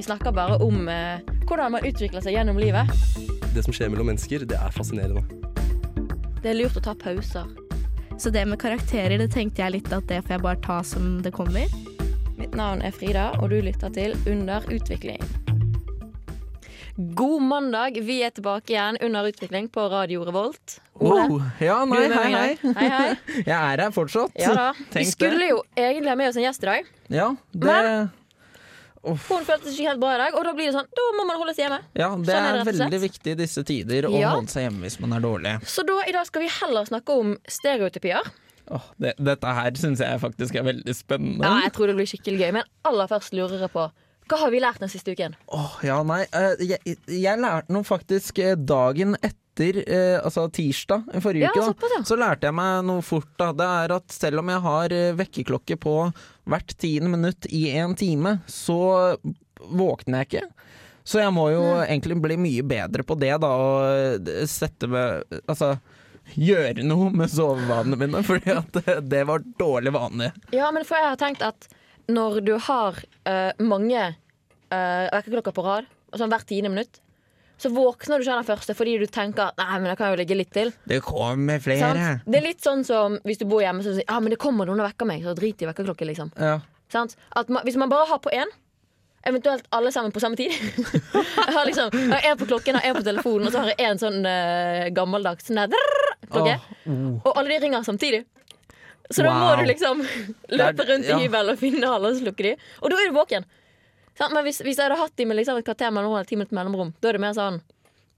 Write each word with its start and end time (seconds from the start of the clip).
Vi 0.00 0.04
snakker 0.04 0.32
bare 0.32 0.56
om 0.56 0.88
eh, 0.88 1.18
hvordan 1.44 1.74
man 1.74 1.84
utvikler 1.84 2.22
seg 2.24 2.32
gjennom 2.32 2.56
livet. 2.56 2.88
Det 3.52 3.60
som 3.66 3.74
skjer 3.76 3.90
mellom 3.92 4.06
mennesker, 4.08 4.46
det 4.48 4.56
er 4.56 4.72
fascinerende. 4.72 5.20
Det 6.40 6.54
er 6.54 6.56
lurt 6.56 6.78
å 6.78 6.82
ta 6.86 6.94
pauser. 6.96 7.50
Så 8.16 8.30
det 8.32 8.46
med 8.48 8.56
karakterer, 8.62 9.18
det 9.20 9.26
tenkte 9.34 9.60
jeg 9.60 9.74
litt 9.74 9.90
at 9.92 10.06
det 10.08 10.22
får 10.24 10.38
jeg 10.38 10.42
bare 10.46 10.60
ta 10.64 10.78
som 10.88 11.18
det 11.20 11.34
kommer. 11.36 11.68
Mitt 12.38 12.56
navn 12.56 12.80
er 12.80 12.94
Frida, 12.96 13.26
og 13.44 13.52
du 13.52 13.58
lytter 13.60 13.92
til 13.92 14.16
Under 14.24 14.64
utvikling. 14.72 15.20
God 16.96 17.44
mandag. 17.50 17.98
Vi 18.00 18.22
er 18.24 18.32
tilbake 18.32 18.72
igjen 18.72 18.96
under 19.04 19.28
utvikling 19.28 19.68
på 19.72 19.84
Radio 19.92 20.24
Revolt. 20.24 20.78
Ole, 20.96 21.26
Oh, 21.28 21.44
ja, 21.60 21.76
du 21.84 21.92
nei, 21.92 22.06
er 22.06 22.08
med 22.08 22.16
hei, 22.16 22.24
meg 22.24 22.32
i 22.32 22.40
hei. 22.40 22.56
dag. 22.56 22.80
Hei, 22.80 22.88
hei. 22.88 23.42
Jeg 23.52 23.58
er 23.58 23.84
her 23.84 23.92
fortsatt. 23.92 24.32
Ja 24.40 24.56
da. 24.56 24.66
Vi 24.80 24.88
Tenk 24.96 25.12
skulle 25.12 25.52
jo 25.52 25.60
egentlig 25.76 26.08
ha 26.12 26.16
med 26.24 26.32
oss 26.32 26.40
en 26.40 26.48
gjest 26.48 26.64
i 26.64 26.70
dag. 26.72 26.90
Ja, 27.12 27.28
det, 27.52 27.76
Hun 29.02 29.16
følte 29.16 29.64
seg 29.64 29.72
ikke 29.78 29.88
helt 29.88 30.00
bra 30.02 30.10
i 30.14 30.18
dag, 30.20 30.34
og 30.36 30.44
da 30.44 30.52
blir 30.52 30.66
det 30.68 30.74
sånn, 30.76 30.88
da 30.98 31.04
må 31.16 31.24
man 31.26 31.38
holde 31.40 31.54
seg 31.56 31.64
hjemme. 31.64 31.78
ja, 31.96 32.08
det 32.16 32.26
Sånn 32.34 32.48
er 32.50 32.52
det 32.52 32.60
er 32.60 32.68
veldig 32.68 33.00
viktig 33.06 33.32
i 33.32 33.38
disse 33.38 33.62
tider 33.64 34.08
å 34.10 34.12
Ja. 34.20 34.34
holde 34.36 34.52
seg 34.52 34.66
hjemme 34.68 34.82
hvis 34.84 34.98
man 35.00 35.12
er 35.16 35.20
dårlig. 35.24 35.54
Så 35.64 35.86
da 35.88 35.96
i 36.06 36.12
dag 36.12 36.26
skal 36.28 36.42
vi 36.42 36.48
heller 36.60 36.84
snakke 36.84 37.08
om 37.16 37.36
stereotypier. 37.48 38.20
Oh, 38.70 38.84
det, 39.02 39.14
dette 39.18 39.46
her 39.56 39.72
syns 39.74 39.98
jeg 40.04 40.20
faktisk 40.20 40.54
er 40.60 40.62
veldig 40.68 40.94
spennende. 40.94 41.42
Ja, 41.42 41.62
jeg 41.64 41.72
tror 41.72 41.88
det 41.90 41.96
blir 41.96 42.06
skikkelig 42.06 42.38
gøy, 42.44 42.52
men 42.60 42.62
aller 42.84 43.08
først 43.10 43.32
lurer 43.32 43.58
jeg 43.64 43.72
på 43.72 43.88
hva 44.30 44.38
har 44.44 44.52
vi 44.54 44.60
lært 44.62 44.78
den 44.82 44.90
siste 44.92 45.12
uken? 45.16 45.34
Åh, 45.56 45.76
ja, 45.86 45.98
nei. 46.06 46.22
eh, 46.30 46.62
jeg, 46.72 46.96
jeg 47.10 47.40
lærte 47.42 47.74
noe 47.74 47.86
faktisk 47.86 48.38
eh, 48.42 48.54
dagen 48.56 49.16
etter, 49.26 49.80
eh, 49.84 50.16
altså 50.22 50.46
tirsdag 50.54 51.10
i 51.18 51.20
forrige 51.24 51.48
Ja, 51.48 51.50
uke. 51.52 51.60
da. 51.64 51.66
såpass, 51.72 51.94
ja. 51.98 52.02
Så 52.08 52.18
lærte 52.20 52.48
jeg 52.48 52.56
meg 52.56 52.84
noe 52.88 53.02
fort. 53.04 53.28
da 53.40 53.50
Det 53.58 53.66
er 53.82 53.94
at 53.98 54.14
selv 54.14 54.40
om 54.44 54.52
jeg 54.54 54.64
har 54.68 54.94
eh, 54.96 55.12
vekkerklokke 55.18 55.76
på 55.82 55.94
hvert 56.50 56.76
tiende 56.80 57.10
minutt 57.12 57.46
i 57.50 57.66
en 57.82 57.96
time, 57.98 58.38
så 58.50 58.78
våkner 59.60 60.22
jeg 60.22 60.30
ikke. 60.30 60.46
Så 61.10 61.18
jeg 61.22 61.32
må 61.34 61.48
jo 61.50 61.62
egentlig 61.82 62.16
bli 62.22 62.36
mye 62.38 62.62
bedre 62.70 63.02
på 63.08 63.16
det, 63.18 63.32
da. 63.42 63.50
Og 63.50 64.30
sette 64.48 64.86
med 64.90 65.24
Altså 65.48 65.74
gjøre 66.36 66.84
noe 66.86 67.08
med 67.10 67.32
sovevanene 67.32 67.96
mine, 67.98 68.20
fordi 68.28 68.52
at 68.54 68.76
det, 69.10 69.22
var 69.26 69.42
dårlig 69.58 69.90
vane. 69.96 70.28
Ja, 70.54 70.68
men 70.70 70.84
for 70.86 71.00
jeg 71.00 71.08
har 71.10 71.18
tenkt 71.18 71.42
at 71.42 71.66
når 72.10 72.40
du 72.46 72.56
har 72.66 72.98
uh, 73.28 73.52
mange 73.62 74.02
uh, 74.10 75.06
vekkerklokker 75.14 75.54
på 75.56 75.64
rad, 75.66 75.88
sånn 76.16 76.32
hvert 76.32 76.48
tiende 76.48 76.72
minutt, 76.72 77.00
så 77.60 77.68
våkner 77.68 78.18
du 78.18 78.24
ikke 78.24 78.32
av 78.32 78.40
den 78.40 78.48
første 78.48 78.74
fordi 78.76 78.94
du 79.02 79.06
tenker 79.12 79.52
Nei, 79.58 79.74
men 79.82 79.90
jeg 79.90 79.98
kan 80.00 80.14
jo 80.14 80.18
ligge 80.22 80.38
litt 80.38 80.52
til. 80.54 80.72
Det 80.88 81.02
kommer 81.04 81.60
flere. 81.60 81.92
Sant? 81.92 82.24
Det 82.24 82.40
er 82.40 82.46
litt 82.46 82.64
sånn 82.64 82.86
som 82.88 83.18
hvis 83.26 83.42
du 83.42 83.44
bor 83.50 83.60
hjemme 83.60 83.84
så 83.84 83.92
sier 83.98 84.08
Ja, 84.08 84.16
men 84.22 84.32
det 84.32 84.40
kommer 84.40 84.68
noen 84.68 84.80
og 84.80 84.88
vekker 84.88 85.08
meg, 85.10 85.26
så 85.26 85.36
drit 85.36 85.60
i 85.60 85.68
vekkerklokken. 85.68 86.08
liksom. 86.08 86.32
Ja. 86.40 86.56
Man, 86.94 87.60
hvis 87.66 87.76
man 87.78 87.92
bare 87.92 88.08
har 88.08 88.22
på 88.24 88.32
én, 88.32 88.48
eventuelt 89.28 89.68
alle 89.76 89.92
sammen 89.92 90.14
på 90.16 90.22
samme 90.22 90.38
tid 90.40 90.50
Jeg 91.44 91.52
har 91.52 91.68
liksom 91.68 91.92
jeg 91.92 92.08
har 92.14 92.24
en 92.30 92.38
på 92.40 92.48
klokken 92.48 92.78
og 92.78 92.86
en 92.88 92.96
på 92.96 93.04
telefonen, 93.04 93.46
og 93.46 93.52
så 93.52 93.62
har 93.66 93.74
jeg 93.74 93.90
en 93.90 94.00
sånn 94.00 94.24
uh, 94.24 94.88
gammeldags 94.96 95.50
sånn 95.50 95.60
der 95.60 95.90
klokke. 96.30 96.56
Oh. 96.86 96.92
oh. 96.94 97.14
Og 97.26 97.34
alle 97.34 97.52
de 97.52 97.60
ringer 97.66 97.84
samtidig. 97.84 98.24
Så 99.10 99.24
da 99.26 99.32
må 99.34 99.48
Wow. 99.50 99.58
du 99.58 99.66
liksom 99.70 100.04
løpe 100.60 100.86
rundt 100.86 101.08
i 101.08 101.10
ja. 101.10 101.18
hybelen 101.18 101.54
og 101.56 101.58
finne 101.58 101.88
alle 101.90 102.12
og 102.12 102.20
slukke 102.20 102.46
de. 102.46 102.52
Og 102.80 102.92
da 102.92 102.96
er 103.00 103.10
du 103.10 103.16
våken. 103.18 103.46
Sant? 104.18 104.32
Men 104.36 104.44
hvis, 104.46 104.60
hvis 104.62 104.78
jeg 104.78 104.86
hadde 104.86 105.00
hatt 105.00 105.16
de 105.18 105.26
med 105.26 105.38
liksom 105.40 105.58
et 105.58 105.66
kvarter 105.66 105.90
mellom, 105.94 106.14
eller 106.14 106.28
ti 106.28 106.36
minutter 106.38 106.54
mellomrom, 106.58 106.92
da 107.00 107.10
er 107.10 107.18
det 107.18 107.22
mer 107.26 107.36
sånn 107.36 107.60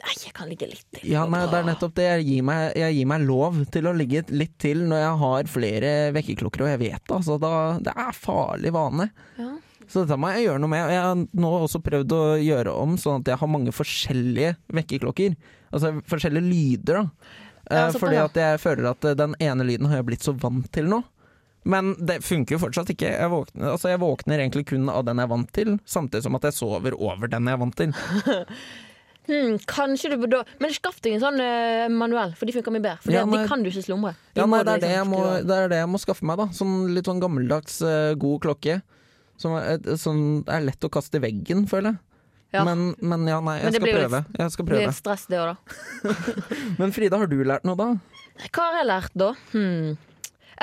Nei, 0.02 0.16
jeg 0.18 0.32
kan 0.34 0.48
ligge 0.50 0.66
litt 0.66 0.82
til. 0.96 1.04
Ja, 1.12 1.20
nei, 1.30 1.44
det 1.46 1.60
er 1.60 1.66
nettopp 1.68 1.92
det. 1.94 2.08
Jeg 2.08 2.24
gir, 2.26 2.40
meg, 2.42 2.72
jeg 2.74 2.96
gir 2.96 3.06
meg 3.06 3.22
lov 3.22 3.60
til 3.70 3.86
å 3.86 3.92
ligge 3.94 4.24
litt 4.34 4.56
til 4.58 4.80
når 4.90 4.98
jeg 4.98 5.12
har 5.20 5.50
flere 5.52 5.92
vekkerklokker, 6.16 6.64
og 6.64 6.70
jeg 6.72 6.80
vet 6.80 7.04
det. 7.06 7.18
Altså, 7.20 7.36
da, 7.38 7.50
det 7.86 7.94
er 7.94 8.16
farlig 8.18 8.72
vane. 8.74 9.06
Ja. 9.38 9.52
Så 9.86 10.02
dette 10.02 10.18
må 10.18 10.32
jeg 10.34 10.48
gjøre 10.48 10.58
noe 10.64 10.72
med. 10.72 10.82
Og 10.88 10.90
jeg 10.96 11.04
har 11.06 11.22
nå 11.44 11.52
også 11.68 11.78
prøvd 11.86 12.16
å 12.18 12.20
gjøre 12.42 12.74
om 12.82 12.98
sånn 12.98 13.22
at 13.22 13.30
jeg 13.30 13.38
har 13.44 13.52
mange 13.54 13.76
forskjellige 13.78 14.56
vekkerklokker. 14.80 15.38
Altså 15.70 15.94
forskjellige 16.10 16.50
lyder, 16.50 16.98
da. 16.98 17.38
Ja, 17.72 17.86
Eh, 17.86 17.88
såpass, 17.88 18.00
fordi 18.04 18.20
ja. 18.20 18.28
at 18.28 18.36
jeg 18.36 18.60
føler 18.60 18.90
at 18.92 19.08
eh, 19.08 19.16
den 19.18 19.34
ene 19.40 19.66
lyden 19.66 19.88
har 19.90 20.02
jeg 20.02 20.08
blitt 20.10 20.28
så 20.28 20.36
vant 20.36 20.68
til 20.74 20.90
nå. 20.92 21.02
Men 21.64 21.92
det 21.98 22.20
funker 22.26 22.56
jo 22.56 22.62
fortsatt 22.64 22.90
ikke. 22.90 23.10
Jeg 23.14 23.30
våkner, 23.30 23.68
altså 23.70 23.92
jeg 23.92 24.00
våkner 24.02 24.40
egentlig 24.42 24.66
kun 24.72 24.88
av 24.90 25.04
den 25.06 25.20
jeg 25.22 25.28
er 25.28 25.30
vant 25.30 25.52
til, 25.54 25.76
samtidig 25.86 26.24
som 26.26 26.38
at 26.38 26.48
jeg 26.48 26.56
sover 26.58 26.96
over 26.98 27.30
den 27.30 27.46
jeg 27.46 27.58
er 27.58 27.62
vant 27.62 27.78
til. 27.78 27.94
Hmm, 29.22 29.54
kanskje 29.70 30.08
du 30.10 30.16
burde 30.18 30.40
Men 30.58 30.72
skaff 30.74 30.96
deg 30.98 31.12
en 31.14 31.20
sånn 31.22 31.36
uh, 31.38 31.86
manuell, 31.94 32.32
for 32.34 32.48
de 32.48 32.56
funker 32.56 32.74
mye 32.74 32.82
bedre. 32.82 32.98
For 33.04 33.14
Ja, 33.14 33.22
de 33.22 33.42
kan 33.46 33.62
du 33.62 33.68
ikke 33.70 33.84
slumre. 33.84 34.16
Ja, 34.34 34.48
nei, 34.50 34.64
det, 34.66 34.72
er 34.72 34.80
du 34.80 34.86
det, 34.86 34.88
liksom 34.96 35.12
må, 35.12 35.20
det 35.46 35.58
er 35.58 35.70
det 35.70 35.78
jeg 35.78 35.90
må 35.92 36.00
skaffe 36.02 36.26
meg, 36.26 36.40
da. 36.40 36.48
Sånn 36.56 36.72
litt 36.96 37.06
sånn 37.06 37.22
gammeldags, 37.22 37.76
uh, 37.86 38.16
god 38.18 38.42
klokke. 38.42 38.80
Som 39.38 39.54
er, 39.60 39.78
som 39.98 40.16
er 40.50 40.66
lett 40.66 40.82
å 40.82 40.90
kaste 40.90 41.20
i 41.20 41.22
veggen, 41.22 41.68
føler 41.70 41.94
jeg. 41.94 42.11
Ja. 42.52 42.64
Men, 42.68 42.92
men 43.00 43.26
ja, 43.30 43.40
nei, 43.40 43.58
jeg 43.62 43.78
skal 43.78 43.88
prøve. 43.88 44.22
Litt. 44.26 44.38
Jeg 44.42 44.54
skal 44.56 44.66
prøve. 44.68 44.86
litt 44.86 44.98
stress, 44.98 45.26
det 45.32 45.40
òg, 45.40 45.52
da. 45.56 46.14
Men 46.80 46.92
Frida, 46.92 47.16
har 47.22 47.30
du 47.30 47.38
lært 47.48 47.64
noe, 47.68 47.78
da? 47.80 47.90
Hva 48.52 48.70
har 48.70 48.80
jeg 48.82 48.90
lært, 48.92 49.14
da? 49.18 49.30
Hmm. 49.54 49.92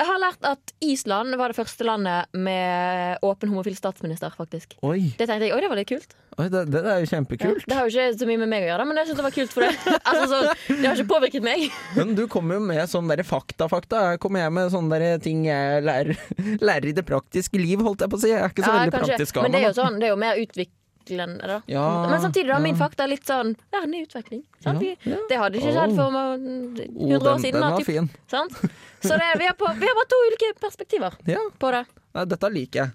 Jeg 0.00 0.06
har 0.08 0.20
lært 0.22 0.46
at 0.48 0.70
Island 0.86 1.34
var 1.36 1.52
det 1.52 1.58
første 1.58 1.84
landet 1.84 2.30
med 2.32 3.18
åpen 3.26 3.50
homofil 3.52 3.74
statsminister, 3.76 4.32
faktisk. 4.32 4.78
Oi, 4.86 5.10
Det 5.18 5.26
tenkte 5.28 5.44
jeg, 5.44 5.52
oi, 5.52 5.58
det 5.60 5.68
var 5.68 5.76
litt 5.76 5.90
kult. 5.90 6.14
oi 6.40 6.46
det, 6.48 6.62
det 6.72 6.80
er 6.88 7.02
jo 7.02 7.10
kjempekult. 7.10 7.66
Det 7.68 7.76
har 7.76 7.84
jo 7.84 7.92
ikke 7.92 8.16
så 8.22 8.28
mye 8.30 8.40
med 8.40 8.48
meg 8.54 8.64
å 8.64 8.70
gjøre, 8.70 8.86
men 8.88 9.00
jeg 9.02 9.10
synes 9.10 9.18
det 9.20 9.26
var 9.26 9.34
kult 9.36 9.52
for 9.58 9.66
det. 9.66 9.74
altså, 10.14 10.24
så, 10.30 10.40
det 10.70 10.86
har 10.86 10.96
ikke 11.02 11.10
påvirket 11.10 11.44
meg. 11.44 11.66
Men 11.98 12.14
du 12.16 12.24
kommer 12.32 12.56
jo 12.56 12.64
med 12.70 12.80
sånne 12.88 13.18
der 13.18 13.26
fakta-fakta. 13.28 14.06
Jeg 14.14 14.22
kommer 14.24 14.46
jeg 14.46 14.54
med 14.56 14.72
sånne 14.72 15.02
der 15.02 15.20
ting 15.26 15.44
jeg 15.50 15.84
lærer, 15.84 16.16
lærer 16.62 16.92
i 16.94 16.96
det 16.96 17.04
praktiske 17.10 17.60
liv, 17.60 17.82
holdt 17.84 18.06
jeg 18.06 18.14
på 18.14 18.22
å 18.22 18.24
si. 18.24 18.32
Jeg 18.32 18.40
er 18.46 18.54
ikke 18.54 18.64
så 18.64 18.70
Ja, 18.72 18.78
veldig 18.86 18.96
kanskje. 18.96 19.10
praktisk 19.18 19.36
av 19.42 19.44
Men 19.50 19.52
det 19.58 19.60
er 19.60 19.68
jo 19.68 19.76
sånn, 19.82 20.00
det 20.00 20.08
er 20.08 20.14
jo 20.14 20.20
mer 20.22 20.40
utviklende, 20.46 20.76
da. 21.08 21.62
Ja, 21.66 22.06
men 22.10 22.20
samtidig, 22.20 22.48
da, 22.52 22.58
min 22.62 22.76
fakta 22.76 23.04
er 23.04 23.08
litt 23.08 23.26
sånn 23.26 23.54
verden 23.72 23.94
i 23.94 24.02
utvikling. 24.04 24.42
Sant? 24.62 24.82
Ja, 24.82 24.94
ja. 25.04 25.16
Det 25.28 25.38
hadde 25.40 25.58
ikke 25.58 25.72
skjedd 25.74 25.96
for 25.96 26.10
meg 26.14 26.44
100 26.44 27.16
Oh, 27.16 27.32
år 27.34 27.38
siden. 27.40 27.60
den 27.60 27.70
var 27.70 27.78
typ. 27.80 28.70
Så 29.02 29.16
det, 29.16 29.30
vi, 29.38 29.46
har 29.46 29.54
på, 29.58 29.66
vi 29.80 29.86
har 29.88 29.94
bare 29.98 30.10
to 30.12 30.20
ulike 30.28 30.52
perspektiver 30.60 31.16
Ja, 31.34 31.40
på 31.58 31.70
det. 31.74 31.84
nei, 32.14 32.24
dette 32.24 32.50
liker 32.52 32.80
jeg. 32.84 32.90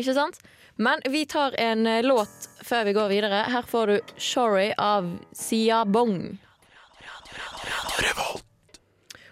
Ikke 0.00 0.14
sant? 0.14 0.38
Men 0.80 1.02
vi 1.10 1.26
tar 1.26 1.52
en 1.60 1.86
eh, 1.86 2.02
låt 2.02 2.48
før 2.64 2.84
vi 2.84 2.92
går 2.96 3.08
videre. 3.10 3.42
Her 3.52 3.62
får 3.68 3.86
du 3.86 4.00
'Sorry' 4.16 4.72
av 4.78 5.10
Sia 5.34 5.84
Bong. 5.84 6.38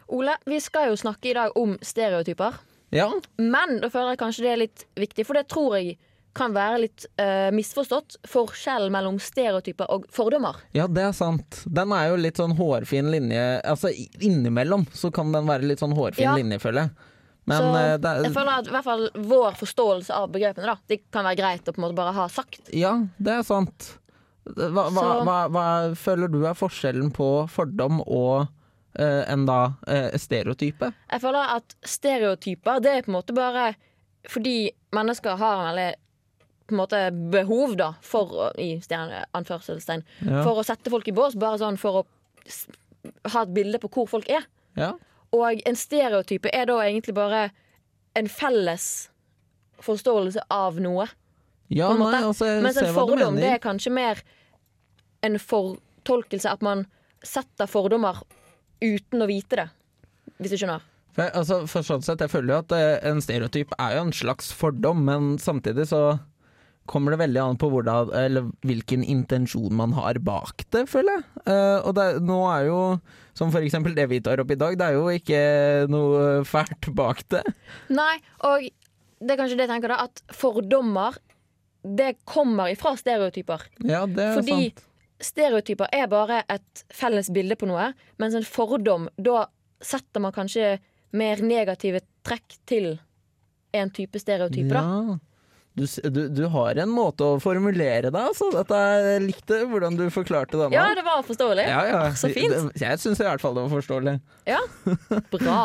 Ole, 0.08 0.36
vi 0.46 0.60
skal 0.60 0.88
jo 0.90 0.96
snakke 0.96 1.30
i 1.30 1.34
dag 1.36 1.56
om 1.56 1.78
stereotyper. 1.82 2.54
Ja, 2.90 3.10
Men 3.36 3.80
da 3.82 3.90
føler 3.92 4.14
jeg 4.14 4.18
kanskje 4.22 4.44
det 4.46 4.52
er 4.52 4.60
litt 4.62 4.84
viktig, 4.96 5.26
for 5.28 5.36
det 5.36 5.48
tror 5.52 5.74
jeg 5.76 5.98
kan 6.36 6.52
være 6.54 6.78
litt 6.84 7.06
uh, 7.20 7.48
misforstått. 7.54 8.18
Forskjellen 8.28 8.92
mellom 8.94 9.16
stereotyper 9.22 9.88
og 9.90 10.04
fordommer. 10.14 10.56
ja, 10.76 10.86
det 10.86 11.02
er 11.08 11.12
sant. 11.16 11.62
Den 11.66 11.92
er 11.96 12.10
jo 12.10 12.18
litt 12.20 12.38
sånn 12.38 12.54
hårfin 12.58 13.08
linje 13.10 13.44
Altså 13.64 13.90
innimellom 14.20 14.84
så 14.94 15.10
kan 15.14 15.32
den 15.34 15.48
være 15.48 15.66
litt 15.70 15.80
sånn 15.82 15.96
hårfin 15.96 16.24
Ja. 16.28 16.34
linje, 16.38 16.58
føler 16.62 16.86
jeg. 16.86 16.90
Men 17.48 17.62
Så 17.62 17.68
eh, 17.80 17.94
det 17.96 18.12
jeg 18.18 18.28
er, 18.28 18.34
føler 18.36 18.52
at 18.58 18.66
i 18.68 18.74
hvert 18.74 18.84
fall 18.84 19.06
vår 19.14 19.56
forståelse 19.56 20.12
av 20.14 20.28
begrepene 20.34 20.68
da, 20.68 20.76
det 20.86 20.98
kan 21.10 21.24
være 21.24 21.38
greit 21.40 21.68
å 21.68 21.72
på 21.72 21.80
en 21.80 21.86
måte 21.86 21.96
bare 21.96 22.12
ha 22.18 22.26
sagt. 22.28 22.68
Ja, 22.76 22.92
det 23.16 23.38
er 23.38 23.42
sant. 23.48 23.88
Hva, 24.44 24.84
hva, 24.92 25.06
hva, 25.24 25.38
hva 25.52 25.64
føler 25.96 26.28
du 26.32 26.42
er 26.46 26.56
forskjellen 26.56 27.10
på 27.16 27.46
fordom 27.52 28.02
og 28.04 28.46
uh, 29.00 29.22
en 29.28 29.46
da 29.48 29.58
stereotype? 30.20 30.92
Jeg 31.10 31.24
føler 31.24 31.56
at 31.56 31.74
stereotyper 31.84 32.80
det 32.84 32.92
er 32.98 33.02
på 33.06 33.12
en 33.12 33.18
måte 33.18 33.36
bare 33.36 33.70
fordi 34.28 34.70
mennesker 34.92 35.36
har 35.40 35.60
en 35.62 35.68
veldig 35.70 35.90
på 36.68 36.74
en 36.76 36.80
måte 36.82 36.98
behov 37.32 37.74
da 37.80 37.92
for 38.04 38.52
i 38.60 38.74
stjerne, 38.84 39.24
anførselstegn, 39.34 40.02
Ja. 40.26 40.42
for 40.44 40.60
å 40.60 40.64
sette 40.66 40.90
folk 40.92 41.08
i 41.08 41.14
bås, 41.16 41.34
bare 41.38 41.58
sånn 41.60 41.78
for 41.80 42.02
å 42.02 42.06
ha 43.32 43.42
et 43.42 43.54
bilde 43.54 43.80
på 43.80 43.88
hvor 43.92 44.08
folk 44.10 44.28
er. 44.30 44.44
Ja. 44.76 44.92
Og 45.32 45.62
en 45.68 45.76
stereotype 45.76 46.50
er 46.52 46.66
da 46.70 46.78
egentlig 46.84 47.14
bare 47.16 47.50
en 48.16 48.28
felles 48.28 49.08
forståelse 49.84 50.44
av 50.50 50.78
noe. 50.82 51.06
Ja, 51.68 51.90
en 51.92 52.00
nei, 52.00 52.22
altså, 52.24 52.46
jeg 52.48 52.62
Mens 52.64 52.78
en 52.80 52.86
ser 52.88 52.94
hva 52.96 53.04
du 53.06 53.12
fordom 53.12 53.36
det 53.36 53.50
er 53.52 53.60
kanskje 53.62 53.92
mer 53.92 54.22
en 55.22 55.36
fortolkelse 55.38 56.50
at 56.50 56.62
man 56.64 56.86
setter 57.26 57.68
fordommer 57.68 58.22
uten 58.80 59.24
å 59.24 59.28
vite 59.28 59.56
det. 59.60 59.68
Hvis 60.38 60.54
du 60.54 60.60
skjønner? 60.60 60.84
For, 61.16 61.28
altså, 61.34 61.60
for 61.66 61.82
sånn 61.82 62.04
sett, 62.06 62.20
jeg 62.22 62.30
føler 62.30 62.54
jo 62.54 62.58
at 62.62 62.72
eh, 62.76 63.08
en 63.10 63.20
stereotyp 63.24 63.72
er 63.78 63.96
jo 63.96 64.04
en 64.06 64.12
slags 64.14 64.52
fordom, 64.54 65.00
men 65.04 65.32
samtidig 65.42 65.88
så 65.90 66.02
kommer 66.88 67.14
det 67.14 67.20
veldig 67.22 67.40
an 67.44 67.60
på 67.60 67.70
hvordan, 67.72 68.12
eller 68.16 68.48
hvilken 68.66 69.04
intensjon 69.04 69.74
man 69.76 69.94
har 69.96 70.20
bak 70.24 70.64
det, 70.74 70.86
føler 70.90 71.18
jeg. 71.18 71.26
Uh, 71.44 71.78
og 71.84 71.94
det, 71.98 72.08
nå 72.24 72.40
er 72.50 72.68
jo, 72.70 72.80
som 73.38 73.52
for 73.54 73.64
eksempel 73.64 73.96
det 73.96 74.08
vi 74.10 74.22
tar 74.24 74.42
opp 74.42 74.52
i 74.54 74.58
dag, 74.58 74.78
det 74.80 74.88
er 74.88 74.98
jo 74.98 75.06
ikke 75.12 75.42
noe 75.92 76.42
fælt 76.48 76.90
bak 76.96 77.24
det. 77.34 77.44
Nei, 77.92 78.14
og 78.48 78.68
det 79.18 79.34
er 79.34 79.40
kanskje 79.40 79.58
det 79.58 79.66
jeg 79.66 79.74
tenker 79.74 79.94
da, 79.94 80.04
at 80.08 80.22
fordommer 80.34 81.18
det 81.82 82.14
kommer 82.28 82.72
ifra 82.72 82.94
stereotyper. 82.98 83.64
Ja, 83.86 84.04
det 84.06 84.24
er 84.24 84.38
Fordi 84.40 84.56
sant. 84.58 84.84
stereotyper 85.30 85.90
er 85.94 86.08
bare 86.10 86.42
et 86.50 86.84
felles 86.94 87.30
bilde 87.34 87.56
på 87.58 87.68
noe, 87.70 87.92
mens 88.20 88.36
en 88.38 88.46
fordom, 88.46 89.08
da 89.16 89.46
setter 89.84 90.22
man 90.22 90.34
kanskje 90.34 90.76
mer 91.16 91.40
negative 91.44 92.02
trekk 92.26 92.58
til 92.68 92.96
en 93.76 93.90
type 93.94 94.20
stereotype, 94.20 94.72
da. 94.72 95.18
Du, 95.78 95.86
du, 96.10 96.20
du 96.34 96.42
har 96.50 96.78
en 96.82 96.90
måte 96.90 97.22
å 97.26 97.38
formulere 97.42 98.10
deg 98.10 98.18
altså. 98.18 98.48
Dette 98.54 98.78
jeg 99.06 99.22
likte 99.28 99.60
hvordan 99.70 99.96
du 99.98 100.06
forklarte 100.10 100.58
det 100.58 100.68
nå. 100.68 100.74
Ja, 100.74 100.86
det 100.98 101.04
var 101.06 101.22
forståelig. 101.26 101.66
Ja, 101.70 101.82
ja. 101.86 102.00
Så 102.18 102.30
fint. 102.34 102.50
Det- 102.54 102.82
Jeg 102.82 102.98
syns 103.02 103.20
i 103.22 103.26
hvert 103.28 103.42
fall 103.44 103.54
det 103.58 103.66
var 103.68 103.74
forståelig. 103.78 104.16
Ja. 104.50 104.60
Bra. 105.34 105.60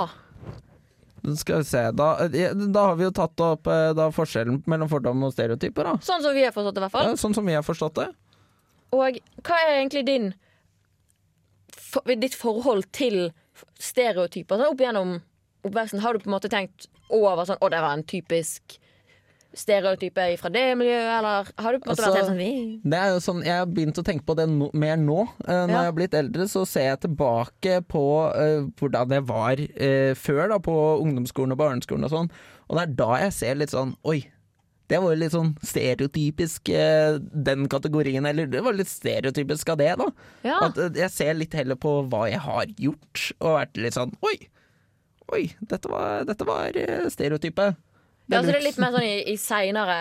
Skal 1.40 1.62
vi 1.62 1.68
se, 1.70 1.82
da, 1.96 2.08
da 2.28 2.82
har 2.90 2.98
vi 3.00 3.06
jo 3.08 3.12
tatt 3.16 3.40
opp 3.46 3.68
eh, 3.72 3.94
da, 3.96 4.10
forskjellen 4.12 4.58
mellom 4.68 4.90
fordom 4.92 5.22
og 5.24 5.32
stereotyper. 5.32 5.88
Da. 5.88 5.94
Sånn 6.04 6.22
som 6.26 6.36
vi 6.36 6.44
har 6.44 6.52
forstått 6.52 6.76
det, 6.76 6.82
i 6.82 6.84
hvert 6.84 6.96
fall. 6.98 7.12
Ja, 7.14 7.20
sånn 7.22 7.36
som 7.38 7.48
vi 7.48 7.56
har 7.56 7.64
forstått 7.64 7.96
det. 8.02 8.10
Og 8.94 9.20
hva 9.48 9.60
er 9.64 9.78
egentlig 9.80 10.04
din 10.10 10.26
for, 11.74 12.04
ditt 12.20 12.36
forhold 12.38 12.90
til 12.96 13.30
stereotyper 13.80 14.60
sånn, 14.60 14.74
opp 14.76 14.84
gjennom 14.84 15.16
oppveksten? 15.64 16.04
Har 16.04 16.14
du 16.14 16.24
på 16.26 16.30
en 16.30 16.36
måte 16.36 16.52
tenkt 16.52 16.90
over 17.14 17.48
sånn 17.48 17.62
Å, 17.64 17.70
det 17.72 17.80
var 17.84 17.96
en 17.96 18.04
typisk 18.10 18.76
stereotype 19.56 20.24
fra 20.42 20.50
det 20.50 20.64
miljøet, 20.80 21.10
eller 21.20 21.50
har 21.62 21.76
du 21.76 21.80
på 21.80 21.86
en 21.88 21.92
måte 21.92 21.94
Altså, 21.94 22.08
vært 22.10 22.16
helt 22.18 22.30
sånn 22.32 22.38
«Vi- 22.40 22.82
Det 22.90 23.00
er 23.00 23.10
jo 23.14 23.20
sånn, 23.22 23.44
Jeg 23.46 23.58
har 23.60 23.66
begynt 23.68 24.00
å 24.02 24.04
tenke 24.04 24.26
på 24.26 24.36
det 24.36 24.48
no, 24.50 24.70
mer 24.74 24.98
nå. 24.98 25.22
Uh, 25.48 25.68
når 25.68 25.70
Ja. 25.70 25.78
jeg 25.84 25.86
har 25.90 25.98
blitt 26.00 26.14
eldre, 26.14 26.48
så 26.50 26.66
ser 26.68 26.88
jeg 26.90 27.00
tilbake 27.02 27.76
på 27.88 28.04
uh, 28.34 28.70
hvordan 28.80 29.10
det 29.10 29.22
var 29.28 29.54
uh, 29.62 30.14
før, 30.16 30.48
da, 30.50 30.58
på 30.60 30.78
ungdomsskolen 31.04 31.52
og 31.52 31.58
barneskolen 31.62 32.04
og 32.06 32.12
sånn. 32.12 32.32
Og 32.70 32.78
det 32.78 32.84
er 32.88 32.96
da 32.96 33.12
jeg 33.26 33.34
ser 33.34 33.56
litt 33.56 33.70
sånn 33.70 33.96
Oi, 34.06 34.24
det 34.90 35.00
var 35.02 35.16
litt 35.16 35.32
sånn 35.32 35.54
stereotypisk 35.64 36.66
den 36.68 37.68
kategorien. 37.72 38.26
Eller 38.26 38.46
det 38.48 38.62
var 38.64 38.74
litt 38.74 38.88
stereotypisk 38.92 39.70
av 39.70 39.78
det, 39.78 39.96
da. 39.98 40.10
Ja. 40.44 40.58
At 40.68 40.76
jeg 40.96 41.10
ser 41.12 41.34
litt 41.36 41.54
heller 41.54 41.76
på 41.80 42.08
hva 42.10 42.26
jeg 42.30 42.40
har 42.44 42.66
gjort, 42.78 43.32
og 43.40 43.58
vært 43.60 43.78
litt 43.78 43.94
sånn 43.96 44.14
Oi, 44.22 44.36
oi, 45.34 45.44
dette 45.62 45.90
var, 45.90 46.26
dette 46.26 46.46
var 46.46 46.76
eh, 46.76 47.08
stereotype. 47.10 47.76
Ja, 48.32 48.40
så 48.40 48.48
det 48.50 48.56
er 48.60 48.66
litt 48.68 48.80
mer 48.82 48.94
sånn 48.96 49.06
i, 49.08 49.16
i 49.34 49.36
seinere 49.38 49.98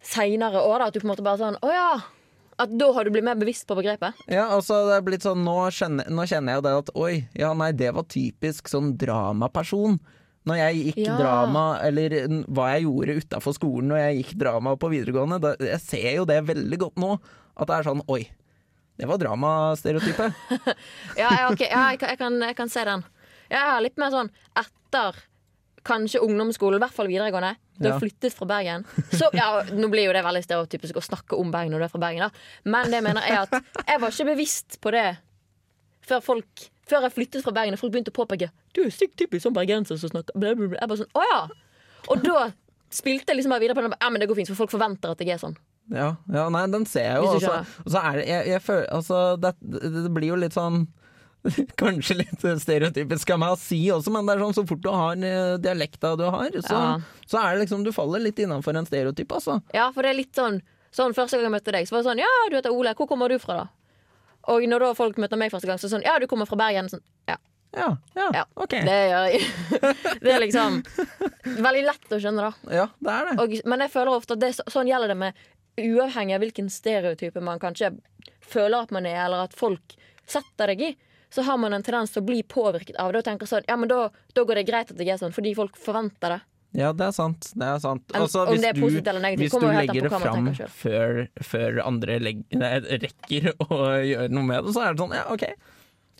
Seinere 0.00 0.62
år, 0.64 0.78
da, 0.80 0.86
at 0.88 0.94
du 0.96 1.00
på 1.02 1.06
en 1.08 1.12
måte 1.12 1.24
bare 1.26 1.40
sånn 1.40 1.58
Å 1.60 1.70
ja. 1.74 1.90
At 2.60 2.72
da 2.76 2.86
har 2.96 3.04
du 3.04 3.10
blitt 3.14 3.24
mer 3.24 3.36
bevisst 3.40 3.66
på 3.68 3.76
begrepet? 3.78 4.16
Ja, 4.28 4.46
altså 4.52 4.82
det 4.88 4.96
er 4.98 5.04
blitt 5.04 5.24
sånn 5.24 5.42
Nå 5.44 5.56
kjenner, 5.76 6.08
nå 6.12 6.24
kjenner 6.28 6.54
jeg 6.54 6.60
jo 6.60 6.64
det 6.66 6.72
at 6.82 6.90
Oi, 7.00 7.12
ja 7.40 7.52
nei, 7.56 7.70
det 7.76 7.92
var 7.96 8.04
typisk 8.08 8.68
sånn 8.72 8.94
dramaperson. 9.00 9.98
Når 10.48 10.56
jeg 10.56 10.80
gikk 10.86 11.00
Ja. 11.04 11.16
drama, 11.20 11.64
eller 11.84 12.14
hva 12.48 12.70
jeg 12.74 12.86
gjorde 12.86 13.16
utafor 13.20 13.52
skolen 13.56 13.90
når 13.92 13.98
jeg 14.00 14.18
gikk 14.22 14.34
drama 14.40 14.72
på 14.80 14.88
videregående, 14.92 15.36
da, 15.44 15.54
jeg 15.60 15.80
ser 15.84 16.10
jo 16.16 16.24
det 16.28 16.38
veldig 16.48 16.78
godt 16.80 17.00
nå. 17.00 17.10
At 17.60 17.68
det 17.68 17.76
er 17.76 17.88
sånn 17.90 18.04
Oi, 18.08 18.22
det 19.00 19.08
var 19.08 19.20
dramastereotype. 19.20 20.30
Ja, 21.20 21.28
ja, 21.28 21.48
ok, 21.52 21.64
ja 21.68 21.82
jeg, 21.92 22.00
kan, 22.00 22.08
jeg, 22.14 22.18
kan, 22.24 22.40
jeg 22.48 22.56
kan 22.56 22.72
se 22.72 22.84
den. 22.88 23.04
Jeg 23.52 23.60
har 23.68 23.84
litt 23.84 24.00
mer 24.00 24.12
sånn 24.16 24.32
etter 24.56 25.20
kanskje 25.84 26.20
ungdomsskolen, 26.20 26.76
i 26.80 26.84
hvert 26.84 26.92
fall 26.96 27.08
videregående. 27.08 27.54
Du 27.80 27.86
har 27.88 27.94
Ja. 27.94 28.00
flyttet 28.02 28.34
fra 28.36 28.46
Bergen. 28.46 28.84
Så, 29.10 29.30
ja, 29.32 29.62
nå 29.72 29.88
blir 29.90 30.04
jo 30.06 30.12
det 30.12 30.22
veldig 30.24 30.42
stereotypisk 30.44 30.98
å 31.00 31.02
snakke 31.04 31.38
om 31.40 31.50
Bergen 31.50 31.72
når 31.72 31.78
du 31.78 31.84
er 31.84 31.92
fra 31.94 32.02
Bergen, 32.02 32.20
da. 32.28 32.30
Men 32.64 32.90
det 32.90 32.98
jeg 33.00 33.06
mener 33.06 33.22
er 33.24 33.38
at 33.46 33.86
jeg 33.88 34.00
var 34.00 34.10
ikke 34.12 34.26
bevisst 34.34 34.80
på 34.84 34.92
det 34.92 35.06
før 36.06 36.20
folk 36.24 36.68
Før 36.90 37.04
jeg 37.06 37.12
flyttet 37.14 37.44
fra 37.44 37.52
Bergen 37.54 37.72
og 37.76 37.78
folk 37.78 37.92
begynte 37.94 38.10
å 38.10 38.16
påpeke 38.16 38.48
Du 38.74 38.80
er 38.82 38.90
sykt 38.90 39.14
typisk 39.20 39.44
sånn 39.46 39.54
bergenser 39.54 39.96
som 40.00 40.10
snakker 40.10 40.34
bla, 40.34 40.54
bla, 40.58 40.66
bla. 40.72 40.78
Jeg 40.80 40.88
bare 40.90 40.98
sånn, 40.98 41.12
å 41.14 41.22
ja. 41.22 41.40
Og 42.10 42.22
da 42.24 42.52
spilte 42.90 43.30
jeg 43.30 43.38
liksom 43.38 43.52
bare 43.54 43.62
videre 43.62 43.76
på 43.78 43.84
den. 43.86 43.94
Ja, 44.00 44.08
men 44.10 44.18
det 44.20 44.26
går 44.28 44.34
fint, 44.40 44.48
for 44.50 44.58
folk 44.64 44.72
forventer 44.72 45.12
at 45.14 45.20
jeg 45.22 45.30
er 45.36 45.38
sånn. 45.38 45.54
Ja, 45.94 46.16
ja, 46.32 46.48
nei, 46.50 46.64
den 46.70 46.84
ser 46.86 47.04
jeg 47.06 47.16
jo. 47.22 47.28
Og 47.36 47.40
så- 47.42 48.02
er 48.02 48.16
det 48.18 48.26
jeg, 48.26 48.46
jeg 48.48 48.62
føler, 48.62 48.86
altså, 48.90 49.20
det, 49.40 49.54
det, 49.62 49.92
det 50.02 50.10
blir 50.14 50.28
jo 50.32 50.36
litt 50.42 50.52
sånn 50.54 50.88
Kanskje 51.80 52.16
litt 52.20 52.42
stereotypisk 52.62 53.30
av 53.34 53.38
meg 53.40 53.54
å 53.54 53.58
si 53.60 53.78
også, 53.92 54.12
men 54.12 54.26
det 54.28 54.34
er 54.36 54.42
sånn 54.44 54.56
så 54.58 54.64
fort 54.68 54.82
du 54.84 54.90
har 54.92 55.16
eh, 55.24 55.54
dialekta 55.62 56.14
du 56.20 56.26
har, 56.28 56.50
så, 56.60 56.76
Ja. 56.76 57.24
så 57.30 57.40
er 57.40 57.54
det 57.56 57.62
liksom 57.66 57.84
Du 57.86 57.92
faller 57.96 58.20
litt 58.20 58.38
innafor 58.42 58.76
en 58.76 58.86
stereotyp, 58.88 59.32
altså. 59.38 59.60
Ja, 59.76 59.90
for 59.94 60.02
det 60.04 60.10
er 60.14 60.18
litt 60.20 60.34
sånn 60.36 60.60
Sånn 60.90 61.14
Første 61.14 61.38
gang 61.38 61.46
jeg 61.46 61.54
møtte 61.54 61.72
deg, 61.72 61.86
så 61.86 61.94
var 61.94 62.02
det 62.02 62.08
sånn 62.10 62.18
Ja, 62.24 62.30
du 62.50 62.56
heter 62.58 62.74
Ole. 62.74 62.92
Hvor 62.98 63.06
kommer 63.06 63.30
du 63.30 63.38
fra, 63.38 63.60
da? 63.62 63.68
Og 64.50 64.64
når 64.66 64.82
da 64.82 64.94
folk 64.98 65.18
møter 65.22 65.38
meg 65.38 65.52
første 65.52 65.68
gang, 65.70 65.78
så 65.78 65.86
er 65.86 65.88
det 65.88 65.94
sånn 65.94 66.06
Ja, 66.08 66.18
du 66.18 66.26
kommer 66.26 66.48
fra 66.50 66.58
Bergen. 66.58 66.88
Sånn, 66.90 67.02
ja, 67.30 67.36
Ja, 67.76 67.90
ja, 68.18 68.26
ja. 68.34 68.44
ok. 68.58 68.74
Det 68.88 68.96
jeg. 69.12 69.44
det 70.24 70.32
er 70.34 70.42
liksom 70.42 70.80
veldig 71.62 71.84
lett 71.86 72.10
å 72.16 72.18
skjønne, 72.18 72.48
da. 72.48 72.74
Ja, 72.80 72.86
det 72.98 73.12
er 73.14 73.28
det. 73.30 73.36
Og, 73.44 73.54
men 73.70 73.84
jeg 73.86 73.92
føler 73.94 74.16
ofte 74.16 74.34
at 74.34 74.42
det, 74.42 74.50
sånn 74.66 74.90
gjelder 74.90 75.12
det 75.14 75.18
med 75.20 75.44
uavhengig 75.80 76.34
av 76.34 76.42
hvilken 76.42 76.66
stereotype 76.72 77.40
man 77.46 77.62
kanskje 77.62 77.92
føler 78.42 78.82
at 78.82 78.90
man 78.96 79.06
er, 79.06 79.20
eller 79.28 79.44
at 79.46 79.54
folk 79.54 79.94
setter 80.26 80.72
deg 80.74 80.82
i. 80.88 80.90
Så 81.30 81.42
har 81.46 81.56
man 81.62 81.72
en 81.76 81.82
tendens 81.86 82.10
til 82.14 82.22
å 82.22 82.26
bli 82.26 82.42
påvirket 82.42 82.96
av 82.98 83.12
det 83.12 83.20
og 83.22 83.24
tenker 83.28 83.46
sånn 83.46 83.66
Ja, 83.68 83.76
men 83.78 83.88
da, 83.88 84.08
da 84.34 84.42
går 84.44 84.58
det 84.60 84.66
greit 84.66 84.90
at 84.90 84.98
jeg 84.98 85.08
er 85.14 85.20
sånn, 85.20 85.32
fordi 85.34 85.54
folk 85.54 85.76
forventer 85.78 86.36
det. 86.36 86.40
Ja, 86.78 86.92
det 86.94 87.02
er 87.08 87.14
sant. 87.14 87.48
Det 87.58 87.66
er 87.66 87.78
sant. 87.82 88.04
Om- 88.14 88.20
Altså, 88.22 88.42
om 88.46 88.52
hvis 88.54 88.60
det 88.62 88.68
er 88.76 88.80
positivt 88.80 89.08
eller 89.10 89.20
negativt, 89.24 89.40
hvis 89.42 89.50
du 89.50 89.56
kommer 89.58 89.72
jo 89.72 89.78
helt 89.78 89.90
an 89.90 89.96
legger 89.96 90.08
på 90.08 90.10
det 90.10 90.20
hva 90.22 90.34
man 90.42 90.54
fram 90.54 90.74
før, 90.82 91.28
før 91.42 91.80
andre 91.86 92.18
nei, 92.20 92.72
rekker 93.02 93.48
å 93.66 93.78
gjøre 94.06 94.28
noe 94.30 94.42
med 94.46 94.64
det, 94.64 94.74
så 94.74 94.84
er 94.86 94.94
det 94.94 95.02
sånn 95.02 95.14
ja, 95.18 95.24
OK. 95.34 95.46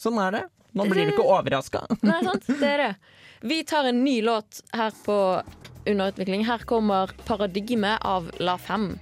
Sånn 0.01 0.19
er 0.27 0.31
det. 0.39 0.45
Nå 0.75 0.87
blir 0.91 1.07
du 1.07 1.13
ikke 1.17 1.27
overraska. 1.27 1.83
Nei, 2.07 2.21
sant? 2.23 2.47
Det 2.47 2.67
er 2.71 2.79
det. 2.79 2.91
Vi 3.43 3.63
tar 3.65 3.85
en 3.91 4.03
ny 4.05 4.21
låt 4.23 4.61
her 4.75 4.91
på 5.05 5.43
Underutvikling. 5.87 6.45
Her 6.47 6.59
kommer 6.69 7.07
'Paradigme' 7.27 7.99
av 8.03 8.31
La 8.39 8.57
Fem. 8.59 8.99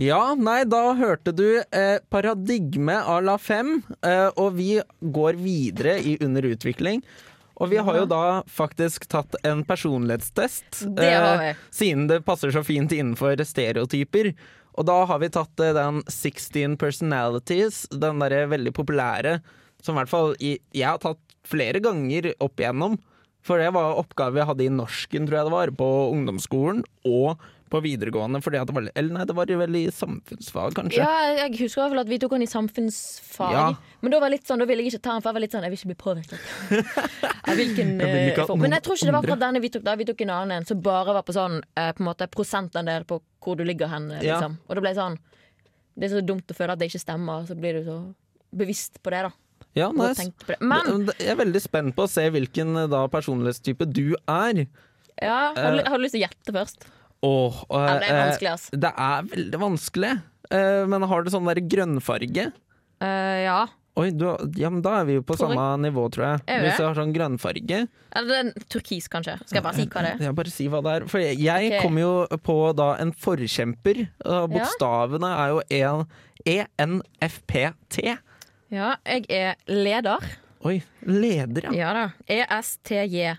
Ja, 0.00 0.34
nei, 0.38 0.62
da 0.64 0.94
hørte 0.96 1.32
du 1.36 1.58
eh, 1.60 1.98
Paradigme 2.08 2.94
à 3.04 3.18
La 3.20 3.34
Fem, 3.36 3.82
eh, 4.00 4.30
og 4.40 4.54
vi 4.56 4.78
går 5.00 5.36
videre 5.36 5.98
i 6.00 6.14
Under 6.24 6.46
utvikling. 6.48 7.02
Og 7.60 7.68
vi 7.68 7.76
har 7.84 7.98
jo 7.98 8.06
da 8.08 8.22
faktisk 8.48 9.04
tatt 9.12 9.36
en 9.44 9.60
personlighetstest, 9.68 10.86
eh, 10.86 10.94
Det 10.96 11.10
har 11.12 11.36
vi. 11.42 11.50
siden 11.70 12.08
det 12.08 12.22
passer 12.24 12.48
så 12.50 12.64
fint 12.64 12.92
innenfor 12.96 13.36
stereotyper. 13.44 14.32
Og 14.80 14.86
da 14.88 15.04
har 15.04 15.20
vi 15.20 15.28
tatt 15.28 15.60
eh, 15.60 15.74
den 15.76 16.00
16 16.08 16.78
personalities, 16.80 17.84
den 17.92 18.24
derre 18.24 18.46
veldig 18.48 18.72
populære, 18.72 19.42
som 19.84 19.98
i 19.98 20.00
hvert 20.00 20.14
fall 20.14 20.32
i, 20.40 20.56
jeg 20.72 20.88
har 20.88 20.98
tatt 21.04 21.20
flere 21.44 21.80
ganger 21.84 22.32
opp 22.40 22.56
igjennom. 22.56 22.96
For 23.46 23.60
det 23.60 23.70
var 23.72 23.96
oppgave 24.00 24.42
jeg 24.42 24.48
hadde 24.50 24.66
i 24.66 24.72
norsken, 24.72 25.26
tror 25.28 25.40
jeg 25.40 25.48
det 25.48 25.54
var, 25.54 25.72
på 25.80 25.88
ungdomsskolen 26.12 26.84
og 27.08 27.40
på 27.70 27.80
videregående. 27.84 28.40
Fordi 28.42 28.58
at 28.60 28.68
det 28.68 28.74
var, 28.76 28.88
eller 28.98 29.14
nei, 29.14 29.24
det 29.28 29.36
var 29.38 29.52
vel 29.62 29.78
i 29.78 29.84
samfunnsfag, 29.94 30.74
kanskje. 30.76 31.00
Ja, 31.00 31.32
jeg 31.44 31.56
husker 31.62 31.94
i 31.94 32.02
at 32.02 32.10
vi 32.10 32.18
tok 32.20 32.34
den 32.36 32.44
i 32.44 32.50
samfunnsfag. 32.50 33.54
Ja. 33.54 33.64
Men 34.02 34.14
da 34.14 34.20
var 34.20 34.30
det 34.30 34.40
litt 34.40 34.50
sånn, 34.50 34.62
da 34.62 34.68
ville 34.68 34.84
jeg 34.84 34.92
ikke 34.94 35.04
ta 35.06 35.16
den, 35.16 35.24
for 35.24 35.30
jeg 35.30 35.38
var 35.38 35.44
litt 35.44 35.56
sånn 35.56 35.66
Jeg 35.66 35.74
vil 35.74 35.80
ikke 35.80 35.92
bli 35.92 35.98
påvirket. 36.04 36.38
Hvilken, 37.60 37.92
Jeg 38.00 38.32
ikke 38.32 38.46
eh. 38.46 38.54
Men 38.60 38.76
jeg 38.76 38.84
tror 38.86 38.98
ikke 38.98 39.10
det 39.10 39.14
var 39.14 39.22
akkurat 39.22 39.36
fra 39.38 39.44
denne 39.46 39.62
vi 39.64 39.72
tok 39.72 39.84
da. 39.86 39.96
Vi 40.00 40.08
tok 40.10 40.24
en 40.26 40.32
annen 40.36 40.56
en 40.58 40.68
som 40.68 40.80
bare 40.84 41.16
var 41.16 41.26
på 41.26 41.36
sånn 41.36 41.60
eh, 41.62 41.92
På 41.96 42.04
en 42.04 42.08
måte 42.10 42.28
prosentandel 42.32 43.06
på 43.08 43.20
hvor 43.40 43.58
du 43.58 43.64
ligger 43.66 43.92
hen. 43.92 44.10
Liksom. 44.16 44.56
Ja. 44.58 44.66
Og 44.68 44.76
det 44.76 44.84
ble 44.84 44.96
sånn 44.96 45.20
Det 45.96 46.08
er 46.08 46.14
så 46.16 46.24
dumt 46.26 46.52
å 46.52 46.56
føle 46.56 46.74
at 46.74 46.82
det 46.82 46.90
ikke 46.90 47.02
stemmer, 47.02 47.46
så 47.48 47.56
blir 47.58 47.78
du 47.78 47.86
så 47.86 48.00
bevisst 48.50 48.98
på 49.04 49.12
det, 49.14 49.24
da. 49.28 49.32
Ja, 49.78 49.90
nei. 49.94 50.12
Men 50.58 51.10
Jeg 51.14 51.32
er 51.34 51.38
veldig 51.38 51.62
spent 51.62 51.96
på 51.96 52.06
å 52.06 52.10
se 52.10 52.26
hvilken 52.34 52.74
eh, 52.84 52.88
da 52.90 53.04
personlighetstype 53.10 53.86
du 53.90 54.16
er. 54.26 54.64
ja, 55.20 55.42
har, 55.56 55.76
du, 55.76 55.84
har 55.86 55.98
du 55.98 56.04
lyst 56.04 56.16
til 56.16 56.22
å 56.22 56.26
gjette 56.26 56.56
først? 56.56 56.88
Åh, 57.20 57.60
øh, 57.68 57.84
Ja, 57.84 57.98
det 58.00 58.08
er 58.08 58.14
eh, 58.14 58.22
vanskelig, 58.24 58.54
ass. 58.54 58.70
Det 58.72 58.94
er 58.96 59.28
veldig 59.34 59.60
vanskelig. 59.60 60.14
Uh, 60.50 60.86
men 60.90 61.04
har 61.06 61.22
du 61.22 61.30
sånn 61.30 61.50
grønnfarge? 61.70 62.48
Uh, 63.00 63.36
ja. 63.44 63.60
Oi, 64.00 64.08
du, 64.16 64.24
ja, 64.56 64.70
men 64.72 64.80
da 64.82 65.00
er 65.00 65.06
vi 65.06 65.16
jo 65.18 65.22
på 65.26 65.36
tror 65.36 65.52
samme 65.52 65.66
nivå, 65.84 66.06
tror 66.14 66.24
jeg. 66.24 66.60
Hvis 66.64 66.78
du 66.78 66.84
har 66.86 66.96
sånn 66.96 67.12
grønnfarge. 67.14 67.80
Eller 68.16 68.40
er 68.40 68.66
turkis, 68.72 69.10
kanskje. 69.12 69.36
Skal 69.44 69.60
jeg 69.60 69.66
bare 69.66 69.76
si 69.76 69.86
hva 69.90 70.04
det 70.06 70.12
er? 70.14 70.24
Ja, 70.24 70.32
bare 70.40 70.54
si 70.54 70.68
hva 70.72 70.80
det 70.86 70.94
er. 70.94 71.06
For 71.10 71.22
jeg, 71.22 71.38
jeg 71.42 71.72
okay. 71.72 71.82
kommer 71.84 72.06
jo 72.06 72.40
på 72.46 72.56
da 72.78 72.88
en 73.02 73.12
forkjemper. 73.12 74.02
Bokstavene 74.54 75.32
er 75.42 75.52
jo 75.52 75.62
en 75.82 76.06
ENFPT. 76.48 78.00
Ja, 78.70 78.94
jeg 79.06 79.24
er 79.34 79.56
leder. 79.70 80.24
Oi, 80.66 80.76
leder, 81.08 81.70
ja. 81.70 81.72
Ja 81.74 81.92
da. 81.96 82.02
ESTJA. 82.30 83.36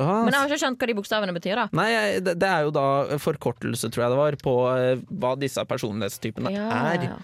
Ah, 0.00 0.22
Men 0.24 0.32
jeg 0.32 0.38
har 0.40 0.48
ikke 0.48 0.60
skjønt 0.62 0.80
hva 0.80 0.86
de 0.88 0.94
bokstavene 0.96 1.32
betyr, 1.36 1.58
da. 1.60 1.64
Nei, 1.76 1.88
det, 2.24 2.36
det 2.40 2.48
er 2.48 2.62
jo 2.64 2.70
da 2.72 2.84
forkortelse, 3.20 3.90
tror 3.92 4.04
jeg 4.06 4.12
det 4.14 4.20
var, 4.20 4.36
på 4.40 4.54
eh, 4.72 5.02
hva 5.20 5.34
disse 5.40 5.64
personlighetstypene 5.68 6.52
er. 6.56 7.04
ja. 7.10 7.18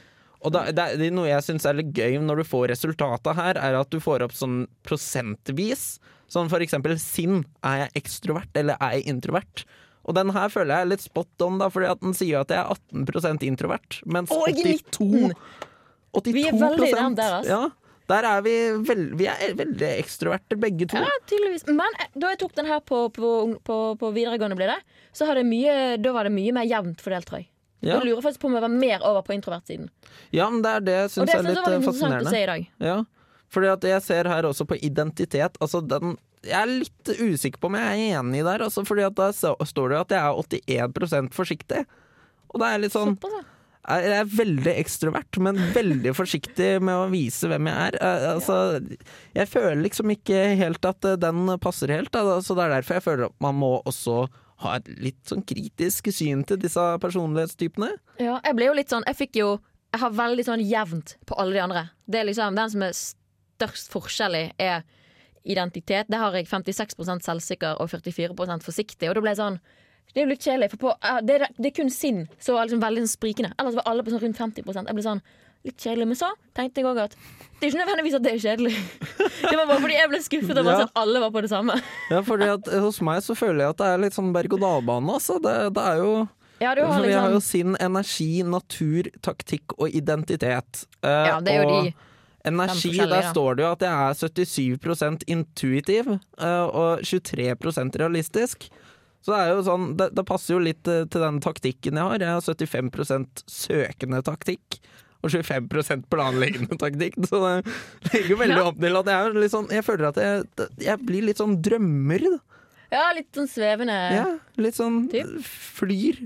Og 0.46 0.52
da, 0.52 0.66
det, 0.70 0.82
er- 0.82 0.98
det 1.00 1.06
er 1.08 1.14
noe 1.16 1.26
jeg 1.30 1.42
syns 1.46 1.64
er 1.66 1.78
litt 1.78 1.94
gøy 1.96 2.18
når 2.22 2.42
du 2.42 2.46
får 2.46 2.68
resultatet 2.74 3.38
her, 3.38 3.56
er 3.58 3.78
at 3.80 3.88
du 3.90 3.96
får 4.04 4.26
opp 4.26 4.34
sånn 4.36 4.66
prosentvis. 4.86 5.96
Sånn 6.30 6.50
for 6.52 6.62
eksempel 6.62 6.98
sinn. 7.00 7.40
Er 7.66 7.86
jeg 7.86 8.02
ekstrovert, 8.02 8.52
eller 8.60 8.76
er 8.82 8.98
jeg 8.98 9.08
introvert? 9.14 9.64
Og 10.06 10.14
den 10.14 10.30
her 10.36 10.52
føler 10.52 10.76
jeg 10.76 10.86
er 10.86 10.90
litt 10.92 11.02
spot 11.02 11.42
on, 11.42 11.56
da, 11.58 11.66
fordi 11.72 11.88
at 11.90 12.02
den 12.04 12.14
sier 12.14 12.44
at 12.44 12.52
jeg 12.52 12.60
er 12.60 12.76
18% 12.76 13.46
introvert. 13.48 13.98
Mens 14.06 14.30
Å, 14.30 14.42
jeg 14.52 14.76
er 14.76 14.84
82 14.94 15.32
82 16.16 16.36
Vi 16.36 16.46
er 16.48 16.56
veldig 16.60 16.92
nærmt 16.94 17.20
der, 17.20 17.34
altså. 17.40 17.56
Ja, 17.56 17.86
der 18.06 18.28
er 18.30 18.44
vi, 18.46 18.54
veld, 18.86 19.16
vi 19.18 19.26
er 19.30 19.56
veldig 19.58 19.88
ekstroverte, 19.96 20.58
begge 20.62 20.86
to. 20.90 21.00
Ja, 21.02 21.10
tydeligvis. 21.26 21.66
Men 21.68 21.98
eh, 21.98 22.12
da 22.14 22.30
jeg 22.34 22.40
tok 22.44 22.54
den 22.58 22.68
her 22.70 22.80
på, 22.86 23.08
på, 23.14 23.32
på, 23.66 23.78
på 23.98 24.12
videregående, 24.14 24.58
ble 24.58 24.70
det, 24.70 24.78
så 25.16 25.26
mye, 25.42 25.96
da 25.98 26.12
var 26.14 26.28
det 26.28 26.34
mye 26.36 26.54
mer 26.54 26.68
jevnt 26.68 27.02
fordelt, 27.02 27.26
tror 27.28 27.42
jeg. 27.42 27.50
Ja, 27.84 27.98
Da 27.98 28.06
lurer 28.06 28.22
faktisk 28.24 28.40
på 28.40 28.48
om 28.48 28.56
jeg 28.56 28.64
var 28.64 28.72
mer 28.72 29.02
over 29.04 29.22
på 29.22 29.34
introvertsiden. 29.36 29.90
ja 30.32 30.46
men 30.50 30.62
det 30.64 30.70
er 30.70 30.80
det 30.86 30.94
jeg 30.96 31.10
syns 31.12 31.34
er 31.34 31.42
litt 31.44 31.58
fascinerende. 31.60 31.76
Og 31.76 31.82
det 31.82 31.84
synes 31.84 32.00
jeg 32.00 32.06
var 32.06 32.16
eh, 32.16 32.22
litt 32.22 32.22
interessant 32.22 32.26
å 32.26 32.32
se 32.32 32.40
i 32.40 32.48
dag. 32.50 32.70
Ja, 32.86 32.96
fordi 33.56 33.68
at 33.70 33.84
jeg 33.86 34.02
ser 34.06 34.30
her 34.32 34.48
også 34.48 34.66
på 34.66 34.78
identitet. 34.82 35.58
Altså 35.62 35.82
den 35.84 36.16
jeg 36.46 36.62
er 36.62 36.70
litt 36.70 37.10
usikker 37.10 37.58
på 37.58 37.68
om 37.70 37.76
jeg 37.78 37.86
er 37.90 38.20
enig 38.20 38.44
der, 38.46 38.62
altså, 38.62 38.84
fordi 38.86 39.02
at 39.02 39.16
da 39.18 39.32
står 39.34 39.90
det 39.90 39.96
jo 39.96 40.02
at 40.04 40.14
jeg 40.14 40.20
er 40.22 40.86
81% 40.94 41.34
forsiktig. 41.34 41.84
Og 42.52 42.62
det 42.62 42.68
er 42.70 42.82
litt 42.84 42.94
sånn 42.94 43.16
Såpass, 43.16 43.34
ja. 43.34 43.55
Jeg 43.86 44.14
er 44.18 44.30
veldig 44.30 44.72
ekstrovert, 44.80 45.38
men 45.42 45.60
veldig 45.74 46.12
forsiktig 46.18 46.70
med 46.82 46.94
å 46.98 47.06
vise 47.12 47.46
hvem 47.50 47.68
jeg 47.70 47.76
er. 47.90 47.98
Eh, 48.02 48.24
Altså, 48.34 48.56
jeg 49.36 49.48
føler 49.48 49.82
liksom 49.84 50.10
ikke 50.10 50.40
helt 50.58 50.84
at 50.88 51.06
eh, 51.06 51.14
den 51.22 51.46
passer 51.62 51.92
helt, 51.94 52.10
da, 52.14 52.40
så 52.42 52.56
det 52.58 52.64
er 52.66 52.74
derfor 52.76 52.98
jeg 52.98 53.06
føler 53.06 53.28
at 53.28 53.36
man 53.46 53.54
må 53.60 53.76
også 53.86 54.24
ha 54.64 54.76
et 54.78 54.88
litt 55.04 55.20
sånn 55.28 55.44
kritisk 55.44 56.08
syn 56.16 56.42
til 56.48 56.58
disse 56.58 56.82
personlighetstypene. 57.02 57.92
Ja, 58.18 58.38
jeg 58.40 58.56
ble 58.56 58.70
jo 58.70 58.76
litt 58.78 58.88
sånn 58.88 59.04
Jeg 59.04 59.18
fikk 59.18 59.34
jo 59.36 59.48
Jeg 59.92 60.00
har 60.00 60.14
veldig 60.16 60.44
sånn 60.48 60.62
jevnt 60.64 61.16
på 61.28 61.36
alle 61.36 61.52
de 61.58 61.60
andre. 61.60 61.82
Det 62.08 62.22
er 62.22 62.28
liksom 62.30 62.56
Den 62.56 62.72
som 62.72 62.84
er 62.86 62.94
størst 62.96 63.92
forskjell 63.92 64.34
i, 64.38 64.44
er 64.60 64.82
identitet. 65.46 66.08
Det 66.10 66.18
har 66.18 66.34
jeg 66.34 66.48
56% 66.50 67.22
selvsikker 67.22 67.78
og 67.80 67.88
44% 67.92 68.64
forsiktig. 68.66 69.08
Og 69.08 69.14
da 69.14 69.22
ble 69.22 69.30
jeg 69.34 69.38
sånn 69.40 69.60
Det 70.12 70.22
er 70.22 70.24
jo 70.24 70.30
litt 70.32 70.44
kjedelig, 70.46 70.70
for 70.72 70.82
på, 70.86 70.92
uh, 70.96 71.18
det, 71.24 71.40
er, 71.40 71.50
det 71.58 71.70
er 71.70 71.74
kun 71.76 71.90
sinn 71.92 72.22
som 72.38 72.56
var 72.56 72.68
liksom 72.68 72.80
veldig 72.84 73.02
sånn 73.04 73.12
sprikende. 73.16 73.50
Ellers 73.60 73.76
var 73.76 73.88
alle 73.90 74.04
på 74.06 74.14
sånn 74.14 74.22
rundt 74.22 74.38
50% 74.40 74.88
Jeg 74.88 74.96
ble 74.96 75.04
sånn 75.04 75.20
Litt 75.66 75.82
kjedelig. 75.82 76.06
Men 76.06 76.18
så 76.20 76.28
tenkte 76.54 76.78
jeg 76.78 76.86
òg 76.86 76.98
at 77.02 77.14
det 77.58 77.66
er 77.66 77.72
ikke 77.72 77.80
nødvendigvis 77.80 78.14
at 78.14 78.22
det 78.22 78.32
er 78.36 78.42
kjedelig. 78.44 78.74
Det 79.50 79.54
var 79.56 79.66
bare 79.66 79.80
fordi 79.82 79.96
jeg 79.96 80.10
ble 80.12 80.20
skuffet 80.22 80.60
over 80.60 80.72
Ja. 80.76 80.84
at 80.86 81.00
alle 81.02 81.20
var 81.24 81.32
på 81.34 81.42
det 81.42 81.50
samme. 81.50 81.74
Ja, 82.12 82.20
fordi 82.22 82.46
at 82.52 82.68
Hos 82.84 83.00
meg 83.02 83.18
så 83.26 83.34
føler 83.34 83.64
jeg 83.64 83.74
at 83.74 83.80
det 83.80 83.88
er 83.90 84.02
litt 84.04 84.14
sånn 84.14 84.30
berg-og-dal-bane. 84.36 85.16
Altså. 85.18 85.40
Det, 85.42 85.54
det 85.74 85.82
er 85.90 86.02
jo 86.04 86.12
Ja, 86.60 86.68
har 86.70 86.78
liksom... 86.78 87.02
Vi 87.02 87.12
har 87.16 87.26
jo 87.26 87.34
liksom 87.34 87.46
sin 87.48 87.76
energi, 87.82 88.30
natur, 88.46 89.10
taktikk 89.26 89.74
og 89.80 89.90
identitet. 89.90 90.84
Eh, 91.02 91.26
Ja, 91.32 91.40
det 91.40 91.56
er 91.56 91.64
jo 91.64 91.80
de 91.82 91.94
Energi, 92.46 92.92
der 93.00 93.24
ja. 93.24 93.30
står 93.32 93.56
det 93.58 93.64
jo 93.64 93.70
at 93.74 93.82
jeg 93.82 93.90
er 93.90 94.18
77% 94.22 95.24
intuitiv 95.34 96.12
eh, 96.14 96.66
og 96.70 97.02
23% 97.02 97.98
realistisk. 97.98 98.68
Så 99.26 99.32
det 99.34 99.38
er 99.42 99.48
jo 99.56 99.62
sånn, 99.66 99.86
det, 99.98 100.06
det 100.14 100.22
passer 100.28 100.54
jo 100.54 100.60
litt 100.62 100.86
eh, 100.86 101.02
til 101.10 101.24
den 101.24 101.40
taktikken 101.42 101.98
jeg 101.98 102.06
har. 102.12 102.22
Jeg 102.22 102.30
har 102.30 102.44
75% 102.46 103.42
søkende 103.50 104.20
taktikk. 104.22 104.78
Og 105.26 105.32
25 105.32 106.04
planleggende 106.12 106.76
taktikk. 106.78 107.16
Så 107.26 107.40
det 107.42 108.12
legger 108.12 108.38
veldig 108.44 108.60
Ja. 108.60 108.66
opp 108.70 108.78
til 108.78 108.98
at 109.00 109.08
jeg 109.10 109.30
er 109.32 109.48
sånn 109.50 109.70
Jeg 109.74 109.82
føler 109.86 110.08
at 110.12 110.20
jeg, 110.22 110.68
jeg 110.86 111.00
blir 111.08 111.26
litt 111.26 111.40
sånn 111.42 111.56
drømmer. 111.66 112.22
Da. 112.36 112.38
Ja, 112.94 113.06
litt 113.16 113.32
sånn 113.34 113.48
svevende. 113.50 113.96
Ja, 114.14 114.26
litt 114.62 114.78
sånn 114.78 115.08
Typ. 115.10 115.32
flyr. 115.80 116.20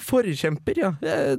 Forkjemper, 0.00 0.78
ja. 0.78 0.90
Jeg, 1.04 1.38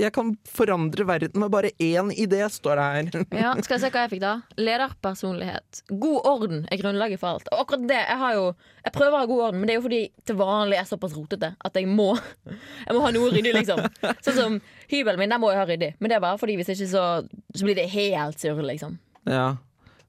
jeg 0.00 0.12
kan 0.14 0.32
forandre 0.50 1.04
verden 1.06 1.38
med 1.38 1.52
bare 1.54 1.70
én 1.78 2.10
idé, 2.10 2.40
står 2.50 2.80
det 2.80 2.86
her. 2.86 3.24
Ja, 3.42 3.52
skal 3.62 3.76
jeg 3.76 3.84
se 3.84 3.90
hva 3.94 4.02
jeg 4.04 4.12
fikk 4.16 4.22
da? 4.24 4.32
Lederpersonlighet. 4.58 5.82
God 6.02 6.26
orden 6.28 6.64
er 6.70 6.80
grunnlaget 6.82 7.22
for 7.22 7.36
alt. 7.36 7.50
Og 7.52 7.62
akkurat 7.62 7.86
det, 7.90 8.00
jeg 8.00 8.20
har 8.24 8.36
jo 8.38 8.44
Jeg 8.82 8.94
prøver 8.96 9.14
å 9.14 9.22
ha 9.22 9.30
god 9.30 9.42
orden, 9.46 9.60
men 9.62 9.70
det 9.70 9.74
er 9.76 9.78
jo 9.78 9.86
fordi 9.86 10.02
til 10.26 10.38
vanlig 10.40 10.76
er 10.76 10.82
jeg 10.82 10.90
såpass 10.90 11.14
rotete 11.14 11.52
at 11.54 11.78
jeg 11.78 11.86
må 11.86 12.10
Jeg 12.86 12.96
må 12.96 13.02
ha 13.06 13.12
noe 13.14 13.30
ryddig, 13.32 13.54
liksom. 13.60 13.84
Sånn 14.26 14.38
som 14.38 14.60
hybelen 14.90 15.22
min, 15.22 15.32
der 15.32 15.42
må 15.42 15.52
jeg 15.54 15.62
ha 15.62 15.68
ryddig. 15.68 15.92
Men 16.00 16.10
det 16.10 16.18
er 16.18 16.24
bare 16.26 16.40
fordi 16.42 16.58
hvis 16.58 16.72
ikke 16.74 16.90
så, 16.90 17.04
så 17.54 17.68
blir 17.68 17.78
det 17.78 17.90
helt 17.94 18.42
surr, 18.42 18.64
liksom. 18.66 18.98
Ja. 19.30 19.52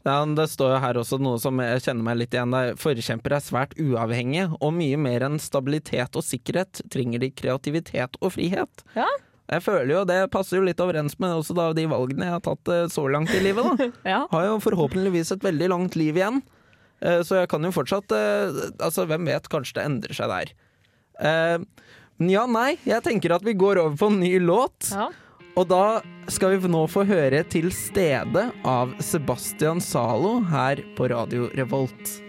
Ja, 0.05 0.15
Det 0.25 0.45
står 0.51 0.73
jo 0.75 0.79
her 0.83 0.97
også 0.99 1.19
noe 1.23 1.39
som 1.39 1.59
jeg 1.63 1.83
kjenner 1.85 2.03
meg 2.03 2.17
litt 2.19 2.33
igjen. 2.35 2.51
Der. 2.51 2.73
Forkjempere 2.79 3.37
er 3.39 3.45
svært 3.45 3.75
uavhengige, 3.79 4.49
og 4.59 4.73
mye 4.75 4.97
mer 4.99 5.23
enn 5.29 5.37
stabilitet 5.39 6.15
og 6.19 6.25
sikkerhet 6.27 6.81
trenger 6.91 7.23
de 7.23 7.29
kreativitet 7.31 8.17
og 8.21 8.33
frihet. 8.35 8.83
Ja. 8.97 9.07
Jeg 9.51 9.59
føler 9.65 9.89
jo 9.91 10.01
Det 10.07 10.17
passer 10.31 10.57
jo 10.57 10.63
litt 10.63 10.79
overens 10.79 11.17
med 11.19 11.33
også 11.35 11.53
da 11.53 11.65
de 11.75 11.83
valgene 11.91 12.25
jeg 12.29 12.33
har 12.37 12.43
tatt 12.45 12.69
eh, 12.71 12.85
så 12.89 13.03
langt 13.11 13.29
i 13.35 13.41
livet. 13.43 13.63
da 13.77 13.87
Ja. 14.15 14.21
Har 14.31 14.45
jo 14.47 14.59
forhåpentligvis 14.63 15.33
et 15.35 15.43
veldig 15.43 15.67
langt 15.69 15.95
liv 15.99 16.15
igjen. 16.19 16.41
Eh, 17.03 17.19
Så 17.27 17.41
jeg 17.41 17.49
kan 17.51 17.63
jo 17.67 17.71
fortsatt 17.75 18.11
eh, 18.15 18.55
Altså, 18.79 19.03
hvem 19.05 19.27
vet, 19.27 19.49
kanskje 19.51 19.75
det 19.81 19.85
endrer 19.89 20.15
seg 20.19 20.31
der. 20.31 20.53
Men 22.17 22.29
ja, 22.31 22.45
nei, 22.49 22.77
jeg 22.87 23.03
tenker 23.05 23.35
at 23.35 23.43
vi 23.45 23.53
går 23.57 23.79
over 23.81 23.97
på 23.99 24.09
en 24.11 24.19
ny 24.21 24.31
låt. 24.41 24.89
Ja. 24.93 25.09
Og 25.53 25.67
da 25.69 26.01
skal 26.33 26.55
vi 26.57 26.69
nå 26.71 26.85
få 26.89 27.03
høre 27.05 27.43
'Til 27.45 27.69
stede' 27.69 28.49
av 28.65 28.95
Sebastian 28.97 29.81
Zalo 29.81 30.39
her 30.49 30.81
på 30.97 31.09
Radio 31.11 31.49
Revolt. 31.53 32.21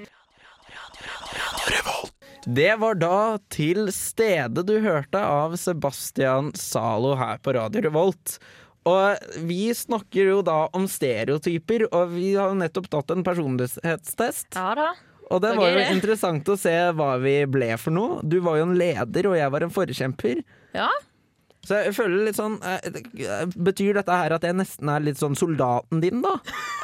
Det 2.45 2.75
var 2.76 2.95
da 3.00 3.38
'Til 3.49 3.88
stede' 3.88 4.66
du 4.66 4.76
hørte 4.81 5.16
av 5.16 5.57
Sebastian 5.57 6.52
Zalo 6.52 7.14
her 7.16 7.38
på 7.38 7.54
Radio 7.57 7.81
Revolt. 7.81 8.38
Og 8.85 9.16
vi 9.49 9.73
snakker 9.73 10.28
jo 10.28 10.43
da 10.43 10.69
om 10.76 10.85
stereotyper, 10.85 11.87
og 11.95 12.12
vi 12.12 12.35
har 12.35 12.52
jo 12.52 12.61
nettopp 12.61 12.90
tatt 12.93 13.11
en 13.11 13.25
personlighetstest. 13.25 14.52
ja 14.54 14.75
da. 14.75 14.93
Og 15.31 15.40
det 15.40 15.57
var 15.57 15.73
jo 15.73 15.88
interessant 15.97 16.45
å 16.45 16.59
se 16.61 16.93
hva 16.93 17.16
vi 17.16 17.47
ble 17.49 17.73
for 17.81 17.90
noe. 17.90 18.21
Du 18.21 18.40
var 18.45 18.59
jo 18.61 18.69
en 18.69 18.76
leder, 18.76 19.26
og 19.31 19.38
jeg 19.38 19.50
var 19.50 19.64
en 19.64 19.73
forkjemper. 19.73 20.45
Ja. 20.76 20.90
Så 21.64 21.78
jeg 21.80 21.94
føler 21.97 22.26
litt 22.26 22.37
sånn 22.37 22.59
eh, 22.61 23.44
Betyr 23.56 23.97
dette 23.97 24.12
her 24.21 24.35
at 24.37 24.44
jeg 24.44 24.56
nesten 24.59 24.90
er 24.92 25.00
litt 25.04 25.16
sånn 25.21 25.37
soldaten 25.38 26.02
din, 26.02 26.21
da? 26.25 26.35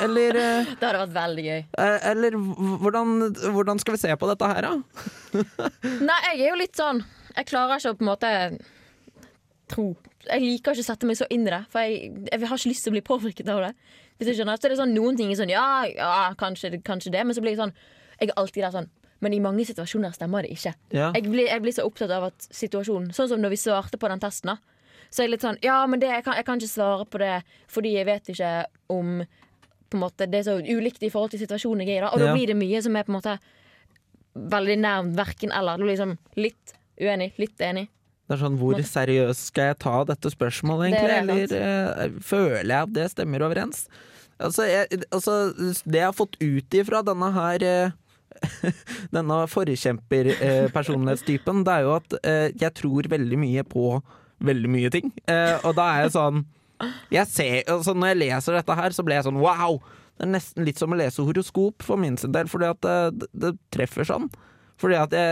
Eller, 0.00 0.36
eh, 0.40 0.70
Det 0.80 0.86
hadde 0.88 1.02
vært 1.04 1.16
veldig 1.18 1.44
gøy. 1.46 1.58
eh, 1.84 1.96
eller 2.12 2.36
hvordan, 2.84 3.16
hvordan 3.52 3.82
skal 3.82 3.96
vi 3.96 4.02
se 4.06 4.16
på 4.16 4.30
dette 4.32 4.48
her, 4.54 4.68
da? 4.70 5.40
Nei, 6.08 6.20
jeg 6.30 6.38
er 6.40 6.46
jo 6.48 6.60
litt 6.62 6.80
sånn 6.80 7.02
Jeg 7.36 7.50
klarer 7.52 7.76
ikke 7.80 7.92
å 7.92 7.98
på 8.00 8.06
en 8.06 8.12
måte 8.12 8.32
tro 9.70 9.86
Jeg 10.28 10.42
liker 10.42 10.72
ikke 10.74 10.84
å 10.84 10.88
sette 10.90 11.08
meg 11.08 11.18
så 11.20 11.28
inn 11.32 11.44
i 11.46 11.52
det, 11.52 11.62
for 11.72 11.84
jeg, 11.84 12.12
jeg 12.30 12.40
har 12.46 12.56
ikke 12.60 12.72
lyst 12.72 12.86
til 12.86 12.92
å 12.92 12.96
bli 12.96 13.04
påvirket 13.06 13.52
av 13.52 13.60
det. 13.68 13.74
Hvis 14.18 14.30
du 14.30 14.34
skjønner 14.38 14.60
Så 14.60 14.68
er 14.68 14.74
det 14.74 14.80
sånn 14.80 14.96
noen 14.96 15.16
ting 15.20 15.30
er 15.32 15.38
sånn 15.40 15.52
Ja, 15.52 15.66
ja 15.92 16.30
kanskje, 16.40 16.72
kanskje 16.84 17.12
det, 17.14 17.22
men 17.28 17.36
så 17.36 17.44
blir 17.44 17.54
jeg 17.54 17.62
sånn 17.62 17.76
Jeg 18.20 18.32
er 18.32 18.40
alltid 18.40 18.64
der 18.66 18.74
sånn 18.80 18.90
Men 19.20 19.36
i 19.36 19.40
mange 19.44 19.66
situasjoner 19.68 20.14
stemmer 20.16 20.46
det 20.46 20.54
ikke. 20.56 20.72
Ja. 20.96 21.10
Jeg 21.16 21.28
blir, 21.28 21.46
jeg 21.50 21.62
blir 21.64 21.74
så 21.76 21.84
opptatt 21.88 22.12
av 22.16 22.30
at 22.30 22.46
situasjonen 22.48 23.12
Sånn 23.16 23.28
som 23.28 23.42
når 23.42 23.52
vi 23.52 23.60
svarte 23.60 24.00
på 24.00 24.08
den 24.08 24.22
testen, 24.22 24.54
da. 24.54 24.80
Så 25.10 25.22
er 25.22 25.28
jeg 25.28 25.34
litt 25.34 25.44
sånn 25.44 25.60
Ja, 25.64 25.82
men 25.90 26.00
det, 26.00 26.08
jeg, 26.12 26.24
kan, 26.24 26.38
jeg 26.38 26.46
kan 26.48 26.60
ikke 26.60 26.72
svare 26.72 27.06
på 27.10 27.20
det 27.20 27.36
fordi 27.70 27.94
jeg 27.98 28.08
vet 28.08 28.32
ikke 28.32 28.50
om 28.94 29.20
på 29.90 29.98
en 29.98 30.04
måte, 30.04 30.28
Det 30.30 30.38
er 30.38 30.46
så 30.46 30.58
ulikt 30.62 31.02
i 31.02 31.10
forhold 31.10 31.32
til 31.34 31.42
situasjonen 31.42 31.82
jeg 31.82 31.98
er 31.98 32.04
i. 32.04 32.04
da 32.06 32.12
Og 32.14 32.22
da 32.22 32.34
blir 32.34 32.52
det 32.52 32.58
mye 32.58 32.82
som 32.82 32.96
er 32.96 33.06
på 33.06 33.12
en 33.12 33.18
måte 33.18 33.38
veldig 34.34 34.76
nærmt 34.78 35.16
verken 35.18 35.50
eller. 35.52 35.82
Liksom 35.82 36.14
litt 36.38 36.76
uenig, 37.00 37.32
litt 37.40 37.64
enig. 37.64 37.88
Det 38.30 38.36
er 38.36 38.42
sånn, 38.44 38.60
Hvor 38.60 38.78
seriøst 38.78 39.48
skal 39.50 39.72
jeg 39.72 39.80
ta 39.82 39.96
dette 40.06 40.30
spørsmålet, 40.30 40.92
egentlig? 40.92 41.48
det, 41.50 41.58
Eller 41.58 42.14
uh, 42.14 42.20
føler 42.22 42.70
jeg 42.70 42.86
at 42.86 42.92
det 42.94 43.06
stemmer 43.10 43.42
overens? 43.42 43.88
Altså, 44.40 44.64
jeg, 44.70 45.02
altså 45.10 45.34
Det 45.58 45.98
jeg 45.98 46.06
har 46.06 46.14
fått 46.16 46.38
ut 46.38 46.78
ifra 46.78 47.02
denne 47.04 47.32
her 47.34 47.64
eh, 47.66 47.96
Denne 49.16 49.36
forkjemperpersonlighetstypen, 49.50 51.64
det 51.66 51.74
er 51.74 51.82
jo 51.86 51.92
at 51.96 52.08
eh, 52.22 52.48
jeg 52.60 52.72
tror 52.78 53.02
veldig 53.10 53.38
mye 53.40 53.62
på 53.68 53.84
veldig 54.40 54.70
mye 54.72 54.90
ting. 54.92 55.08
Eh, 55.28 55.56
og 55.66 55.72
da 55.78 55.84
er 55.94 55.98
jeg 56.06 56.12
sånn 56.16 56.38
jeg 57.12 57.26
ser, 57.28 57.58
altså 57.68 57.92
Når 57.92 58.06
jeg 58.14 58.20
leser 58.22 58.54
dette 58.56 58.74
her, 58.78 58.90
så 58.96 59.02
blir 59.04 59.16
jeg 59.18 59.26
sånn 59.26 59.42
wow! 59.42 59.72
Det 60.16 60.24
er 60.24 60.30
nesten 60.32 60.64
litt 60.64 60.78
som 60.80 60.92
å 60.92 60.96
lese 60.96 61.24
horoskop 61.24 61.82
for 61.84 61.96
min 62.00 62.16
sin 62.20 62.32
del, 62.32 62.46
fordi 62.48 62.66
at 62.68 62.80
det, 62.84 62.96
det 63.36 63.50
treffer 63.72 64.04
sånn. 64.08 64.26
Fordi 64.80 64.94
at 64.96 65.12
jeg, 65.16 65.30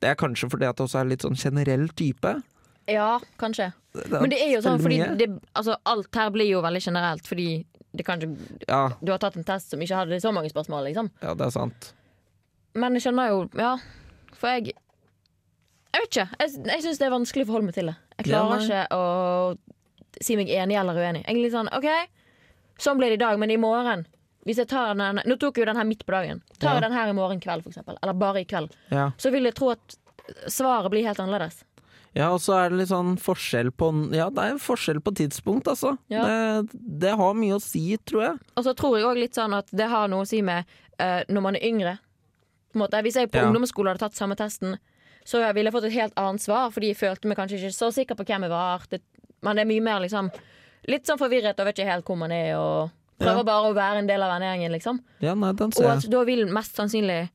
Det 0.00 0.08
er 0.10 0.14
kanskje 0.20 0.50
fordi 0.52 0.66
at 0.68 0.76
det 0.76 0.84
også 0.84 0.98
er 1.00 1.08
litt 1.08 1.24
sånn 1.24 1.38
generell 1.40 1.86
type. 1.96 2.30
Ja, 2.90 3.20
kanskje. 3.40 3.70
Men 4.10 4.30
det 4.32 4.40
er 4.42 4.50
jo 4.54 4.60
sånn, 4.64 4.80
fordi 4.82 4.98
det, 5.20 5.28
altså, 5.56 5.76
alt 5.88 6.12
her 6.16 6.28
blir 6.34 6.48
jo 6.48 6.60
veldig 6.64 6.82
generelt, 6.84 7.24
fordi 7.28 7.48
det 7.92 8.04
kanskje 8.08 8.28
Ja, 8.68 8.88
Du 9.00 9.12
har 9.12 9.18
tatt 9.20 9.36
en 9.36 9.44
test 9.48 9.70
som 9.72 9.80
ikke 9.84 9.98
hadde 10.00 10.20
så 10.20 10.32
mange 10.32 10.50
spørsmål, 10.52 10.88
liksom. 10.90 11.10
ja, 11.22 11.34
det 11.36 11.48
er 11.48 11.54
sant. 11.56 11.92
Men 12.74 12.94
jeg 12.96 13.02
skjønner 13.06 13.28
jo 13.32 13.42
Ja, 13.58 13.74
for 14.38 14.48
jeg 14.54 14.72
Jeg 15.92 16.00
vet 16.00 16.08
ikke. 16.08 16.28
Jeg, 16.40 16.52
jeg 16.72 16.82
syns 16.86 16.98
det 17.02 17.06
er 17.06 17.12
vanskelig 17.12 17.44
å 17.44 17.50
forholde 17.50 17.68
meg 17.68 17.74
til 17.76 17.90
det. 17.90 17.96
Jeg 18.16 18.26
klarer 18.30 18.62
ja, 18.64 18.64
ikke 18.64 18.96
å 18.96 20.22
si 20.24 20.36
meg 20.38 20.48
enig 20.48 20.76
eller 20.80 20.96
uenig. 20.96 21.20
Jeg 21.26 21.36
er 21.36 21.42
litt 21.42 21.52
sånn 21.52 21.68
OK, 21.76 21.88
sånn 22.80 22.96
ble 23.00 23.10
det 23.12 23.18
i 23.18 23.24
dag, 23.24 23.38
men 23.40 23.52
i 23.52 23.58
morgen 23.60 24.06
hvis 24.46 24.58
jeg 24.58 24.66
tar 24.72 24.96
den, 24.98 25.20
Nå 25.28 25.36
tok 25.38 25.54
jeg 25.56 25.62
jo 25.62 25.68
den 25.68 25.76
her 25.78 25.86
midt 25.86 26.00
på 26.06 26.10
dagen. 26.16 26.40
Tar 26.58 26.72
Ja. 26.72 26.80
jeg 26.80 26.82
den 26.88 26.96
her 26.96 27.08
i 27.12 27.12
morgen 27.14 27.38
kveld, 27.40 27.62
for 27.62 27.70
eksempel, 27.70 27.98
eller 28.02 28.12
bare 28.18 28.40
i 28.40 28.44
kveld, 28.48 28.72
Ja. 28.90 29.10
så 29.16 29.30
vil 29.30 29.44
jeg 29.44 29.54
tro 29.54 29.68
at 29.70 29.96
svaret 30.48 30.90
blir 30.90 31.04
helt 31.06 31.18
annerledes. 31.20 31.62
ja, 32.14 32.30
og 32.32 32.40
så 32.40 32.52
er 32.58 32.70
det 32.70 32.78
litt 32.78 32.88
sånn 32.88 33.16
forskjell 33.18 33.70
på 33.70 34.12
Ja, 34.12 34.30
det 34.30 34.38
er 34.42 34.58
forskjell 34.58 35.00
på 35.00 35.14
tidspunkt, 35.14 35.68
altså. 35.68 35.96
Ja. 36.10 36.24
Det, 36.64 36.70
det 36.98 37.14
har 37.16 37.34
mye 37.34 37.54
å 37.54 37.60
si, 37.62 37.96
tror 37.98 38.22
jeg. 38.22 38.40
Og 38.56 38.64
så 38.64 38.74
tror 38.74 38.96
jeg 38.98 39.06
òg 39.06 39.16
litt 39.20 39.34
sånn 39.34 39.54
at 39.54 39.68
det 39.70 39.88
har 39.88 40.08
noe 40.08 40.22
å 40.22 40.26
si 40.26 40.42
med 40.42 40.64
uh, 41.00 41.22
når 41.28 41.40
man 41.40 41.54
er 41.56 41.64
yngre. 41.68 41.98
Måte. 42.74 43.02
Hvis 43.02 43.14
jeg 43.20 43.30
på 43.30 43.38
Ja. 43.40 43.46
ungdomsskolen 43.50 43.92
hadde 43.92 44.00
tatt 44.06 44.14
samme 44.14 44.36
testen, 44.36 44.78
så 45.24 45.38
ville 45.54 45.70
jeg 45.70 45.72
fått 45.74 45.84
et 45.84 45.92
helt 45.92 46.14
annet 46.16 46.40
svar, 46.40 46.70
fordi 46.72 46.88
jeg 46.92 46.96
følte 46.98 47.28
meg 47.28 47.36
kanskje 47.38 47.58
ikke 47.60 47.74
så 47.76 47.92
sikker 47.92 48.14
på 48.18 48.24
hvem 48.26 48.42
jeg 48.42 48.50
var. 48.50 48.82
Det, 48.90 49.00
man 49.42 49.58
er 49.58 49.64
mye 49.64 49.82
mer 49.82 50.00
liksom 50.00 50.30
Litt 50.88 51.06
sånn 51.06 51.18
forvirret 51.18 51.60
og 51.60 51.66
vet 51.66 51.78
ikke 51.78 51.86
helt 51.92 52.04
hvor 52.04 52.16
man 52.18 52.32
er, 52.32 52.56
og 52.58 52.90
prøver 53.20 53.36
Ja. 53.36 53.42
bare 53.44 53.68
å 53.70 53.74
være 53.76 53.98
en 53.98 54.06
del 54.08 54.20
av 54.20 54.32
vennegjengen, 54.32 54.72
liksom. 54.72 54.98
Ja, 55.20 55.34
nei, 55.34 55.52
den 55.52 55.70
Og 55.78 55.84
at 55.84 56.10
da 56.10 56.24
vil 56.24 56.46
mest 56.50 56.74
sannsynlig 56.74 57.30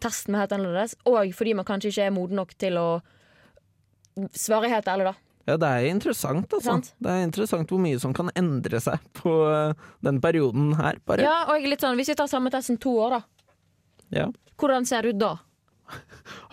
testen 0.00 0.30
være 0.32 0.42
helt 0.46 0.52
annerledes. 0.52 0.94
Og 1.04 1.34
fordi 1.34 1.54
man 1.56 1.64
kanskje 1.64 1.90
ikke 1.90 2.06
er 2.06 2.10
moden 2.12 2.36
nok 2.36 2.54
til 2.56 2.74
å 2.78 3.02
svare 4.34 4.68
helt 4.70 4.86
ærlig, 4.86 5.04
da. 5.10 5.14
Ja, 5.46 5.56
det 5.60 5.68
er 5.68 5.90
interessant, 5.92 6.46
altså. 6.48 6.62
Sant. 6.70 6.92
Det 7.02 7.10
er 7.10 7.24
interessant 7.26 7.68
hvor 7.68 7.80
mye 7.82 7.98
som 8.00 8.14
kan 8.16 8.30
endre 8.38 8.78
seg 8.80 9.02
på 9.18 9.32
eh, 9.50 9.74
den 10.06 10.20
perioden 10.24 10.72
her, 10.78 10.96
bare. 11.04 11.26
Ja, 11.26 11.44
og 11.52 11.60
litt 11.68 11.80
sånn 11.84 11.98
Hvis 11.98 12.08
vi 12.08 12.14
tar 12.14 12.30
samme 12.30 12.50
testen 12.54 12.78
to 12.80 12.94
år, 13.04 13.18
da. 13.18 13.20
Ja. 14.10 14.28
Hvordan 14.58 14.86
ser 14.86 15.02
du 15.02 15.12
da? 15.12 15.36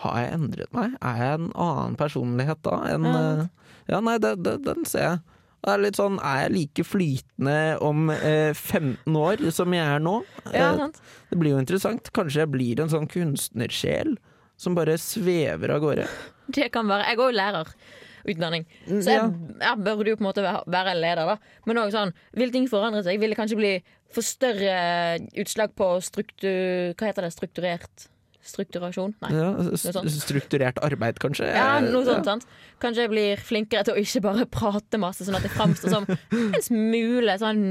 Har 0.02 0.18
jeg 0.20 0.32
endret 0.36 0.72
meg? 0.76 0.96
Er 1.00 1.16
jeg 1.20 1.34
en 1.40 1.52
annen 1.54 1.94
personlighet 1.96 2.60
da 2.62 2.82
En, 2.94 3.04
Ja. 3.04 3.42
eh, 3.42 3.46
Ja, 3.88 4.00
nei, 4.00 4.18
det, 4.18 4.42
det, 4.44 4.62
den 4.64 4.84
ser 4.84 5.00
jeg. 5.02 5.20
Det 5.64 5.70
er 5.72 5.78
litt 5.78 5.96
sånn, 5.96 6.18
Er 6.22 6.42
jeg 6.48 6.52
like 6.52 6.84
flytende 6.84 7.78
om 7.82 8.10
eh, 8.10 8.52
15 8.52 9.14
år 9.16 9.50
som 9.52 9.72
jeg 9.72 9.86
er 9.86 9.98
nå? 10.00 10.22
Ja, 10.52 10.72
Eh, 10.72 10.76
sant? 10.78 11.00
det 11.30 11.38
blir 11.38 11.50
jo 11.54 11.58
interessant. 11.58 12.12
Kanskje 12.12 12.42
jeg 12.44 12.50
blir 12.50 12.80
en 12.80 12.88
sånn 12.88 13.08
kunstnersjel 13.08 14.16
som 14.56 14.74
bare 14.74 14.94
svever 14.98 15.70
av 15.70 15.80
gårde. 15.82 16.06
Det 16.50 16.70
kan 16.72 16.86
være. 16.86 17.06
Jeg 17.08 17.16
går 17.18 17.32
jo 17.32 17.38
lærerutdanning, 17.38 18.66
så 18.86 19.10
jeg, 19.10 19.32
jeg 19.60 19.78
burde 19.82 20.06
jo 20.12 20.16
på 20.16 20.22
en 20.22 20.28
måte 20.30 20.42
være- 20.44 20.66
være 20.70 20.94
leder, 21.00 21.26
da. 21.26 21.36
Men 21.66 21.76
òg 21.78 21.90
sånn, 21.92 22.12
vil 22.34 22.50
ting 22.52 22.66
forandre 22.68 23.02
seg? 23.02 23.18
Vil 23.20 23.30
det 23.30 23.38
kanskje 23.38 23.56
bli 23.56 23.82
for 24.14 24.26
større 24.26 25.18
utslag 25.40 25.74
på 25.78 25.88
struktur... 26.04 26.92
Hva 26.96 27.08
heter 27.10 27.26
det? 27.26 27.32
Strukturert 27.34 28.08
strukturasjon? 28.42 29.14
Nei. 29.22 29.30
Ja, 29.36 29.48
st 29.78 30.02
strukturert 30.22 30.78
arbeid, 30.82 31.18
kanskje? 31.22 31.46
Ja, 31.54 31.80
noe 31.80 32.04
sånt. 32.04 32.26
Ja. 32.26 32.34
sant? 32.34 32.46
Kanskje 32.82 33.04
jeg 33.06 33.10
blir 33.12 33.36
flinkere 33.38 33.84
til 33.86 33.94
å 33.94 34.00
ikke 34.02 34.22
bare 34.24 34.46
prate 34.50 34.98
masse, 34.98 35.22
sånn 35.26 35.36
at 35.38 35.44
det 35.46 35.52
framstår 35.54 35.92
som 35.94 36.06
en 36.10 36.62
smule 36.66 37.36
sånn 37.38 37.62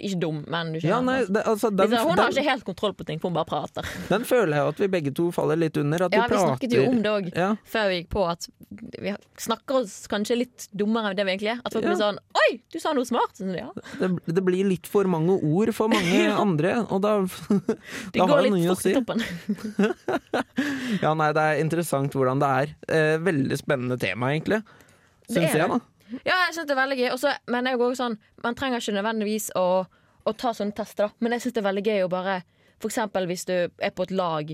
Ikke 0.00 0.18
dum, 0.20 0.42
men 0.52 0.72
du 0.72 0.78
Ja, 0.80 0.98
skjønner. 0.98 1.04
nei, 1.04 1.18
det, 1.28 1.42
altså, 1.48 1.70
den, 1.76 1.92
hun 1.92 2.16
har 2.18 2.30
ikke 2.32 2.46
helt 2.48 2.64
kontroll 2.64 2.94
på 2.96 3.04
ting, 3.08 3.20
for 3.20 3.28
hun 3.30 3.36
bare 3.36 3.48
prater. 3.50 3.84
den 4.08 4.24
føler 4.28 4.56
jeg 4.56 4.72
at 4.74 4.80
vi 4.80 4.88
begge 4.96 5.12
to 5.16 5.30
faller 5.32 5.56
litt 5.60 5.76
under. 5.76 6.06
At 6.08 6.12
Ja, 6.16 6.24
vi 6.26 6.36
Vi 6.36 6.42
snakket 6.44 6.72
jo 6.76 6.86
om 6.90 7.02
det 7.04 7.12
òg 7.12 7.30
Ja, 7.36 7.50
før 7.68 7.88
vi 7.92 8.00
gikk 8.02 8.10
på, 8.16 8.24
at 8.30 8.48
vi 9.00 9.12
snakker 9.38 9.82
oss 9.82 10.06
kanskje 10.10 10.36
litt 10.40 10.68
dummere 10.74 11.12
enn 11.12 11.16
det 11.16 11.24
vi 11.28 11.36
egentlig 11.36 11.52
er. 11.54 11.60
At 11.64 11.72
folk 11.76 11.84
Ja. 11.84 11.92
blir 11.92 12.00
sånn 12.00 12.18
Oi, 12.36 12.60
du 12.72 12.78
sa 12.80 12.92
noe 12.92 13.04
smart! 13.04 13.36
Sånn, 13.36 13.54
ja. 13.56 13.68
det, 14.00 14.10
det 14.26 14.42
blir 14.44 14.64
litt 14.68 14.86
for 14.86 15.04
mange 15.04 15.36
ord 15.42 15.72
for 15.74 15.88
mange 15.88 16.26
andre, 16.44 16.74
og 16.90 17.00
da, 17.02 17.14
da 18.14 18.26
har 18.26 18.28
går 18.28 18.42
det 18.42 18.52
fort 18.52 18.76
å 18.76 18.80
si. 18.80 18.94
Ja, 21.02 21.12
nei, 21.18 21.30
det 21.36 21.42
er 21.42 21.60
interessant 21.62 22.14
hvordan 22.16 22.40
det 22.42 22.48
er. 22.60 22.72
Eh, 22.88 23.16
veldig 23.22 23.58
spennende 23.60 23.98
tema, 24.00 24.30
egentlig. 24.34 24.62
Syns 25.28 25.52
er 25.54 25.62
jeg, 25.64 25.68
da. 25.72 25.80
Ja, 26.22 26.36
jeg 26.46 26.54
synes 26.54 26.68
det 26.68 26.74
er 26.76 26.80
veldig 26.82 26.98
gøy. 27.00 27.08
Også, 27.16 27.32
men 27.50 27.66
jeg 27.66 27.74
er 27.78 27.82
også 27.82 27.98
sånn, 28.04 28.18
man 28.44 28.54
trenger 28.58 28.82
ikke 28.82 28.94
nødvendigvis 28.98 29.48
å, 29.58 29.66
å 30.26 30.34
ta 30.38 30.52
sånne 30.54 30.76
tester, 30.78 31.08
da. 31.10 31.18
Men 31.24 31.34
jeg 31.36 31.42
syns 31.46 31.56
det 31.56 31.62
er 31.64 31.68
veldig 31.70 31.86
gøy 31.88 32.04
å 32.06 32.12
bare 32.12 32.36
For 32.82 32.90
eksempel 32.92 33.26
hvis 33.30 33.46
du 33.48 33.54
er 33.56 33.92
på 33.96 34.04
et 34.04 34.10
lag, 34.12 34.50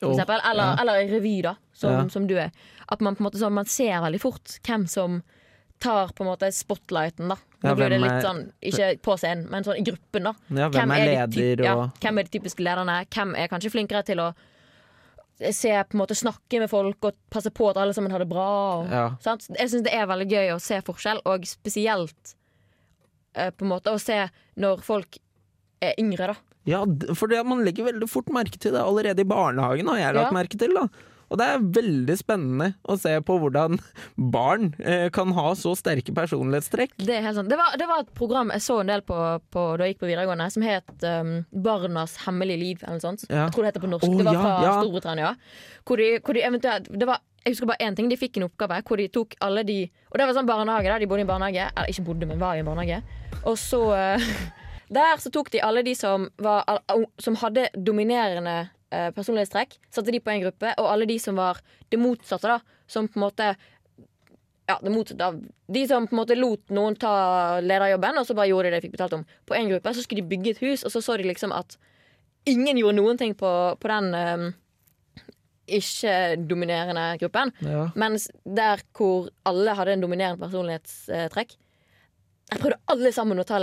for 0.00 0.14
eksempel, 0.14 0.40
eller, 0.46 0.70
ja. 0.72 0.76
eller 0.80 1.02
i 1.04 1.08
revy, 1.10 1.34
da, 1.44 1.52
som, 1.76 1.92
Ja. 1.92 2.04
som 2.08 2.26
du 2.30 2.36
er. 2.40 2.50
At 2.88 3.02
man 3.04 3.14
på 3.18 3.20
en 3.20 3.26
måte 3.28 3.40
sånn, 3.42 3.52
man 3.52 3.66
ser 3.68 3.98
veldig 4.00 4.20
fort 4.22 4.54
hvem 4.64 4.86
som 4.88 5.18
tar 5.82 6.10
på 6.16 6.24
en 6.24 6.30
måte 6.30 6.48
spotlighten, 6.54 7.28
da. 7.30 7.36
Nå 7.62 7.68
Ja, 7.68 7.74
blir 7.76 7.90
det 7.92 7.98
litt 8.00 8.10
er- 8.16 8.24
sånn, 8.24 8.40
ikke 8.62 8.88
på 9.04 9.16
scenen, 9.20 9.50
men 9.52 9.66
sånn 9.66 9.78
i 9.78 9.84
gruppen, 9.84 10.30
da. 10.30 10.32
Ja, 10.48 10.68
hvem 10.72 10.94
er 10.96 11.04
de 11.04 11.34
ty- 11.34 11.40
leder 11.42 11.64
ja, 11.68 11.74
Hvem 12.00 12.18
er 12.18 12.22
de 12.30 12.32
typiske 12.38 12.64
lederne? 12.64 12.96
Hvem 13.10 13.36
er 13.36 13.48
kanskje 13.52 13.70
flinkere 13.74 14.02
til 14.08 14.18
å 14.24 14.32
se, 15.54 15.70
på 15.86 15.94
en 15.96 16.00
måte 16.02 16.16
snakke 16.18 16.58
med 16.60 16.70
folk 16.70 17.04
og 17.08 17.14
passe 17.30 17.50
på 17.54 17.68
at 17.70 17.76
alle 17.78 17.94
sammen 17.94 18.10
har 18.10 18.18
det 18.24 18.28
bra? 18.28 18.46
Og, 18.80 18.90
Ja. 18.90 19.04
sant? 19.22 19.46
Jeg 19.54 19.70
syns 19.70 19.84
det 19.84 19.94
er 19.94 20.06
veldig 20.10 20.28
gøy 20.30 20.50
å 20.56 20.60
se 20.60 20.80
forskjell, 20.82 21.20
og 21.24 21.46
spesielt 21.46 22.34
eh, 23.34 23.50
på 23.50 23.62
en 23.62 23.70
måte 23.70 23.92
å 23.94 24.00
se 24.02 24.28
når 24.58 24.82
folk 24.82 25.18
er 25.80 25.94
yngre, 25.98 26.32
da. 26.32 26.36
Ja, 26.66 26.82
for 27.14 27.28
det, 27.30 27.44
man 27.46 27.62
legger 27.64 27.86
veldig 27.92 28.08
fort 28.10 28.26
merke 28.34 28.58
til 28.58 28.72
det 28.74 28.82
allerede 28.82 29.20
i 29.22 29.28
barnehagen, 29.28 29.86
har 29.88 29.96
jeg 30.02 30.14
lagt 30.18 30.32
Ja. 30.32 30.36
merke 30.36 30.58
til. 30.58 30.74
da. 30.74 30.88
Og 31.28 31.38
det 31.40 31.46
er 31.46 31.64
veldig 31.78 32.16
spennende 32.18 32.70
å 32.88 32.96
se 33.00 33.12
på 33.24 33.36
hvordan 33.42 33.78
barn 34.36 34.70
eh, 34.80 35.08
kan 35.14 35.32
ha 35.36 35.52
så 35.58 35.74
sterke 35.78 36.14
personlighetstrekk. 36.16 36.96
Det 37.00 37.18
er 37.18 37.24
helt 37.26 37.38
sant. 37.40 37.50
Det 37.52 37.58
var, 37.60 37.76
det 37.80 37.88
var 37.90 38.04
et 38.04 38.12
program 38.16 38.52
jeg 38.54 38.64
så 38.64 38.80
en 38.82 38.92
del 38.92 39.04
på, 39.06 39.16
på 39.52 39.64
da 39.76 39.86
jeg 39.86 39.96
gikk 39.96 40.04
på 40.04 40.10
videregående, 40.10 40.48
som 40.54 40.64
het 40.66 41.06
um, 41.06 41.34
Barnas 41.52 42.16
hemmelige 42.24 42.62
liv, 42.62 42.84
eller 42.84 42.98
noe 42.98 43.04
sånt. 43.04 43.26
Ja. 43.28 43.46
Jeg 43.46 43.56
tror 43.56 43.66
det 43.66 43.72
heter 43.72 43.84
på 43.84 43.92
norsk. 43.92 44.08
Oh, 44.08 44.20
det 44.20 44.28
var 44.28 44.38
ja, 44.38 44.44
fra 44.44 44.54
ja. 44.64 44.76
Storbritannia. 44.80 45.32
Hvor 45.88 46.00
de, 46.00 46.12
hvor 46.24 46.36
de 46.36 46.46
eventuelt 46.48 46.88
det 46.92 47.08
var, 47.08 47.24
Jeg 47.44 47.54
husker 47.54 47.68
bare 47.70 47.86
én 47.86 47.96
ting. 47.96 48.08
De 48.10 48.16
fikk 48.20 48.36
en 48.36 48.48
oppgave 48.48 48.80
hvor 48.88 49.00
de 49.00 49.08
tok 49.08 49.36
alle 49.44 49.62
de 49.64 49.76
Og 50.10 50.18
det 50.18 50.24
var 50.26 50.36
sånn 50.36 50.48
barnehage, 50.48 50.88
da. 50.90 50.98
De 51.00 51.08
bodde 51.08 51.22
i 51.22 51.26
en 51.26 51.30
barnehage. 51.30 51.68
Eller 51.70 51.92
ikke 51.92 52.04
bodde, 52.08 52.28
men 52.28 52.40
var 52.40 52.56
i 52.56 52.64
en 52.64 52.68
barnehage. 52.68 53.02
Og 53.44 53.56
så 53.60 53.82
eh, 53.96 54.32
Der 54.98 55.20
så 55.20 55.30
tok 55.32 55.50
de 55.52 55.60
alle 55.60 55.82
de 55.84 55.92
som, 55.96 56.30
var, 56.40 56.64
som 57.20 57.36
hadde 57.36 57.66
dominerende 57.76 58.70
eh, 58.94 59.10
personlighetstrekk, 59.16 59.78
satte 59.90 60.14
de 60.14 60.20
på 60.22 60.32
en 60.32 60.44
gruppe, 60.46 60.74
og 60.78 60.90
alle 60.92 61.08
de 61.08 61.18
som 61.22 61.38
var 61.38 61.60
det 61.92 62.00
motsatte, 62.00 62.56
da, 62.58 62.84
som 62.90 63.08
på 63.08 63.20
en 63.20 63.26
måte 63.26 63.50
ja, 64.68 64.76
det 64.82 64.92
motsatte 64.92 65.24
av 65.24 65.38
De 65.72 65.82
som 65.88 66.06
på 66.06 66.12
en 66.12 66.20
måte 66.20 66.36
lot 66.36 66.72
noen 66.72 66.96
ta 67.00 67.12
lederjobben, 67.64 68.20
og 68.20 68.26
så 68.28 68.36
bare 68.36 68.50
gjorde 68.50 68.68
de 68.68 68.76
det 68.76 68.80
de 68.80 68.86
fikk 68.86 68.96
betalt 68.96 69.16
om. 69.16 69.26
På 69.48 69.56
en 69.56 69.68
gruppe 69.72 69.92
så 69.96 70.04
skulle 70.04 70.24
de 70.24 70.30
bygge 70.30 70.54
et 70.54 70.62
hus, 70.64 70.84
og 70.84 70.92
så 70.92 71.02
så 71.04 71.16
de 71.20 71.28
liksom 71.28 71.52
at 71.56 71.76
ingen 72.48 72.80
gjorde 72.80 72.96
noen 72.96 73.20
ting 73.20 73.34
på, 73.36 73.50
på 73.80 73.90
den 73.92 74.12
um, 74.16 74.50
ikke-dominerende 75.68 77.06
gruppen. 77.20 77.52
Ja. 77.64 77.88
Mens 77.98 78.28
der 78.44 78.82
hvor 78.96 79.28
alle 79.48 79.76
hadde 79.76 79.96
en 79.96 80.04
dominerende 80.04 80.40
personlighetstrekk 80.40 81.56
Jeg 82.48 82.60
prøvde 82.62 82.80
alle 82.88 83.12
sammen 83.12 83.40
å 83.40 83.44
ta 83.44 83.58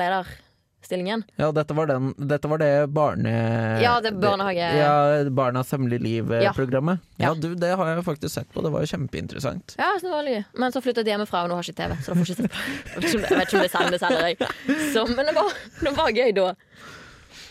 lederstillingen. 0.86 1.24
Ja, 1.36 1.52
dette 1.52 1.74
var, 1.74 1.88
den, 1.88 2.14
dette 2.18 2.48
var 2.48 2.58
det 2.58 2.88
barne... 2.88 3.82
Ja, 3.82 4.02
det 4.02 4.12
barnehage... 4.12 4.78
Ja, 4.78 5.24
Barnas 5.30 5.72
hemmelige 5.72 6.00
liv-programmet. 6.04 7.00
Ja. 7.18 7.28
Ja. 7.30 7.34
du, 7.34 7.56
det 7.56 7.76
har 7.76 7.88
jeg 7.90 8.04
faktisk 8.06 8.34
sett 8.34 8.54
på. 8.54 8.62
Det 8.62 8.70
var 8.70 8.82
jo 8.82 8.90
kjempeinteressant. 8.92 9.76
Ja, 9.78 9.94
så 10.00 10.08
det 10.08 10.14
var 10.14 10.24
litt. 10.24 10.36
gøy. 10.36 10.60
Men 10.62 10.72
så 10.76 10.82
flyttet 10.82 11.06
jeg 11.08 11.16
hjemmefra, 11.16 11.44
og 11.46 11.50
nå 11.52 11.60
har 11.60 11.64
ikke 11.66 11.80
TV. 11.82 11.96
Så 12.02 12.12
da 12.12 12.18
får 12.18 12.26
jeg 12.26 12.36
ikke 12.36 12.42
sett 12.42 12.52
på. 12.52 13.06
Jeg 13.06 13.40
vet 13.40 13.48
ikke 13.48 13.58
om 13.58 13.64
det, 13.64 13.72
sendes 13.74 14.06
heller. 14.06 14.28
jeg. 14.28 14.90
Så, 14.94 15.06
men 15.14 15.30
det 15.32 15.36
var, 15.38 15.56
det 15.82 15.96
var 15.96 16.12
gøy 16.16 16.36
da. 16.36 16.50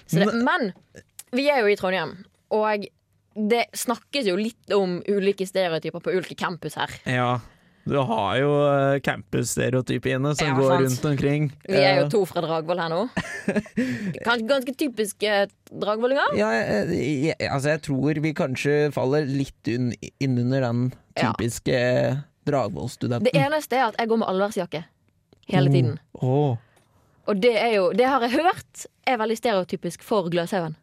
Så 0.04 0.20
det, 0.20 0.28
men 0.44 0.70
vi 1.34 1.48
er 1.50 1.64
jo 1.64 1.72
i 1.72 1.78
Trondheim, 1.80 2.18
og 2.54 2.86
det 3.34 3.64
snakkes 3.74 4.28
jo 4.28 4.36
litt 4.38 4.74
om 4.76 5.00
ulike 5.10 5.46
stereotyper 5.48 6.02
på 6.04 6.12
ulike 6.14 6.36
campus 6.38 6.76
her. 6.78 6.92
Ja. 7.10 7.30
Du 7.84 7.96
har 8.00 8.36
jo 8.40 8.50
uh, 8.64 8.96
campusstereotypiene 9.04 10.32
som 10.38 10.48
Ja, 10.48 10.54
går 10.56 10.84
rundt 10.86 11.04
omkring. 11.04 11.50
Vi 11.68 11.76
er 11.76 11.98
jo 12.00 12.06
Eh, 12.06 12.10
to 12.12 12.22
fra 12.28 12.40
Dragvoll 12.44 12.80
her 12.80 12.92
nå. 12.92 13.00
Kanskje 14.26 14.48
ganske 14.48 14.74
typiske 14.80 15.32
dragvollinger. 15.68 16.36
Ja, 16.38 16.50
jeg, 16.54 17.34
altså 17.50 17.74
jeg 17.74 17.82
tror 17.84 18.20
vi 18.24 18.32
kanskje 18.36 18.76
faller 18.94 19.26
litt 19.28 19.68
inn, 19.68 19.92
inn 20.22 20.38
under 20.40 20.64
den 20.68 20.84
Ja. 21.16 21.32
typiske 21.32 21.76
Dragvoll-studenten. 22.48 23.28
Det 23.28 23.36
eneste 23.40 23.76
er 23.76 23.90
at 23.90 23.98
jeg 24.00 24.08
går 24.10 24.20
med 24.22 24.28
allværsjakke 24.28 24.84
hele 25.48 25.72
tiden. 25.72 25.98
Oh. 26.20 26.56
Og 27.28 27.40
det 27.40 27.54
er 27.56 27.74
jo, 27.78 27.90
det 27.96 28.08
har 28.08 28.24
jeg 28.24 28.36
hørt 28.40 28.86
er 29.08 29.20
veldig 29.20 29.36
stereotypisk 29.38 30.02
for 30.04 30.28
Gløshaugen. 30.32 30.76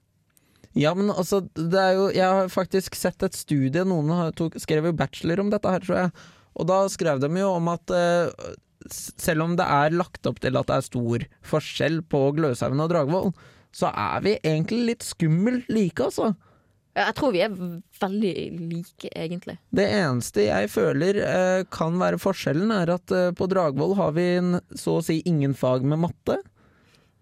Ja, 0.78 0.94
men 0.96 1.10
altså, 1.12 1.42
det 1.56 1.80
er 1.80 1.98
jo 1.98 2.06
Jeg 2.16 2.24
har 2.24 2.48
faktisk 2.48 2.96
sett 2.96 3.22
et 3.24 3.36
studie, 3.36 3.84
noen 3.84 4.08
har 4.16 4.32
tok, 4.32 4.56
skrev 4.62 4.86
jo 4.88 4.94
bachelor 4.96 5.42
om 5.44 5.50
dette 5.52 5.68
her, 5.68 5.84
tror 5.84 5.98
jeg. 5.98 6.14
Og 6.60 6.68
da 6.68 6.82
skrev 6.92 7.22
de 7.24 7.30
jo 7.40 7.54
om 7.56 7.70
at 7.72 7.94
eh, 7.96 8.54
selv 8.92 9.46
om 9.46 9.56
det 9.60 9.66
er 9.70 9.94
lagt 9.96 10.26
opp 10.28 10.40
til 10.44 10.58
at 10.60 10.68
det 10.72 10.78
er 10.80 10.88
stor 10.88 11.26
forskjell 11.48 12.02
på 12.12 12.24
Gløshaugen 12.38 12.82
og 12.84 12.90
Dragvoll, 12.92 13.34
så 13.72 13.92
er 13.96 14.24
vi 14.26 14.34
egentlig 14.44 14.82
litt 14.90 15.06
skummelt 15.08 15.70
like, 15.72 16.02
altså. 16.04 16.34
Jeg 16.92 17.14
tror 17.16 17.32
vi 17.32 17.40
er 17.46 17.54
veldig 18.02 18.32
like, 18.68 19.08
egentlig. 19.16 19.54
Det 19.72 19.86
eneste 19.96 20.44
jeg 20.50 20.68
føler 20.74 21.22
eh, 21.24 21.62
kan 21.72 21.96
være 22.02 22.20
forskjellen, 22.20 22.74
er 22.76 22.92
at 22.98 23.14
eh, 23.16 23.30
på 23.38 23.48
Dragvoll 23.48 23.96
har 23.96 24.12
vi 24.18 24.26
en, 24.42 24.58
så 24.76 24.98
å 25.00 25.06
si 25.06 25.22
ingen 25.30 25.54
fag 25.56 25.86
med 25.88 26.02
matte. 26.04 26.42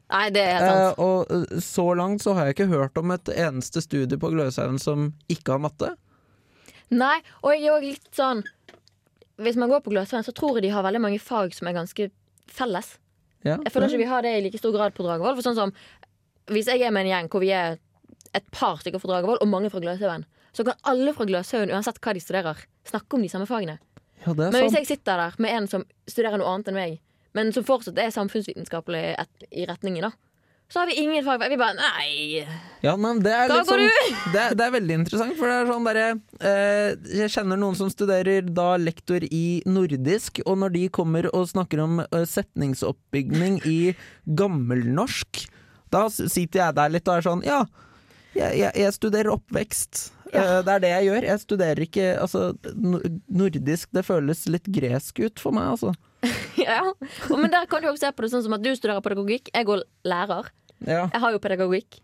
Nei, 0.09 0.23
det 0.33 0.41
er 0.41 0.63
Eh, 0.65 0.71
sant. 0.89 1.03
og 1.05 1.29
eh, 1.35 1.59
så 1.61 1.85
langt 1.93 2.23
så 2.25 2.33
har 2.33 2.47
jeg 2.49 2.55
ikke 2.57 2.71
hørt 2.71 2.97
om 2.97 3.11
et 3.13 3.29
eneste 3.35 3.83
studie 3.85 4.17
på 4.17 4.31
Gløshaugen 4.33 4.81
som 4.81 5.11
ikke 5.29 5.53
har 5.53 5.61
matte. 5.67 5.91
Nei, 6.89 7.19
og 7.43 7.53
jeg 7.53 7.67
er 7.67 7.75
òg 7.75 7.85
litt 7.91 8.09
sånn 8.17 8.41
Hvis 9.39 9.59
man 9.59 9.71
går 9.71 9.83
på 9.85 9.93
Gløshaugen, 9.93 10.25
så 10.27 10.33
tror 10.35 10.57
jeg 10.57 10.67
de 10.67 10.73
har 10.73 10.83
veldig 10.83 11.01
mange 11.01 11.19
fag 11.23 11.53
som 11.55 11.69
er 11.69 11.77
ganske 11.77 12.09
felles. 12.49 12.97
Ja. 13.45 13.55
Jeg 13.55 13.71
føler 13.71 13.87
ikke 13.87 14.01
vi 14.01 14.09
har 14.09 14.25
det 14.25 14.33
i 14.35 14.41
like 14.43 14.59
stor 14.59 14.73
grad 14.75 14.95
på 14.97 15.05
Dragvoll. 15.05 15.37
For 15.37 15.45
sånn 15.45 15.55
som 15.55 15.71
Hvis 16.49 16.67
jeg 16.67 16.81
er 16.81 16.91
med 16.91 17.05
en 17.05 17.11
gjeng 17.11 17.27
hvor 17.29 17.43
vi 17.43 17.51
er 17.53 17.77
et 18.33 18.45
par 18.51 18.79
stykker 18.81 19.01
fra 19.01 19.13
Dragvoll 19.13 19.37
og 19.39 19.47
mange 19.47 19.69
fra 19.69 19.81
Gløshaugen, 19.83 20.25
så 20.53 20.65
kan 20.65 20.79
alle 20.89 21.13
fra 21.13 21.27
Gløshaugen, 21.29 21.69
uansett 21.69 21.99
hva 22.01 22.15
de 22.17 22.23
studerer, 22.23 22.63
snakke 22.89 23.15
om 23.15 23.21
de 23.21 23.29
samme 23.29 23.45
fagene. 23.49 23.77
Ja, 24.25 24.33
det 24.33 24.49
Men 24.51 24.65
hvis 24.65 24.79
jeg 24.79 24.89
sitter 24.89 25.21
der 25.21 25.37
med 25.37 25.53
en 25.55 25.67
som 25.69 25.85
studerer 26.09 26.41
noe 26.41 26.49
annet 26.49 26.71
enn 26.71 26.79
meg, 26.79 26.97
men 27.37 27.53
som 27.53 27.63
fortsatt 27.63 28.01
er 28.01 28.09
samfunnsvitenskapelig 28.11 29.03
i 29.53 29.67
retningen, 29.69 30.09
da, 30.09 30.11
så 30.69 30.79
har 30.79 30.87
vi 30.87 30.99
ingen 31.01 31.25
fag. 31.25 31.41
Vi 31.49 31.57
bare 31.57 31.73
Nei. 31.79 32.43
Ja, 32.85 32.93
men 32.95 33.19
det 33.25 33.31
er 33.33 33.51
sånn, 33.65 33.81
det, 34.33 34.43
det 34.55 34.65
er 34.65 34.75
veldig 34.75 34.97
interessant, 35.01 35.33
for 35.39 35.49
det 35.49 35.55
er 35.57 35.67
sånn 35.67 35.87
derre 35.87 36.05
eh, 36.45 36.91
Jeg 37.23 37.33
kjenner 37.33 37.59
noen 37.59 37.75
som 37.75 37.89
studerer 37.91 38.45
da 38.45 38.69
lektor 38.79 39.25
i 39.25 39.59
nordisk, 39.67 40.39
og 40.45 40.61
når 40.61 40.75
de 40.77 40.83
kommer 40.93 41.27
og 41.33 41.49
snakker 41.51 41.81
om 41.83 42.03
eh, 42.05 42.23
setningsoppbygning 42.29 43.59
i 43.67 43.79
gammelnorsk, 44.39 45.43
da 45.91 46.05
sitter 46.13 46.61
jeg 46.61 46.77
der 46.77 46.93
litt 46.93 47.09
og 47.09 47.17
er 47.17 47.25
sånn 47.25 47.43
Ja, 47.47 47.63
jeg, 48.37 48.61
jeg, 48.61 48.71
jeg 48.77 48.95
studerer 48.95 49.33
oppvekst. 49.33 50.03
Eh, 50.29 50.59
det 50.63 50.75
er 50.75 50.83
det 50.83 50.91
jeg 50.93 51.07
gjør. 51.09 51.25
Jeg 51.31 51.41
studerer 51.43 51.81
ikke 51.87 52.07
Altså, 52.21 52.43
nordisk, 53.41 53.89
det 53.95 54.05
føles 54.05 54.45
litt 54.53 54.69
gresk 54.69 55.23
ut 55.25 55.41
for 55.41 55.55
meg, 55.55 55.73
altså. 55.73 55.95
Ja. 56.69 57.33
Men 57.33 57.49
der 57.53 57.65
kan 57.69 57.81
du 57.83 57.89
også 57.91 58.07
se 58.07 58.13
på 58.15 58.25
det 58.25 58.31
sånn 58.33 58.45
som 58.45 58.55
at 58.57 58.63
du 58.63 58.69
studerer 58.75 59.03
pedagogikk, 59.05 59.51
jeg 59.53 59.67
går 59.67 59.83
lærer. 60.07 60.51
Ja. 60.85 61.07
Jeg 61.07 61.23
har 61.25 61.35
jo 61.35 61.41
pedagogikk. 61.43 61.99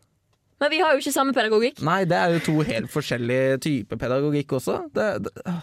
Men 0.59 0.71
vi 0.71 0.79
har 0.79 0.95
jo 0.95 1.03
ikke 1.03 1.13
samme 1.13 1.35
pedagogikk. 1.35 1.81
Nei, 1.83 2.03
det 2.07 2.17
er 2.17 2.35
jo 2.35 2.43
to 2.45 2.59
helt 2.65 2.91
forskjellige 2.91 3.59
typer 3.65 3.99
pedagogikk 3.99 4.55
også. 4.55 4.77
Det, 4.95 5.07
det, 5.27 5.55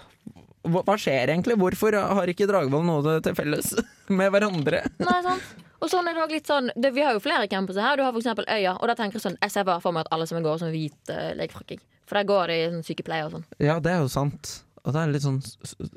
hva, 0.69 0.97
skjer 1.01 1.33
egentlig? 1.33 1.57
Hvorfor 1.59 1.97
har 1.97 2.31
ikke 2.31 2.47
Dragvoll 2.51 2.85
noe 2.87 3.19
til 3.25 3.37
felles 3.37 3.73
med 4.19 4.33
hverandre? 4.35 4.85
Nei, 5.03 5.21
sant? 5.25 5.69
Og 5.83 5.91
sånn 5.91 6.07
er 6.07 6.15
det 6.15 6.23
også 6.23 6.37
litt 6.37 6.51
sånn 6.51 6.69
det, 6.79 6.93
Vi 6.95 7.03
har 7.03 7.17
jo 7.17 7.23
flere 7.23 7.49
campuser 7.51 7.83
her. 7.83 7.97
Du 7.99 8.05
har 8.05 8.15
eksempel 8.15 8.47
Øya. 8.47 8.77
Og 8.79 8.87
da 8.87 8.95
tenker 8.99 9.19
Jeg 9.19 9.25
sånn 9.25 9.39
Jeg 9.43 9.51
ser 9.51 9.67
bare 9.67 9.83
for 9.83 9.97
meg 9.97 10.07
at 10.07 10.13
alle 10.15 10.29
som 10.31 10.45
går 10.45 10.61
sånn 10.61 10.75
hvit 10.75 11.11
uh, 11.11 11.33
lekefrakking. 11.41 11.81
For 12.07 12.21
der 12.21 12.29
går 12.29 12.53
de 12.53 12.59
i 12.61 12.69
sånn 12.77 12.87
sykepleie 12.87 13.27
og 13.27 13.35
sånn. 13.35 13.49
Ja, 13.59 13.81
det 13.83 13.91
er 13.97 14.05
jo 14.05 14.13
sant. 14.13 14.61
Og 14.83 14.93
det 14.97 14.99
er 14.99 15.13
litt 15.15 15.23
sånn 15.23 15.37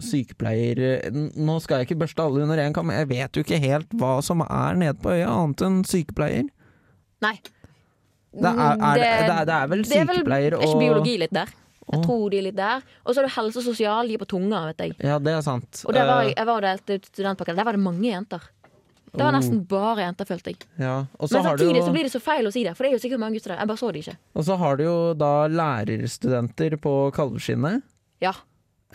sykepleier 0.06 1.10
Nå 1.42 1.56
skal 1.64 1.82
jeg 1.82 1.88
ikke 1.90 1.98
børste 2.04 2.22
alle 2.22 2.44
under 2.46 2.60
én 2.62 2.74
kam, 2.76 2.92
jeg 2.94 3.08
vet 3.10 3.38
jo 3.38 3.42
ikke 3.46 3.58
helt 3.64 3.94
hva 3.98 4.20
som 4.26 4.44
er 4.46 4.78
nede 4.78 4.98
på 5.02 5.10
øya, 5.16 5.28
annet 5.32 5.64
enn 5.66 5.80
sykepleier. 5.90 6.48
Nei. 7.26 7.36
Det 8.36 8.52
er, 8.52 8.60
er, 8.76 8.98
det, 9.00 9.06
det, 9.06 9.36
er, 9.40 9.46
det 9.48 9.56
er 9.56 9.70
vel 9.72 9.86
sykepleier 9.90 10.58
og 10.58 10.62
Er 10.62 10.68
ikke 10.70 10.82
biologi 10.84 11.16
litt 11.24 11.34
der? 11.34 11.54
Jeg 11.86 12.02
tror 12.02 12.24
de 12.34 12.38
er 12.42 12.46
litt 12.48 12.58
der. 12.58 12.82
Og 13.06 13.14
så 13.14 13.22
er 13.22 13.28
det 13.28 13.34
helse 13.36 13.62
og 13.62 13.66
sosial, 13.68 14.08
de 14.10 14.16
er 14.18 14.22
på 14.22 14.28
tunga, 14.28 14.64
vet 14.72 14.80
jeg. 14.82 14.96
Ja, 15.06 15.20
det 15.22 15.36
er 15.38 15.44
sant. 15.46 15.84
Og 15.86 15.94
der 15.94 16.08
var 16.10 16.24
Eh, 16.24 16.30
jeg, 16.32 16.36
jeg 16.40 16.48
var 16.50 16.66
der 16.66 16.82
til 16.90 17.02
studentpakke. 17.12 17.56
Der 17.56 17.68
var 17.68 17.78
det 17.78 17.82
mange 17.86 18.10
jenter. 18.10 18.42
Det 19.16 19.22
var 19.24 19.32
Oh. 19.32 19.38
nesten 19.38 19.62
bare 19.70 20.02
jenter, 20.04 20.26
følte 20.28 20.52
jeg. 20.52 20.66
ja. 20.78 20.96
Men 21.06 21.46
har 21.46 21.56
du 21.56 21.64
samtidig 21.64 21.78
jo 21.80 21.86
så 21.86 21.92
blir 21.94 22.04
det 22.04 22.12
så 22.12 22.20
feil 22.20 22.50
å 22.50 22.52
si 22.52 22.64
det, 22.66 22.74
for 22.76 22.84
det 22.84 22.90
er 22.92 22.98
jo 22.98 23.04
sikkert 23.06 23.22
mange 23.22 23.38
gutter 23.38 23.54
der. 23.54 23.62
Jeg 23.62 23.68
bare 23.70 23.78
så 23.80 23.92
de 23.96 24.02
ikke. 24.04 24.16
Og 24.36 24.44
så 24.50 24.58
har 24.60 24.76
du 24.76 24.84
jo 24.84 24.98
da 25.14 25.30
lærerstudenter 25.48 26.76
på 26.84 26.94
kalveskinnet. 27.16 27.82
Ja. 28.22 28.34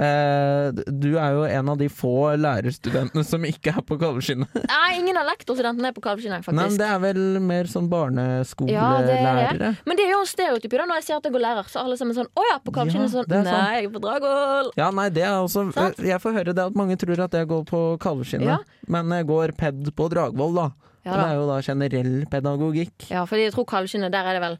Eh, 0.01 0.71
du 0.89 1.11
er 1.21 1.35
jo 1.37 1.43
en 1.45 1.69
av 1.69 1.77
de 1.77 1.87
få 1.93 2.31
lærerstudentene 2.41 3.21
som 3.27 3.43
ikke 3.45 3.75
er 3.77 3.83
på 3.85 3.99
kalveskinnet. 4.01 4.55
Nei, 4.71 4.87
ingen 4.97 5.19
av 5.21 5.27
lektorstudentene 5.29 5.91
er 5.91 5.97
på 5.97 6.01
Kalvskinnet, 6.07 6.47
Nei, 6.49 6.55
men 6.71 6.79
det 6.81 6.87
er 6.89 7.01
vel 7.03 7.21
mer 7.45 7.69
sånn 7.69 7.85
Ja, 7.85 7.89
det 7.91 7.91
barneskolelærere? 7.93 9.59
det. 9.61 9.73
Men 9.85 9.99
det 10.01 10.07
er 10.07 10.13
jo 10.15 10.21
en 10.23 10.31
stereotyp 10.31 10.77
da. 10.79 10.87
Når 10.89 11.01
jeg 11.03 11.07
sier 11.11 11.19
at 11.21 11.29
jeg 11.29 11.35
går 11.37 11.45
lærer, 11.45 11.69
så 11.69 11.83
er 11.83 11.85
alle 11.91 11.99
sammen 12.01 12.17
sånn 12.17 12.31
Å 12.33 12.47
ja, 12.49 12.57
på 12.65 12.73
kalveskinnet'. 12.79 13.13
Ja, 13.13 13.43
sånn. 13.43 13.45
Nei, 13.51 13.75
jeg 13.77 13.91
er 13.91 13.93
på 13.99 14.03
Dragvoll. 14.07 14.73
Ja, 14.81 14.89
nei, 14.97 15.09
det 15.13 15.27
er 15.29 15.37
også 15.43 15.67
Sant? 15.77 16.01
Jeg 16.01 16.23
får 16.25 16.33
høre 16.39 16.55
det 16.57 16.65
at 16.71 16.79
mange 16.81 16.97
tror 16.97 17.21
at 17.27 17.37
jeg 17.37 17.51
går 17.53 17.67
på 17.69 17.83
kalveskinnet, 18.01 18.49
Ja. 18.49 18.59
men 18.89 19.13
jeg 19.13 19.29
går 19.29 19.53
ped 19.61 19.85
på 20.01 20.09
Dragvoll, 20.09 20.55
da. 20.57 20.71
Ja, 21.05 21.13
da. 21.13 21.21
det 21.21 21.29
er 21.29 21.37
jo 21.41 21.47
da 21.49 21.61
generell 21.65 22.13
pedagogikk. 22.33 23.11
ja, 23.11 23.27
fordi 23.29 23.47
jeg 23.51 23.53
tror 23.55 23.69
kalveskinnet, 23.69 24.13
der 24.17 24.25
er 24.33 24.41
det 24.41 24.43
vel 24.49 24.59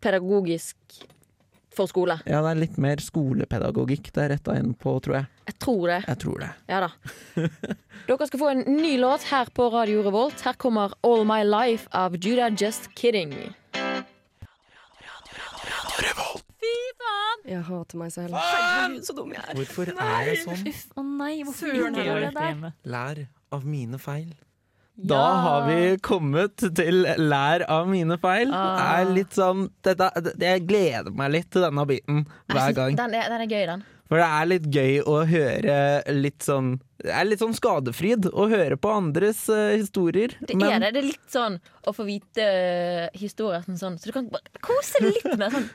pedagogisk 0.00 0.76
for 1.76 1.90
skole. 1.90 2.18
Ja, 2.26 2.40
det 2.44 2.50
er 2.54 2.60
litt 2.64 2.78
mer 2.82 3.02
skolepedagogikk 3.02 4.10
det 4.14 4.24
er 4.24 4.32
retta 4.34 4.56
inn 4.58 4.72
på, 4.74 4.96
tror 5.04 5.20
jeg. 5.20 5.30
Jeg 5.50 5.58
tror 5.62 5.86
det. 5.90 6.00
Jeg 6.08 6.20
tror 6.24 6.42
det. 6.42 6.50
Ja 6.70 6.82
da. 6.86 6.90
Dere 8.08 8.26
skal 8.30 8.42
få 8.42 8.50
en 8.54 8.64
ny 8.80 8.96
låt 9.00 9.28
her 9.30 9.50
på 9.54 9.70
Radio 9.72 10.02
Revolt. 10.06 10.42
Her 10.46 10.58
kommer 10.60 10.94
All 11.06 11.24
My 11.28 11.42
Life 11.46 11.90
av 11.94 12.16
Judah 12.18 12.50
Just 12.54 12.90
Kidding. 12.98 13.34
Jeg 17.50 17.64
hater 17.66 17.98
meg 17.98 18.12
selv. 18.14 18.36
Herregud, 18.36 19.02
så 19.06 19.14
dum 19.16 19.32
jeg 19.34 19.42
er. 19.42 19.56
Hvorfor 19.58 19.90
er 19.90 20.28
jeg 20.28 20.42
sånn? 20.44 20.60
Uff, 20.70 20.84
å 20.94 21.04
nei, 21.06 21.32
hvorfor 21.46 21.72
Søren, 21.72 21.96
gjorde 21.98 22.04
jeg 22.04 22.34
det 22.36 22.44
der? 22.60 22.74
Lær 22.94 23.20
av 23.56 23.66
mine 23.66 23.98
feil. 23.98 24.28
Da 25.08 25.20
har 25.44 25.68
vi 25.68 25.96
kommet 26.04 26.60
til 26.76 27.04
lær 27.18 27.64
av 27.70 27.88
mine 27.88 28.18
feil. 28.20 28.52
Ah. 28.52 29.00
er 29.00 29.14
litt 29.14 29.32
sånn 29.36 29.70
dette, 29.86 30.10
det- 30.26 30.36
Jeg 30.40 30.66
gleder 30.66 31.14
meg 31.16 31.32
litt 31.32 31.50
til 31.50 31.62
denne 31.62 31.86
biten 31.86 32.26
hver 32.50 32.74
gang. 32.74 32.96
Den 32.96 33.14
er, 33.14 33.28
den 33.28 33.40
er 33.40 33.46
gøy, 33.46 33.66
den. 33.66 33.84
For 34.10 34.18
det 34.18 34.26
er 34.26 34.46
litt 34.50 34.64
gøy 34.74 34.96
å 35.06 35.16
høre 35.30 35.74
litt 36.10 36.42
sånn 36.42 36.80
Det 37.00 37.12
er 37.14 37.24
litt 37.24 37.40
sånn 37.40 37.54
skadefryd 37.54 38.26
å 38.28 38.48
høre 38.50 38.76
på 38.76 38.90
andres 38.92 39.48
uh, 39.48 39.70
historier. 39.72 40.34
Det 40.42 40.52
er 40.58 40.80
det. 40.80 40.90
Det 40.92 41.00
er 41.00 41.06
litt 41.06 41.30
sånn 41.32 41.56
å 41.86 41.94
få 41.96 42.04
vite 42.04 42.44
uh, 42.44 43.06
historier 43.16 43.62
sånn, 43.64 43.78
sånn, 43.80 43.96
så 43.96 44.10
du 44.10 44.12
kan 44.12 44.28
bare 44.28 44.60
kose 44.60 45.00
deg 45.00 45.14
litt 45.14 45.38
med 45.38 45.54
sånn. 45.54 45.70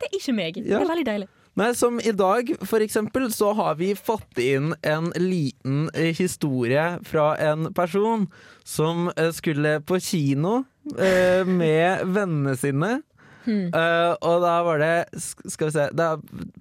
Det 0.00 0.08
er 0.08 0.16
ikke 0.16 0.32
meg. 0.34 0.62
Det 0.64 0.72
er 0.72 0.88
veldig 0.88 1.04
deilig. 1.10 1.28
Nei, 1.60 1.74
som 1.76 1.98
i 2.00 2.14
dag, 2.16 2.48
for 2.64 2.80
eksempel, 2.80 3.26
så 3.32 3.50
har 3.58 3.76
vi 3.76 3.90
fått 3.92 4.38
inn 4.40 4.72
en 4.80 5.10
liten 5.20 5.90
historie 6.16 6.84
fra 7.04 7.34
en 7.36 7.68
person 7.76 8.24
som 8.64 9.10
eh, 9.16 9.28
skulle 9.36 9.80
på 9.84 10.00
kino 10.00 10.62
eh, 10.96 11.44
med 11.44 12.06
vennene 12.08 12.56
sine. 12.56 12.94
Eh, 13.44 14.12
og 14.22 14.42
da 14.44 14.52
var 14.62 14.78
det 14.78 15.18
Skal 15.18 15.66
vi 15.66 15.72
se 15.74 15.88
Det 15.98 16.04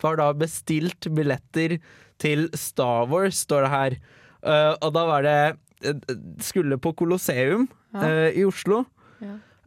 var 0.02 0.16
da 0.18 0.32
bestilt 0.34 1.06
billetter 1.14 1.76
til 2.22 2.48
Star 2.58 3.06
Wars, 3.10 3.44
står 3.46 3.66
det 3.66 3.72
her. 3.76 3.98
Uh, 4.42 4.74
og 4.82 4.94
da 4.96 5.04
var 5.06 5.26
det 5.26 5.94
Skulle 6.42 6.78
på 6.82 6.94
Colosseum 6.98 7.68
eh, 7.98 8.34
i 8.38 8.46
Oslo. 8.46 8.84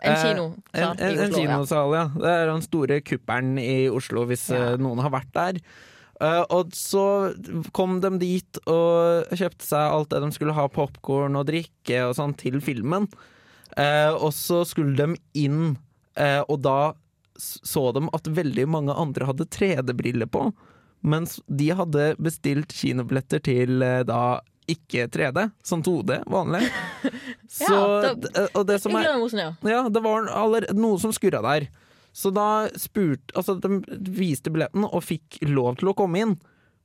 En 0.02 0.12
Eh, 0.12 0.22
kino. 0.22 0.44
En, 0.74 0.98
en, 0.98 1.18
en 1.18 1.32
kinosal, 1.32 1.92
ja. 1.94 2.04
Det 2.14 2.30
er 2.30 2.46
den 2.50 2.62
store 2.62 3.00
kuppelen 3.00 3.58
i 3.58 3.88
Oslo, 3.88 4.24
hvis 4.26 4.48
Ja. 4.50 4.72
eh, 4.72 4.76
noen 4.82 4.98
har 5.00 5.10
vært 5.10 5.32
der. 5.32 5.60
Uh, 6.22 6.44
og 6.54 6.70
så 6.72 7.34
kom 7.74 8.00
de 8.00 8.10
dit 8.22 8.58
og 8.70 9.26
kjøpte 9.34 9.66
seg 9.66 9.78
alt 9.96 10.10
det 10.10 10.20
de 10.22 10.28
skulle 10.32 10.54
ha, 10.54 10.68
popkorn 10.70 11.34
og 11.36 11.46
drikke 11.48 12.04
og 12.06 12.14
sånn, 12.14 12.36
til 12.38 12.60
filmen. 12.62 13.08
Uh, 13.76 14.14
og 14.22 14.30
så 14.32 14.60
skulle 14.64 14.94
de 14.94 15.16
inn, 15.34 15.76
uh, 16.16 16.42
og 16.48 16.62
da 16.62 16.94
så 17.36 17.88
de 17.96 18.04
at 18.14 18.28
veldig 18.30 18.68
mange 18.70 18.94
andre 18.94 19.26
hadde 19.26 19.48
3D-briller 19.50 20.30
på. 20.30 20.52
Mens 21.02 21.40
de 21.50 21.72
hadde 21.74 22.14
bestilt 22.22 22.70
kinobilletter 22.72 23.42
til 23.44 23.82
eh, 23.82 24.04
da 24.06 24.38
ikke 24.70 25.06
3D, 25.12 25.48
sånn 25.66 25.82
2D, 25.84 26.22
vanlig. 26.30 26.62
Så, 27.54 27.68
Ja, 27.70 28.14
da- 28.14 28.46
og 28.54 28.66
det 28.68 28.80
som 28.82 28.94
er 28.96 29.04
ja. 29.68 29.82
det 29.92 30.02
var 30.04 30.26
noe 30.74 30.98
som 31.02 31.12
skurra 31.14 31.42
der. 31.44 31.68
Så 32.14 32.30
da 32.34 32.68
spurte 32.78 33.34
Altså, 33.34 33.56
de 33.58 33.80
viste 34.14 34.50
billetten 34.54 34.84
og 34.86 35.02
fikk 35.02 35.40
lov 35.50 35.76
til 35.80 35.90
å 35.90 35.96
komme 35.98 36.20
inn. 36.22 36.34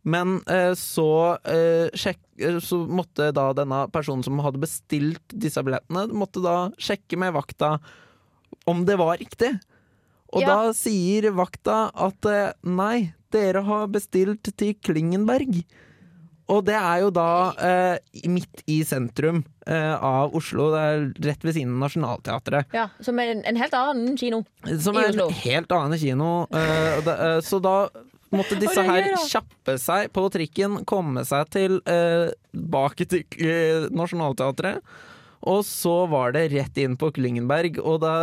Men 0.10 0.38
eh, 0.48 0.72
så, 0.80 1.38
eh, 1.44 1.90
sjekk, 1.94 2.20
eh, 2.40 2.58
så 2.64 2.80
måtte 2.88 3.32
da 3.36 3.50
denne 3.54 3.84
personen 3.94 4.24
som 4.26 4.40
hadde 4.42 4.62
bestilt 4.64 5.36
disse 5.36 5.62
billettene, 5.66 6.08
måtte 6.16 6.42
da 6.42 6.70
sjekke 6.80 7.20
med 7.20 7.36
vakta 7.36 7.76
om 8.70 8.86
det 8.88 8.96
var 8.98 9.18
riktig. 9.20 9.52
Og 10.34 10.42
Ja. 10.42 10.48
da 10.56 10.74
sier 10.78 11.30
vakta 11.36 11.92
at 11.94 12.26
eh, 12.32 12.54
nei, 12.64 13.14
dere 13.34 13.62
har 13.68 13.88
bestilt 13.92 14.50
til 14.58 14.74
Klingenberg. 14.82 15.64
Og 16.50 16.64
det 16.66 16.74
er 16.76 17.04
jo 17.04 17.10
da 17.14 17.26
eh, 17.62 18.22
midt 18.30 18.64
i 18.66 18.80
sentrum 18.88 19.44
eh, 19.70 19.94
av 19.96 20.34
Oslo. 20.36 20.72
Det 20.74 20.80
er 20.82 21.04
rett 21.30 21.44
ved 21.46 21.54
siden 21.60 21.76
av 21.78 21.84
Nationaltheatret. 21.88 22.72
ja. 22.74 22.88
Som 23.06 23.20
er 23.22 23.36
en, 23.36 23.44
en 23.46 23.60
helt 23.62 23.76
annen 23.78 24.16
kino. 24.18 24.42
Som 24.82 24.98
I 24.98 25.04
er 25.04 25.12
Oslo. 25.14 25.28
en 25.30 25.38
helt 25.44 25.76
annen 25.78 26.02
kino. 26.02 26.30
eh, 26.50 26.98
det, 27.06 27.18
eh, 27.28 27.38
så 27.46 27.60
da 27.62 27.76
måtte 28.34 28.58
disse 28.62 28.82
er 28.82 28.90
her 28.90 29.12
kjappe 29.30 29.78
seg 29.82 30.10
på 30.14 30.26
trikken, 30.34 30.82
komme 30.90 31.22
seg 31.26 31.48
til 31.54 31.80
eh, 31.90 32.34
bak 32.54 32.98
til 33.06 33.24
eh, 33.46 33.86
Nationaltheatret. 33.94 34.82
Og 35.50 35.62
så 35.64 35.94
var 36.12 36.34
det 36.36 36.50
rett 36.52 36.78
inn 36.82 36.98
på 37.00 37.14
Klingenberg, 37.16 37.78
og 37.80 38.02
da 38.04 38.16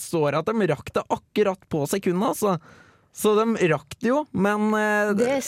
står 0.00 0.32
det 0.32 0.38
at 0.40 0.48
de 0.54 0.68
rakk 0.70 0.88
det 0.96 1.02
akkurat 1.12 1.66
på 1.68 1.82
sekundet, 1.90 2.30
altså. 2.30 2.54
Så 3.16 3.34
de 3.36 3.68
rakk 3.72 3.94
det 4.00 4.08
jo, 4.14 4.22
men 4.32 4.70
eh, 4.76 5.10
Det 5.18 5.28
er 5.34 5.44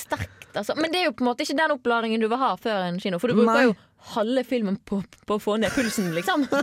sterkt, 0.49 0.57
altså. 0.63 0.75
Men 0.81 0.93
det 0.93 1.01
er 1.03 1.07
jo 1.09 1.15
på 1.19 1.25
en 1.25 1.29
måte 1.31 1.45
ikke 1.47 1.57
den 1.61 1.75
oppladningen 1.77 2.21
du 2.25 2.29
vil 2.33 2.41
ha 2.41 2.51
før 2.61 2.87
en 2.89 2.99
kino. 3.03 3.21
For 3.23 3.29
du 3.33 3.39
bruker 3.39 3.55
Nei. 3.55 3.65
jo 3.69 3.77
halve 4.15 4.45
filmen 4.47 4.77
på, 4.87 5.01
på 5.27 5.37
å 5.37 5.43
få 5.43 5.57
ned 5.61 5.71
pulsen, 5.75 6.13
liksom. 6.17 6.47
det 6.51 6.63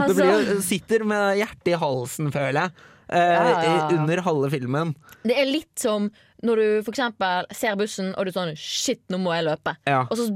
Altså, 0.00 0.24
blir, 0.24 0.60
sitter 0.64 1.04
med 1.08 1.36
hjertet 1.40 1.74
i 1.74 1.78
halsen, 1.80 2.30
føler 2.34 2.60
jeg. 2.62 2.86
eh, 3.10 3.34
Ja, 3.36 3.44
ja, 3.50 3.60
ja. 3.64 3.88
Under 3.98 4.22
halve 4.26 4.50
filmen. 4.50 4.94
det 5.24 5.36
er 5.38 5.50
litt 5.50 5.76
som 5.78 6.10
når 6.42 6.56
du 6.56 6.90
eksempel 6.90 7.44
ser 7.52 7.74
bussen 7.76 8.14
og 8.16 8.24
du 8.24 8.32
sånn 8.32 8.54
Shit, 8.56 9.02
nå 9.12 9.18
må 9.20 9.34
jeg 9.36 9.44
løpe. 9.44 9.74
Ja. 9.86 10.06
Og 10.08 10.16
så 10.16 10.30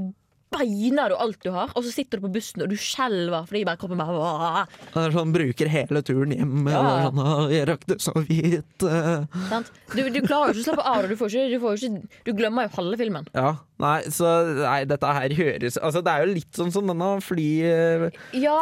beiner 0.53 1.09
du 1.11 1.15
alt 1.19 1.41
du 1.43 1.49
har, 1.51 1.69
og 1.75 1.83
så 1.83 1.91
sitter 1.91 2.17
du 2.19 2.23
på 2.27 2.33
bussen 2.37 2.61
og 2.63 2.69
du 2.71 2.75
skjelver 2.79 3.43
fordi 3.49 3.65
bare 3.67 3.77
kroppen 3.81 3.99
bare 3.99 4.13
«Åh», 4.15 4.63
Det 4.93 5.01
er 5.01 5.11
sånn, 5.15 5.33
bruker 5.35 5.67
hele 5.71 5.99
turen 6.05 6.31
hjem. 6.35 6.67
Ja. 6.71 6.79
og 6.81 6.87
Sånn, 7.17 7.51
jeg 7.51 7.65
rakk 7.69 7.83
det 7.89 7.97
så 8.03 8.13
vidt. 8.27 8.79
eh». 8.87 9.21
sant? 9.49 9.67
Du, 9.95 10.01
du 10.13 10.19
klarer 10.23 10.47
jo 10.53 10.55
ikke 10.55 10.63
å 10.63 10.65
slappe 10.69 10.85
av. 10.93 11.01
Du, 11.09 11.15
får 11.19 11.27
ikke, 11.33 11.51
du, 11.51 11.57
får 11.63 11.71
ikke, 11.81 11.93
du 12.27 12.31
glemmer 12.37 12.61
jo 12.69 12.73
halve 12.77 12.95
filmen. 13.01 13.25
Ja, 13.35 13.51
nei, 13.83 13.99
så 14.15 14.27
nei, 14.61 14.81
dette 14.87 15.07
her 15.17 15.29
høres 15.35 15.75
Altså, 15.83 15.99
det 16.05 16.11
er 16.13 16.19
jo 16.23 16.29
litt 16.37 16.53
sånn 16.55 16.71
som 16.71 16.83
denne 16.87 17.09
flybillett 17.25 18.15
Ja, 18.39 18.59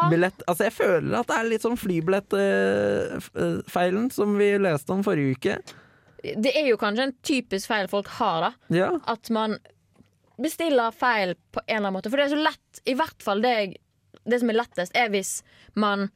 Altså, 0.47 0.61
jeg 0.65 0.73
føler 0.79 1.13
at 1.19 1.27
det 1.29 1.35
er 1.37 1.49
litt 1.51 1.65
sånn 1.67 1.77
flybillettfeilen 1.79 4.05
som 4.13 4.29
vi 4.39 4.49
leste 4.61 4.89
om 4.95 5.03
forrige 5.05 5.33
uke. 5.37 5.55
det 6.39 6.51
er 6.55 6.67
jo 6.71 6.77
kanskje 6.79 7.03
en 7.09 7.15
typisk 7.25 7.67
feil 7.67 7.87
folk 7.91 8.07
har, 8.17 8.37
da. 8.47 8.51
Ja, 8.73 8.89
At 9.11 9.27
man 9.33 9.57
bestiller 10.41 10.91
feil 10.95 11.35
på 11.53 11.61
en 11.67 11.75
eller 11.75 11.87
annen 11.87 11.97
måte. 11.99 12.09
For 12.11 12.17
det 12.19 12.25
er 12.27 12.33
så 12.35 12.41
lett, 12.41 12.83
i 12.89 12.95
hvert 12.97 13.23
fall 13.23 13.41
det, 13.43 13.53
det 14.25 14.39
som 14.41 14.49
er 14.49 14.57
lettest, 14.57 14.95
er 14.97 15.09
hvis 15.13 15.41
man 15.79 16.07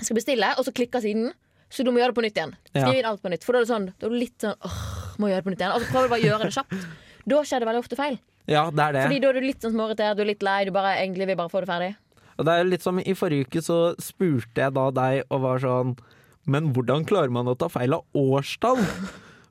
skal 0.00 0.16
bestille, 0.18 0.48
og 0.58 0.64
så 0.66 0.72
klikker 0.74 1.02
siden. 1.04 1.32
Så 1.74 1.82
du 1.82 1.90
må 1.90 1.98
gjøre 1.98 2.12
det 2.12 2.18
på 2.18 2.22
nytt 2.24 2.36
igjen. 2.38 2.52
Skriv 2.70 3.00
inn 3.00 3.08
alt 3.08 3.22
på 3.22 3.30
nytt. 3.32 3.44
For 3.46 3.56
da 3.56 3.60
er 3.60 3.66
det 3.66 3.72
sånn, 3.72 3.88
da 3.98 4.06
er 4.06 4.12
du 4.12 4.18
litt 4.20 4.44
sånn 4.44 4.54
åh, 4.68 4.78
må 5.18 5.30
gjøre 5.30 5.42
det 5.42 5.46
på 5.48 5.52
nytt 5.54 5.64
igjen. 5.64 5.74
Og 5.74 5.82
så 5.82 5.90
prøver 5.90 6.06
du 6.06 6.12
bare 6.14 6.22
å 6.22 6.28
gjøre 6.28 6.46
det 6.48 6.54
kjapt. 6.54 6.86
Da 7.32 7.40
skjer 7.48 7.62
det 7.64 7.68
veldig 7.70 7.82
ofte 7.82 7.98
feil. 7.98 8.18
ja, 8.46 8.62
det 8.70 8.84
er 8.84 8.94
det. 8.94 9.02
Fordi 9.08 9.20
da 9.24 9.28
er 9.32 9.38
du 9.38 9.46
litt 9.48 9.64
sånn 9.64 9.74
småirritert, 9.74 10.16
du 10.18 10.22
er 10.22 10.30
litt 10.30 10.44
lei, 10.46 10.58
du 10.68 10.72
bare 10.76 10.92
egentlig 11.00 11.26
vil 11.30 11.38
bare 11.40 11.50
få 11.52 11.62
det 11.64 11.70
ferdig. 11.72 11.90
Og 12.36 12.46
det 12.46 12.54
er 12.58 12.66
litt 12.68 12.82
som 12.84 12.98
i 13.00 13.14
forrige 13.14 13.48
uke 13.48 13.62
så 13.62 13.78
spurte 14.02 14.64
jeg 14.64 14.74
da 14.74 14.88
deg 14.94 15.20
og 15.30 15.42
var 15.44 15.60
sånn 15.62 15.92
Men 16.50 16.72
hvordan 16.74 17.04
klarer 17.06 17.30
man 17.32 17.46
å 17.48 17.54
ta 17.56 17.68
feil 17.72 17.94
av 17.96 18.02
årstall? 18.18 18.82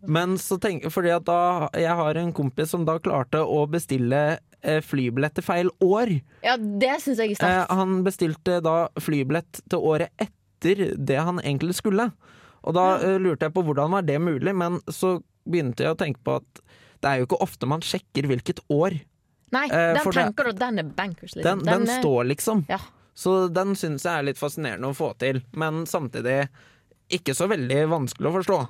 Men 0.05 0.35
så 0.37 0.57
tenk, 0.59 0.83
fordi 0.91 1.11
at 1.15 1.23
da 1.25 1.69
Jeg 1.73 1.95
har 1.95 2.15
en 2.19 2.33
kompis 2.35 2.69
som 2.73 2.83
da 2.85 2.97
klarte 2.99 3.39
å 3.39 3.61
bestille 3.71 4.39
eh, 4.61 4.81
flybillett 4.83 5.33
til 5.35 5.43
feil 5.43 5.69
år. 5.83 6.11
Ja, 6.43 6.57
det 6.57 6.97
syns 7.03 7.17
jeg 7.19 7.31
er 7.31 7.31
Eh, 7.31 7.35
sterkt. 7.39 7.71
han 7.71 8.03
bestilte 8.03 8.61
da 8.63 8.87
flybillett 8.99 9.61
til 9.69 9.79
året 9.79 10.09
etter 10.19 10.95
det 10.97 11.17
han 11.19 11.39
egentlig 11.39 11.75
skulle. 11.75 12.11
Og 12.63 12.73
da 12.73 12.97
ja. 12.99 13.17
lurte 13.19 13.47
jeg 13.47 13.53
på 13.53 13.63
hvordan 13.63 13.91
var 13.91 14.01
det 14.07 14.19
mulig, 14.23 14.53
men 14.55 14.79
så 14.87 15.21
begynte 15.47 15.83
jeg 15.83 15.91
å 15.95 15.99
tenke 15.99 16.19
på 16.23 16.37
at 16.39 16.61
det 17.03 17.09
er 17.09 17.17
jo 17.19 17.25
ikke 17.27 17.41
ofte 17.43 17.67
man 17.67 17.81
sjekker 17.83 18.27
hvilket 18.27 18.61
år. 18.71 18.95
Nei, 19.51 19.65
eh, 19.67 19.93
den 19.93 20.03
det- 20.03 20.13
tenker 20.15 20.43
du 20.43 20.49
at 20.49 20.59
den 20.59 20.79
er 20.79 20.83
bankers, 20.83 21.33
Den, 21.33 21.43
den, 21.43 21.65
den 21.65 21.89
er- 21.89 22.01
står 22.01 22.23
liksom. 22.31 22.65
Ja. 22.69 22.79
Så 23.13 23.51
den 23.53 23.75
syns 23.75 24.03
jeg 24.03 24.19
er 24.19 24.23
litt 24.23 24.37
fascinerende 24.39 24.87
å 24.89 24.95
få 24.95 25.11
til, 25.19 25.43
men 25.53 25.83
samtidig 25.85 26.47
ikke 27.11 27.35
så 27.35 27.47
veldig 27.47 27.87
vanskelig 27.91 28.31
å 28.31 28.37
forstå. 28.41 28.67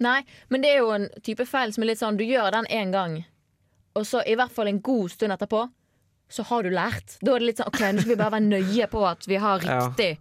Nei, 0.00 0.20
men 0.50 0.60
det 0.62 0.70
er 0.74 0.78
jo 0.82 0.90
en 0.92 1.08
type 1.24 1.46
feil 1.48 1.72
som 1.72 1.82
er 1.82 1.92
litt 1.92 1.98
sånn 2.02 2.18
Du 2.20 2.24
gjør 2.24 2.50
den 2.52 2.66
én 2.70 2.92
gang, 2.92 3.24
og 3.96 4.04
så 4.04 4.20
i 4.28 4.34
hvert 4.36 4.52
fall 4.52 4.68
en 4.68 4.80
god 4.84 5.10
stund 5.14 5.32
etterpå, 5.32 5.68
så 6.28 6.42
har 6.50 6.62
du 6.66 6.70
lært. 6.74 7.18
Da 7.22 7.36
er 7.36 7.38
det 7.40 7.46
litt 7.52 7.60
sånn 7.62 7.68
OK, 7.70 7.80
nå 7.94 8.00
skal 8.02 8.12
vi 8.12 8.16
bare 8.20 8.34
være 8.34 8.48
nøye 8.50 8.88
på 8.92 9.04
at 9.08 9.26
vi 9.30 9.36
har 9.40 9.60
Ja. 9.64 9.78
riktig 9.88 10.18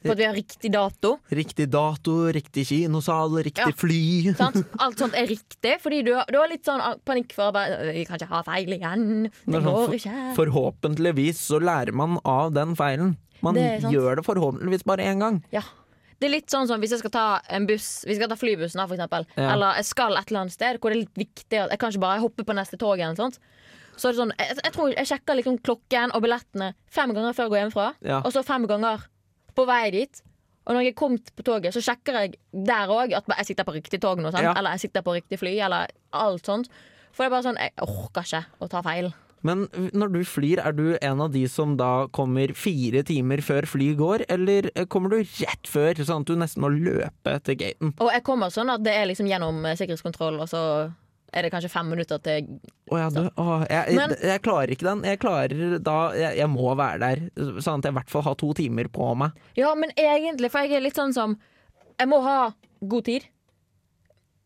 På 0.00 0.12
at 0.14 0.16
vi 0.18 0.24
har 0.24 0.32
riktig 0.32 0.70
dato. 0.72 1.18
Riktig 1.30 1.66
dato, 1.68 2.12
riktig 2.32 2.62
kinosal, 2.70 3.34
riktig 3.44 3.66
Ja. 3.68 3.76
fly. 3.76 4.32
Sant? 4.38 4.56
Alt 4.80 4.96
sånt 4.98 5.12
er 5.14 5.26
riktig, 5.28 5.74
fordi 5.82 5.98
du, 6.06 6.14
du 6.32 6.38
har 6.40 6.48
litt 6.48 6.64
sånn 6.64 6.80
panikk 7.04 7.34
for 7.36 7.52
bare, 7.52 7.92
Vi 7.92 8.06
kan 8.08 8.16
ikke 8.16 8.30
ha 8.32 8.40
feil 8.42 8.72
igjen. 8.78 9.28
Det 9.44 9.60
sånn 9.60 9.68
går 9.68 9.98
ikke. 9.98 10.14
Forhåpentligvis 10.38 11.42
så 11.50 11.60
lærer 11.60 11.92
man 11.92 12.16
av 12.24 12.54
den 12.56 12.72
feilen. 12.74 13.18
Man 13.42 13.54
Det 13.54 13.82
gjør 13.92 14.16
det 14.16 14.24
forhåpentligvis 14.24 14.84
bare 14.88 15.04
én 15.04 15.20
gang. 15.20 15.42
Ja. 15.52 15.62
Det 16.20 16.28
er 16.28 16.34
litt 16.34 16.52
sånn 16.52 16.68
som 16.68 16.82
hvis 16.82 16.92
jeg 16.92 17.00
skal 17.00 17.12
ta 17.14 17.26
en 17.48 17.64
buss 17.68 18.02
Vi 18.04 18.16
skal 18.18 18.28
ta 18.28 18.36
flybussen, 18.36 18.80
da, 18.80 18.84
for 18.86 18.98
eksempel. 18.98 19.24
Ja. 19.38 19.54
Eller 19.54 19.80
jeg 19.80 19.88
skal 19.88 20.18
et 20.18 20.28
eller 20.28 20.44
annet 20.44 20.56
sted 20.56 20.80
hvor 20.80 20.92
det 20.92 20.98
er 20.98 21.04
litt 21.06 21.22
viktig 21.22 21.62
at 21.62 21.72
jeg 21.72 21.80
kan 21.80 21.94
ikke 21.94 22.04
bare 22.04 22.24
hoppe 22.24 22.44
på 22.44 22.56
neste 22.58 22.78
tog. 22.80 23.00
Eller 23.00 23.16
sånt. 23.18 23.40
Så 23.96 24.08
er 24.08 24.14
det 24.14 24.20
sånn, 24.20 24.34
jeg, 24.38 24.58
jeg 24.64 24.74
tror 24.76 24.92
jeg 24.94 25.08
sjekker 25.10 25.38
liksom 25.40 25.56
klokken 25.64 26.12
og 26.16 26.24
billettene 26.24 26.72
fem 26.92 27.14
ganger 27.16 27.36
før 27.36 27.48
jeg 27.48 27.54
går 27.54 27.62
hjemmefra. 27.62 27.88
Ja. 28.04 28.20
Og 28.20 28.34
så 28.36 28.44
fem 28.46 28.66
ganger 28.68 29.06
på 29.56 29.66
vei 29.68 29.82
dit. 29.96 30.22
Og 30.68 30.76
når 30.76 30.84
jeg 30.84 30.92
er 30.92 31.00
kommet 31.00 31.32
på 31.36 31.44
toget, 31.46 31.74
så 31.74 31.82
sjekker 31.82 32.20
jeg 32.20 32.36
der 32.52 32.92
òg 32.92 33.16
at 33.16 33.28
jeg 33.40 33.48
sitter 33.50 33.66
på 33.66 33.74
riktig 33.74 34.00
tog 34.04 34.20
nå. 34.20 34.30
Ja. 34.36 34.52
Eller 34.54 34.76
jeg 34.76 34.84
sitter 34.86 35.04
på 35.04 35.16
riktig 35.16 35.40
fly, 35.40 35.56
eller 35.66 35.90
alt 36.14 36.46
sånt. 36.46 36.68
For 37.10 37.24
det 37.24 37.30
er 37.30 37.34
bare 37.34 37.46
sånn, 37.48 37.58
jeg 37.58 37.74
orker 37.82 38.28
ikke 38.28 38.44
å 38.60 38.68
ta 38.70 38.84
feil. 38.86 39.10
Men 39.46 39.66
når 39.96 40.10
du 40.12 40.18
flyr, 40.28 40.60
er 40.60 40.74
du 40.76 40.98
en 41.00 41.20
av 41.24 41.30
de 41.32 41.46
som 41.48 41.76
da 41.80 42.06
kommer 42.12 42.52
fire 42.58 43.00
timer 43.08 43.40
før 43.40 43.64
fly 43.68 43.92
går, 43.96 44.26
eller 44.28 44.68
kommer 44.92 45.08
du 45.14 45.20
rett 45.22 45.70
før, 45.70 45.94
sånn 46.04 46.26
at 46.26 46.28
du 46.28 46.34
nesten 46.36 46.60
må 46.64 46.68
løpe 46.74 47.36
til 47.46 47.56
gaten? 47.62 47.94
Og 48.04 48.10
jeg 48.12 48.24
kommer 48.26 48.52
sånn 48.52 48.68
at 48.74 48.84
det 48.84 48.92
er 48.98 49.08
liksom 49.08 49.30
gjennom 49.30 49.62
eh, 49.64 49.78
sikkerhetskontroll, 49.80 50.36
og 50.44 50.50
så 50.52 50.62
er 51.32 51.46
det 51.46 51.52
kanskje 51.54 51.70
fem 51.70 51.86
minutter 51.88 52.18
til 52.18 52.48
Å 52.90 52.98
ja, 52.98 53.08
du, 53.14 53.20
å, 53.38 53.60
jeg, 53.70 53.94
Men- 53.96 54.12
jeg, 54.16 54.28
jeg 54.32 54.42
klarer 54.42 54.72
ikke 54.74 54.88
den. 54.88 55.04
Jeg 55.06 55.20
klarer 55.22 55.76
da 55.78 55.96
Jeg, 56.18 56.36
jeg 56.40 56.50
må 56.50 56.72
være 56.74 56.98
der, 57.04 57.20
sånn 57.62 57.78
at 57.80 57.86
jeg 57.86 57.94
i 57.94 57.98
hvert 58.00 58.10
fall 58.10 58.24
har 58.26 58.34
to 58.40 58.48
timer 58.58 58.88
på 58.90 59.12
meg. 59.14 59.36
Ja, 59.56 59.70
men 59.78 59.94
egentlig, 59.96 60.50
for 60.50 60.66
jeg 60.66 60.74
er 60.80 60.82
litt 60.88 60.98
sånn 60.98 61.14
som 61.14 61.36
Jeg 62.00 62.10
må 62.10 62.18
ha 62.26 62.50
god 62.82 63.04
tid, 63.06 63.28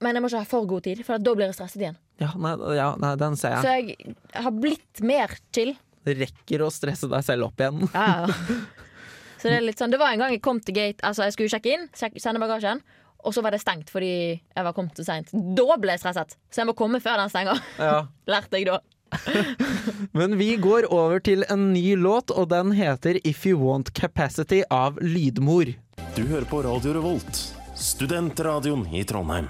men 0.04 0.14
jeg 0.18 0.22
må 0.22 0.28
ikke 0.28 0.42
ha 0.44 0.48
for 0.50 0.66
god 0.68 0.84
tid, 0.84 1.00
for 1.06 1.18
da 1.22 1.32
blir 1.38 1.48
jeg 1.48 1.56
stresset 1.56 1.80
igjen. 1.86 1.96
Ja, 2.22 2.30
nei, 2.38 2.54
ja, 2.78 2.92
nei 3.00 3.14
den 3.18 3.34
ser 3.40 3.56
jeg. 3.56 3.64
Så 3.64 3.72
jeg. 3.74 4.14
har 4.44 4.54
blitt 4.54 5.00
mer 5.02 5.32
chill. 5.54 5.74
Det 6.04 6.14
rekker 6.20 6.62
å 6.66 6.70
stresse 6.72 7.08
deg 7.10 7.24
selv 7.26 7.48
opp 7.48 7.60
igjen. 7.64 7.86
Ja, 7.94 8.26
ja. 8.26 8.58
Så 9.44 9.50
det 9.50 9.58
er 9.58 9.64
litt 9.66 9.76
sånn 9.76 9.92
Det 9.92 9.98
var 10.00 10.14
en 10.14 10.22
gang 10.22 10.30
jeg 10.32 10.40
kom 10.40 10.56
til 10.64 10.72
gate 10.72 11.04
Altså, 11.04 11.26
jeg 11.26 11.34
skulle 11.34 11.52
sjekke 11.52 11.72
inn, 11.74 11.82
sjek- 11.92 12.14
sende 12.22 12.40
bagasjen, 12.40 12.78
og 13.20 13.34
så 13.36 13.42
var 13.44 13.52
det 13.52 13.58
stengt 13.60 13.90
fordi 13.92 14.08
jeg 14.40 14.64
var 14.64 14.72
kommet 14.76 14.96
for 14.96 15.04
seint. 15.04 15.28
Da 15.32 15.76
ble 15.80 15.92
jeg 15.96 16.00
stresset, 16.00 16.32
så 16.48 16.62
jeg 16.62 16.68
må 16.70 16.74
komme 16.78 17.00
før 17.04 17.20
den 17.20 17.32
stenger. 17.32 17.60
Ja. 17.76 17.98
Lærte 18.32 18.56
jeg 18.60 18.70
da. 18.70 18.78
Men 20.16 20.38
vi 20.40 20.54
går 20.60 20.88
over 20.92 21.20
til 21.24 21.44
en 21.52 21.70
ny 21.74 21.92
låt, 22.00 22.32
og 22.32 22.48
den 22.54 22.72
heter 22.76 23.20
If 23.24 23.44
You 23.48 23.60
Want 23.60 23.92
Capacity 23.96 24.62
av 24.72 24.96
Lydmor. 25.04 25.74
Du 26.16 26.22
hører 26.24 26.48
på 26.48 26.62
Radio 26.64 26.96
Revolt, 26.96 27.42
studentradioen 27.76 28.86
i 28.96 29.04
Trondheim. 29.08 29.48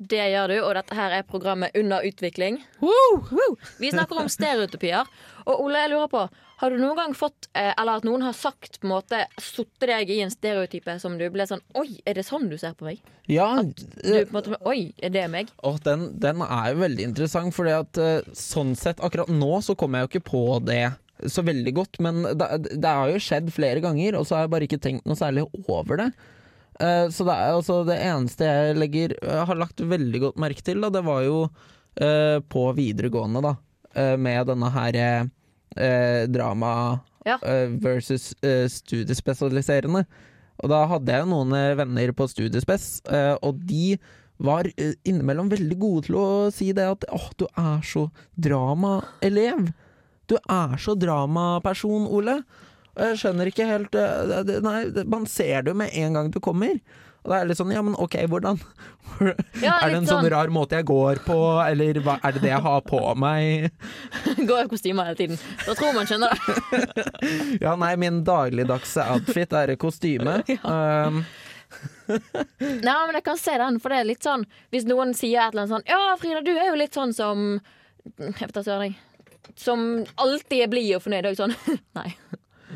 Det 0.00 0.22
gjør 0.32 0.48
du, 0.48 0.54
og 0.64 0.70
dette 0.78 0.96
her 0.96 1.12
er 1.18 1.26
programmet 1.28 1.74
Under 1.76 2.04
utvikling. 2.08 2.62
Woo! 2.80 3.50
Vi 3.80 3.90
snakker 3.92 4.22
om 4.22 4.30
stereotypier. 4.32 5.08
Og 5.44 5.66
Ole, 5.66 5.82
jeg 5.82 5.92
lurer 5.92 6.08
på, 6.08 6.22
har 6.60 6.72
du 6.72 6.78
noen 6.80 6.96
gang 6.96 7.14
fått, 7.16 7.50
eh, 7.56 7.72
eller 7.74 8.00
at 8.00 8.06
noen 8.08 8.24
har 8.24 8.32
sagt 8.36 8.78
på 8.80 8.88
en 8.88 8.94
måte, 8.94 9.20
satt 9.40 9.84
deg 9.84 10.12
i 10.12 10.18
en 10.24 10.32
stereotype 10.32 10.94
som 11.00 11.18
du 11.20 11.26
ble 11.32 11.46
sånn 11.48 11.62
Oi, 11.80 12.00
er 12.08 12.16
det 12.16 12.24
sånn 12.28 12.48
du 12.48 12.56
ser 12.60 12.74
på 12.76 12.88
meg? 12.88 13.00
Ja, 13.28 13.50
Du 13.60 13.76
på 14.02 14.24
en 14.24 14.34
måte, 14.36 14.56
Oi, 14.68 14.92
er 15.04 15.12
det 15.12 15.26
meg? 15.32 15.52
Og 15.64 15.80
den, 15.84 16.10
den 16.20 16.44
er 16.44 16.72
jo 16.72 16.82
veldig 16.82 17.06
interessant, 17.10 17.56
fordi 17.56 17.76
at 17.76 18.00
eh, 18.00 18.32
sånn 18.36 18.74
sett 18.80 19.00
akkurat 19.04 19.32
nå 19.32 19.52
så 19.64 19.76
kommer 19.76 20.00
jeg 20.00 20.08
jo 20.08 20.12
ikke 20.14 20.28
på 20.32 20.44
det 20.68 20.82
så 21.28 21.44
veldig 21.44 21.72
godt, 21.76 21.98
men 22.00 22.22
det, 22.40 22.46
det 22.80 22.88
har 22.96 23.10
jo 23.12 23.20
skjedd 23.20 23.50
flere 23.52 23.82
ganger, 23.84 24.16
og 24.16 24.24
så 24.24 24.38
har 24.38 24.46
jeg 24.46 24.52
bare 24.54 24.68
ikke 24.68 24.80
tenkt 24.80 25.08
noe 25.08 25.18
særlig 25.20 25.44
over 25.68 26.00
det. 26.00 26.10
Eh, 26.80 27.06
så 27.12 27.26
det 27.28 27.34
er 27.36 27.52
altså 27.58 27.80
det 27.88 27.98
eneste 28.00 28.46
jeg 28.48 28.78
legger, 28.80 29.14
eh, 29.20 29.42
har 29.46 29.58
lagt 29.60 29.82
veldig 29.84 30.20
godt 30.24 30.40
merke 30.40 30.64
til, 30.64 30.80
da, 30.80 30.88
det 30.94 31.02
var 31.04 31.22
jo 31.26 31.42
eh, 32.00 32.38
på 32.48 32.62
videregående, 32.78 33.42
da, 33.44 33.54
med 34.16 34.46
denne 34.46 34.68
her 34.70 34.96
drama 36.30 37.00
Ja. 37.26 37.34
versus 37.82 38.30
studiespesialiserende. 38.72 40.04
Og 40.62 40.70
da 40.70 40.84
hadde 40.86 41.10
jeg 41.18 41.26
noen 41.28 41.50
venner 41.76 42.12
på 42.16 42.28
studiespes, 42.30 43.00
og 43.42 43.58
de 43.66 43.96
var 44.38 44.68
innimellom 45.04 45.50
veldig 45.52 45.78
gode 45.82 46.06
til 46.06 46.16
å 46.20 46.28
si 46.54 46.70
det 46.76 46.86
at 46.86 47.04
åh, 47.12 47.26
du 47.36 47.44
er 47.50 47.82
så 47.84 48.06
dramaelev. 48.38 49.72
Du 50.30 50.36
er 50.38 50.76
så 50.80 50.94
dramaperson, 50.96 52.06
Ole. 52.08 52.38
Og 52.96 53.04
jeg 53.06 53.20
skjønner 53.22 53.50
ikke 53.50 53.68
helt 53.68 53.94
eh, 53.96 54.50
Nei, 54.64 54.80
man 55.06 55.28
ser 55.30 55.62
det 55.62 55.72
jo 55.72 55.78
med 55.78 55.94
en 55.94 56.18
gang 56.18 56.30
du 56.34 56.40
kommer. 56.42 56.78
Og 57.20 57.32
det 57.32 57.36
er 57.36 57.48
litt 57.50 57.58
sånn, 57.58 57.72
ja, 57.74 57.82
men 57.84 57.96
ok, 58.00 58.14
hvordan? 58.32 58.56
Ja, 59.64 59.74
er 59.76 59.90
det 59.92 59.98
en 59.98 60.06
sånn 60.08 60.22
sånn. 60.22 60.30
rar 60.32 60.52
måte 60.52 60.78
jeg 60.78 60.86
går 60.88 61.20
på, 61.26 61.36
eller 61.66 62.00
hva, 62.04 62.16
er 62.24 62.36
det 62.36 62.40
det 62.46 62.52
jeg 62.54 62.64
har 62.64 62.80
på 62.86 63.00
meg? 63.20 63.68
Går 64.48 64.62
i 64.64 64.70
kostymer 64.70 65.10
hele 65.10 65.18
tiden. 65.18 65.40
Da 65.66 65.74
tror 65.76 65.92
man 65.98 66.08
skjønner 66.08 66.32
det. 66.32 67.04
Ja, 67.66 67.74
nei, 67.80 67.92
min 68.00 68.22
dagligdagse 68.24 69.04
outfit 69.12 69.52
er 69.56 69.74
kostyme. 69.80 70.40
Um, 70.64 71.20
Nei, 72.10 72.94
men 73.06 73.14
jeg 73.14 73.24
kan 73.28 73.38
se 73.38 73.52
den, 73.60 73.76
for 73.82 73.92
det 73.92 74.00
er 74.00 74.08
litt 74.08 74.26
sånn 74.26 74.42
Hvis 74.74 74.82
noen 74.90 75.12
sier 75.14 75.44
et 75.44 75.52
eller 75.52 75.68
annet 75.68 75.74
sånn 75.76 75.84
Ja, 75.86 76.16
Frida, 76.18 76.40
du 76.42 76.50
er 76.50 76.66
jo 76.66 76.80
litt 76.80 76.96
sånn 76.98 77.12
som 77.14 77.44
Jeg 78.16 78.32
vet 78.40 78.56
da 78.56 78.64
søren, 78.66 78.88
jeg. 78.88 79.52
Som 79.54 79.84
alltid 80.18 80.64
er 80.64 80.72
blid 80.72 80.96
og 80.96 81.04
fornøyd. 81.04 81.28
Og 81.30 81.38
sånn 81.38 81.54
Nei. 82.00 82.08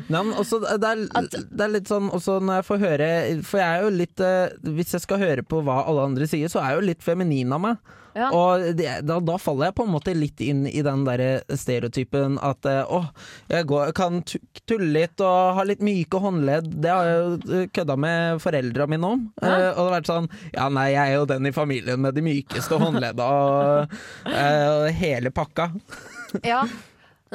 Nei, 0.05 0.21
men 0.21 0.33
også, 0.37 0.59
det, 0.61 0.85
er, 0.85 1.27
det 1.49 1.65
er 1.65 1.71
litt 1.73 1.89
sånn 1.89 2.11
også 2.13 2.37
når 2.43 2.59
jeg 2.59 2.65
får 2.67 2.81
høre 2.83 3.07
For 3.41 3.57
jeg 3.57 3.65
er 3.65 3.85
jo 3.87 3.93
litt 3.95 4.21
eh, 4.21 4.53
Hvis 4.77 4.93
jeg 4.93 5.01
skal 5.01 5.21
høre 5.23 5.45
på 5.45 5.63
hva 5.65 5.79
alle 5.89 6.03
andre 6.11 6.27
sier, 6.29 6.51
så 6.51 6.61
er 6.61 6.73
jeg 6.75 6.77
jo 6.77 6.89
litt 6.91 7.05
feminin 7.05 7.55
av 7.55 7.63
meg. 7.63 7.95
Ja. 8.15 8.29
Og 8.31 8.63
det, 8.79 8.87
da, 9.03 9.17
da 9.19 9.35
faller 9.41 9.69
jeg 9.69 9.75
på 9.75 9.83
en 9.83 9.91
måte 9.91 10.13
litt 10.15 10.39
inn 10.43 10.63
i 10.69 10.79
den 10.85 11.03
der 11.03 11.41
stereotypen 11.51 12.37
at 12.39 12.63
eh, 12.69 12.87
å, 12.87 13.01
jeg 13.51 13.67
går, 13.67 13.91
kan 13.97 14.21
tulle 14.23 14.87
litt 14.93 15.19
og 15.23 15.57
ha 15.57 15.65
litt 15.67 15.83
myke 15.83 16.21
håndledd. 16.23 16.69
Det 16.85 16.93
har 16.93 17.09
jeg 17.09 17.17
jo 17.19 17.57
eh, 17.59 17.67
kødda 17.75 17.97
med 17.99 18.39
foreldra 18.43 18.87
mine 18.91 19.11
om. 19.17 19.25
Ja. 19.41 19.51
Eh, 19.51 19.67
og 19.73 19.81
det 19.81 19.87
har 19.89 19.95
vært 19.97 20.11
sånn 20.13 20.29
Ja, 20.55 20.69
nei, 20.71 20.87
jeg 20.93 21.03
er 21.03 21.17
jo 21.19 21.29
den 21.33 21.49
i 21.49 21.55
familien 21.55 22.05
med 22.05 22.15
de 22.15 22.23
mykeste 22.23 22.79
håndledda 22.79 23.31
og 23.35 23.97
eh, 24.31 24.87
hele 24.95 25.33
pakka. 25.35 25.73
Ja. 26.47 26.63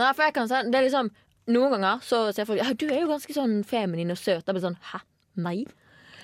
Nei, 0.00 0.14
for 0.14 0.24
jeg 0.24 0.34
kan 0.36 0.48
si 0.48 0.64
Det 0.70 0.80
er 0.80 0.88
liksom 0.88 1.12
Noen 1.50 1.74
ganger 1.76 2.02
så 2.06 2.22
ser 2.36 2.46
folk 2.48 2.60
ja, 2.62 2.72
Du 2.78 2.86
er 2.88 3.00
jo 3.02 3.08
ganske 3.10 3.34
sånn 3.36 3.60
feminin 3.66 4.12
og 4.14 4.18
søt. 4.20 4.44
Jeg 4.46 4.54
blir 4.56 4.64
sånn 4.64 4.78
Hæ? 4.92 5.00
Nei? 5.40 5.58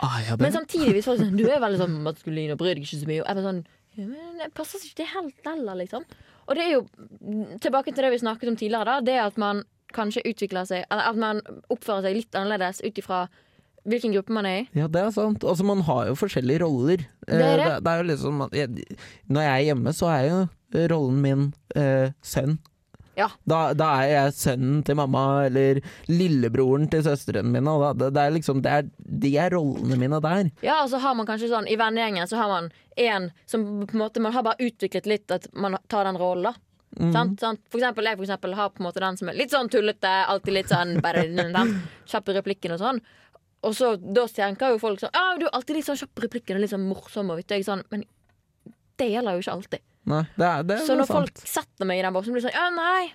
Ah, 0.05 0.19
ja, 0.27 0.35
Men 0.41 0.53
samtidig 0.53 0.93
hvis 0.97 1.07
folk 1.09 1.21
sånn 1.23 1.37
Du 1.39 1.47
er 1.49 1.61
veldig 1.65 1.81
sånn 1.81 1.99
maskulin 2.05 2.53
og 2.55 2.59
bryr 2.61 2.75
deg 2.77 2.85
ikke 2.85 3.01
så 3.01 3.09
mye. 3.09 3.23
Og 3.23 3.29
jeg 3.31 3.39
blir 3.41 3.49
sånn 3.51 3.65
ja, 3.97 4.05
men 4.11 4.37
det 4.43 4.51
passer 4.53 4.83
ikke 4.85 4.99
det 5.01 5.07
helt 5.09 5.47
heller, 5.49 5.79
liksom. 5.81 6.03
Og 6.47 6.59
det 6.59 6.65
er 6.67 6.73
jo 6.75 6.83
tilbake 7.65 7.95
til 7.97 8.05
det 8.05 8.11
vi 8.13 8.19
snakket 8.21 8.51
om 8.51 8.59
tidligere, 8.61 8.85
da. 8.85 9.01
Det 9.01 9.15
at 9.23 9.39
man 9.41 9.63
kanskje 9.97 10.21
utvikler 10.29 10.67
seg 10.69 10.83
Eller 10.93 11.07
at 11.09 11.17
man 11.23 11.41
oppfører 11.73 12.05
seg 12.05 12.19
litt 12.19 12.37
annerledes 12.37 12.83
ut 12.85 12.99
ifra 13.01 13.23
hvilken 13.87 14.13
gruppe 14.17 14.35
man 14.35 14.49
er 14.51 14.57
i. 14.59 14.69
Ja, 14.75 14.89
det 14.91 14.99
er 15.01 15.13
sant. 15.15 15.45
Altså, 15.47 15.63
man 15.65 15.81
har 15.87 16.09
jo 16.11 16.17
forskjellige 16.19 16.61
roller. 16.65 17.05
Det 17.23 17.37
er 17.39 17.41
Eh, 17.41 17.57
det. 17.57 17.67
det, 17.71 17.77
det 17.87 17.93
er 17.93 18.01
jo 18.03 18.07
liksom 18.11 18.41
jeg, 18.53 18.99
Når 19.31 19.47
jeg 19.47 19.53
er 19.55 19.65
hjemme, 19.71 19.93
så 19.95 20.09
er 20.11 20.23
jo 20.27 20.39
rollen 20.93 21.21
min 21.23 21.45
eh, 21.79 22.11
sønn. 22.21 22.59
Ja. 23.17 23.31
Da, 23.49 23.61
da 23.77 23.89
er 24.03 24.11
jeg 24.13 24.35
sønnen 24.37 24.83
til 24.85 24.99
mamma, 24.99 25.47
eller 25.47 25.81
lillebroren 26.11 26.85
til 26.93 27.05
søstrene 27.07 27.49
mine. 27.49 27.77
Da, 27.81 27.93
det, 27.97 28.11
det 28.17 28.25
er 28.25 28.35
liksom, 28.37 28.61
det 28.65 28.75
er, 28.75 28.91
de 29.25 29.33
er 29.41 29.57
rollene 29.57 29.97
mine 30.01 30.21
der. 30.25 30.51
Ja, 30.67 30.83
og 30.83 30.93
så 30.93 31.01
har 31.03 31.17
man 31.17 31.29
kanskje 31.29 31.49
sånn 31.53 31.69
I 31.71 31.79
vennegjengen 31.81 32.29
så 32.29 32.39
har 32.41 32.53
man 32.53 32.71
en 32.97 33.31
som 33.49 33.65
på 33.85 33.97
en 33.97 34.01
måte 34.01 34.23
Man 34.25 34.33
har 34.33 34.45
bare 34.47 34.65
utviklet 34.65 35.09
litt 35.09 35.33
at 35.33 35.51
man 35.53 35.77
tar 35.93 36.09
den 36.09 36.21
rollen, 36.21 36.53
da. 36.53 36.55
Sant? 37.13 37.41
Sant? 37.43 37.61
For 37.69 37.81
eksempel, 37.81 38.07
jeg 38.09 38.17
for 38.17 38.25
eksempel 38.25 38.55
har 38.57 38.71
på 38.73 38.81
en 38.81 38.87
måte 38.87 39.03
den 39.03 39.19
som 39.21 39.29
er 39.29 39.37
litt 39.37 39.53
sånn 39.53 39.69
tullete, 39.73 40.13
alltid 40.33 40.55
litt 40.57 40.73
sånn 40.73 40.97
bare, 41.05 41.27
den 41.37 41.75
Kjapp 42.09 42.31
i 42.31 42.37
replikken 42.39 42.77
og 42.77 42.81
sånn. 42.81 43.01
Og 43.67 43.75
så 43.77 43.95
da 43.99 44.27
tenker 44.31 44.75
jo 44.75 44.81
folk 44.81 45.01
sånn 45.03 45.15
Ja, 45.17 45.35
du 45.41 45.49
er 45.49 45.57
alltid 45.57 45.81
litt 45.81 45.89
sånn 45.89 45.99
kjapp 45.99 46.25
replikken 46.27 46.59
og 46.59 46.65
litt 46.65 46.73
sånn 46.73 46.87
morsom, 46.87 47.33
og. 47.33 47.43
Jeg, 47.43 47.65
sånn, 47.67 47.85
men 47.93 48.05
det 49.01 49.11
gjelder 49.13 49.37
jo 49.37 49.45
ikke 49.45 49.57
alltid. 49.59 49.85
Nei, 50.07 50.23
det 50.39 50.47
er, 50.47 50.67
det 50.67 50.77
er 50.77 50.85
Så 50.87 50.95
når 50.99 51.09
sant. 51.09 51.17
folk 51.19 51.49
setter 51.51 51.89
meg 51.89 52.01
i 52.01 52.05
den 52.07 52.15
boksen, 52.15 52.35
blir 52.35 52.45
det 52.45 52.51
sånn 52.51 52.59
Ja, 52.59 52.69
nei. 52.75 53.09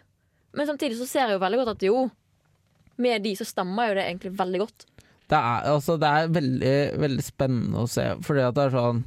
Men 0.58 0.68
samtidig 0.68 0.98
så 1.00 1.08
ser 1.08 1.30
jeg 1.30 1.38
jo 1.38 1.44
veldig 1.44 1.62
godt 1.62 1.74
at 1.78 1.86
jo, 1.88 2.02
med 3.02 3.24
de 3.24 3.32
så 3.40 3.48
stemmer 3.48 3.92
jo 3.92 3.96
det 3.98 4.04
egentlig 4.10 4.34
veldig 4.36 4.60
godt. 4.66 4.86
Det 5.32 5.40
er, 5.40 5.68
altså, 5.72 5.96
det 5.96 6.10
er 6.12 6.34
veldig, 6.36 6.76
veldig 7.00 7.24
spennende 7.24 7.86
å 7.86 7.88
se, 7.88 8.04
fordi 8.28 8.44
at 8.44 8.58
det 8.58 8.68
er 8.68 8.76
sånn 8.76 9.04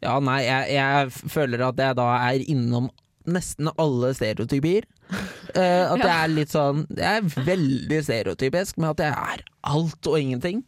Ja, 0.00 0.14
nei, 0.22 0.38
jeg, 0.46 0.76
jeg 0.78 1.32
føler 1.34 1.66
at 1.66 1.82
jeg 1.82 1.98
da 1.98 2.06
er 2.30 2.44
innom 2.54 2.86
nesten 3.30 3.68
alle 3.74 4.12
stereotypier. 4.16 4.86
Uh, 5.10 5.90
at 5.92 6.04
jeg 6.04 6.14
er 6.14 6.30
litt 6.30 6.52
sånn 6.54 6.84
Jeg 6.94 7.18
er 7.18 7.46
veldig 7.50 7.98
stereotypisk 8.06 8.78
med 8.78 8.94
at 8.94 9.02
jeg 9.08 9.34
er 9.34 9.42
alt 9.74 10.06
og 10.06 10.16
ingenting. 10.20 10.62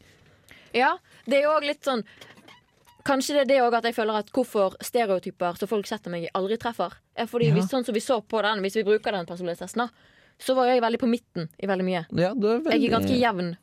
Ja, 0.74 0.96
det 1.30 1.38
er 1.38 1.46
jo 1.46 1.54
òg 1.54 1.68
litt 1.68 1.86
sånn 1.86 2.02
Kanskje 3.04 3.34
det 3.34 3.40
er 3.42 3.50
det 3.50 3.60
òg 3.64 3.74
at 3.80 3.84
jeg 3.88 3.96
føler 3.96 4.20
at 4.20 4.30
hvorfor 4.30 4.76
stereotyper 4.84 5.58
som 5.58 5.68
folk 5.70 5.88
setter 5.90 6.12
meg 6.14 6.28
i, 6.28 6.32
aldri 6.38 6.58
treffer. 6.60 6.92
Er 7.18 7.26
fordi 7.26 7.48
Ja. 7.50 7.54
hvis, 7.56 7.70
sånn 7.70 7.84
som 7.84 7.94
vi 7.94 8.00
så 8.00 8.20
på 8.22 8.42
den, 8.42 8.62
hvis 8.62 8.76
vi 8.78 8.84
bruker 8.86 9.12
den 9.12 9.26
personlighetstesten, 9.26 9.90
så 10.38 10.54
var 10.54 10.66
jeg 10.66 10.82
veldig 10.82 10.98
på 11.02 11.08
midten 11.10 11.48
i 11.62 11.66
veldig 11.66 11.84
mye. 11.86 12.06
Ja, 12.18 12.32
du 12.34 12.46
veldig, 12.60 12.72
Jeg 12.72 12.84
er 12.90 12.98
ganske 12.98 13.18
jevn 13.18 13.56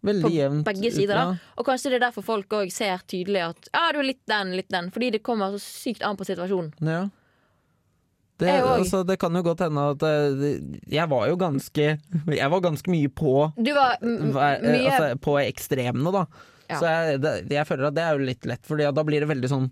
på 0.00 0.30
jevnt 0.32 0.64
begge 0.64 0.90
sider. 0.92 1.14
da 1.14 1.38
Og 1.58 1.66
kanskje 1.66 1.90
det 1.90 2.00
er 2.00 2.06
derfor 2.08 2.22
folk 2.24 2.48
òg 2.48 2.70
ser 2.72 2.98
tydelig 3.06 3.42
at 3.50 3.68
ja, 3.72 3.92
du 3.92 3.98
er 4.00 4.08
litt 4.10 4.26
den, 4.26 4.52
litt 4.56 4.68
den. 4.70 4.90
Fordi 4.90 5.10
det 5.12 5.22
kommer 5.22 5.52
så 5.52 5.60
sykt 5.60 6.02
an 6.02 6.16
på 6.16 6.24
situasjonen. 6.24 6.72
Ja. 6.80 7.08
Det, 8.40 8.48
altså, 8.48 9.02
det 9.04 9.18
kan 9.20 9.34
jo 9.36 9.42
godt 9.44 9.60
hende 9.66 9.82
at 9.92 10.02
eh, 10.02 10.62
Jeg 10.88 11.10
var 11.10 11.26
jo 11.28 11.36
ganske 11.36 11.98
Jeg 12.38 12.50
var 12.50 12.62
ganske 12.64 12.88
mye 12.88 13.10
på 13.12 13.52
Du 13.60 13.74
var 13.76 13.98
mye 14.00 14.88
altså, 14.88 15.10
På 15.20 15.34
ekstremene, 15.42 16.08
da. 16.14 16.22
Så 16.78 16.90
jeg, 16.90 17.20
det, 17.24 17.32
jeg 17.50 17.66
føler 17.68 17.88
at 17.88 17.96
det 17.96 18.04
er 18.04 18.16
jo 18.16 18.28
litt 18.28 18.46
lett, 18.48 18.62
Fordi 18.68 18.90
da 18.94 19.04
blir 19.06 19.24
det 19.24 19.30
veldig 19.30 19.50
sånn 19.50 19.70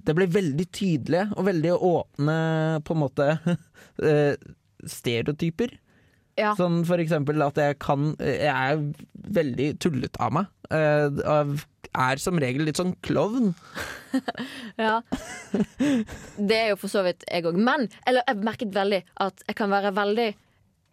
Det 0.00 0.14
blir 0.16 0.30
veldig 0.32 0.66
tydelige 0.74 1.28
og 1.36 1.46
veldig 1.46 1.76
åpne, 1.76 2.36
på 2.86 2.96
en 2.96 3.02
måte, 3.02 3.28
eh, 4.10 4.34
stereotyper. 4.88 5.76
Ja. 6.40 6.54
Sånn 6.56 6.80
for 6.88 7.02
eksempel 7.02 7.42
at 7.44 7.58
jeg 7.60 7.76
kan 7.82 8.14
Jeg 8.22 8.48
er 8.48 8.80
veldig 9.40 9.74
tullete 9.82 10.22
av 10.22 10.32
meg. 10.38 10.48
Jeg 10.70 11.58
er 11.98 12.22
som 12.22 12.38
regel 12.40 12.64
litt 12.68 12.80
sånn 12.80 12.96
klovn. 13.06 13.52
Ja. 14.80 14.96
Det 16.34 16.56
er 16.56 16.70
jo 16.72 16.78
for 16.80 16.90
så 16.90 17.04
vidt 17.06 17.22
jeg 17.28 17.44
òg. 17.46 17.58
Men 17.58 17.84
eller, 18.08 18.24
jeg 18.26 18.46
merket 18.46 18.72
veldig 18.74 19.02
at 19.22 19.44
jeg 19.46 19.58
kan 19.58 19.70
være 19.70 19.92
veldig 19.94 20.30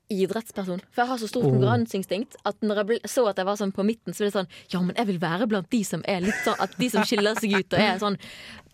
idrettsperson. 0.10 0.80
For 0.92 1.02
jeg 1.04 1.08
har 1.10 1.18
så 1.22 1.28
stort 1.28 1.44
Oh. 1.46 1.52
konkurranseinstinkt 1.52 2.36
at 2.46 2.56
når 2.62 2.76
jeg 2.88 3.02
så 3.12 3.28
at 3.30 3.38
jeg 3.38 3.46
var 3.46 3.56
sånn 3.60 3.74
på 3.76 3.84
midten, 3.86 4.14
så 4.14 4.24
ble 4.24 4.30
det 4.32 4.38
sånn 4.38 4.48
Ja, 4.72 4.80
men 4.82 4.96
jeg 4.96 5.08
vil 5.08 5.20
være 5.20 5.48
blant 5.48 5.70
de 5.70 5.84
som 5.84 6.02
er 6.08 6.22
litt 6.22 6.40
sånn 6.46 6.56
At 6.60 6.78
de 6.80 6.90
som 6.90 7.04
skiller 7.04 7.36
seg 7.36 7.52
ut 7.60 7.74
og 7.74 7.80
er 7.80 8.00
sånn 8.00 8.18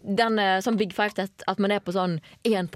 den 0.04 0.38
eh, 0.38 0.60
sånn 0.60 0.76
Big 0.78 0.92
Five-test 0.94 1.46
at 1.48 1.60
man 1.64 1.72
er 1.72 1.80
på 1.80 1.94
sånn 1.96 2.20
1 2.44 2.70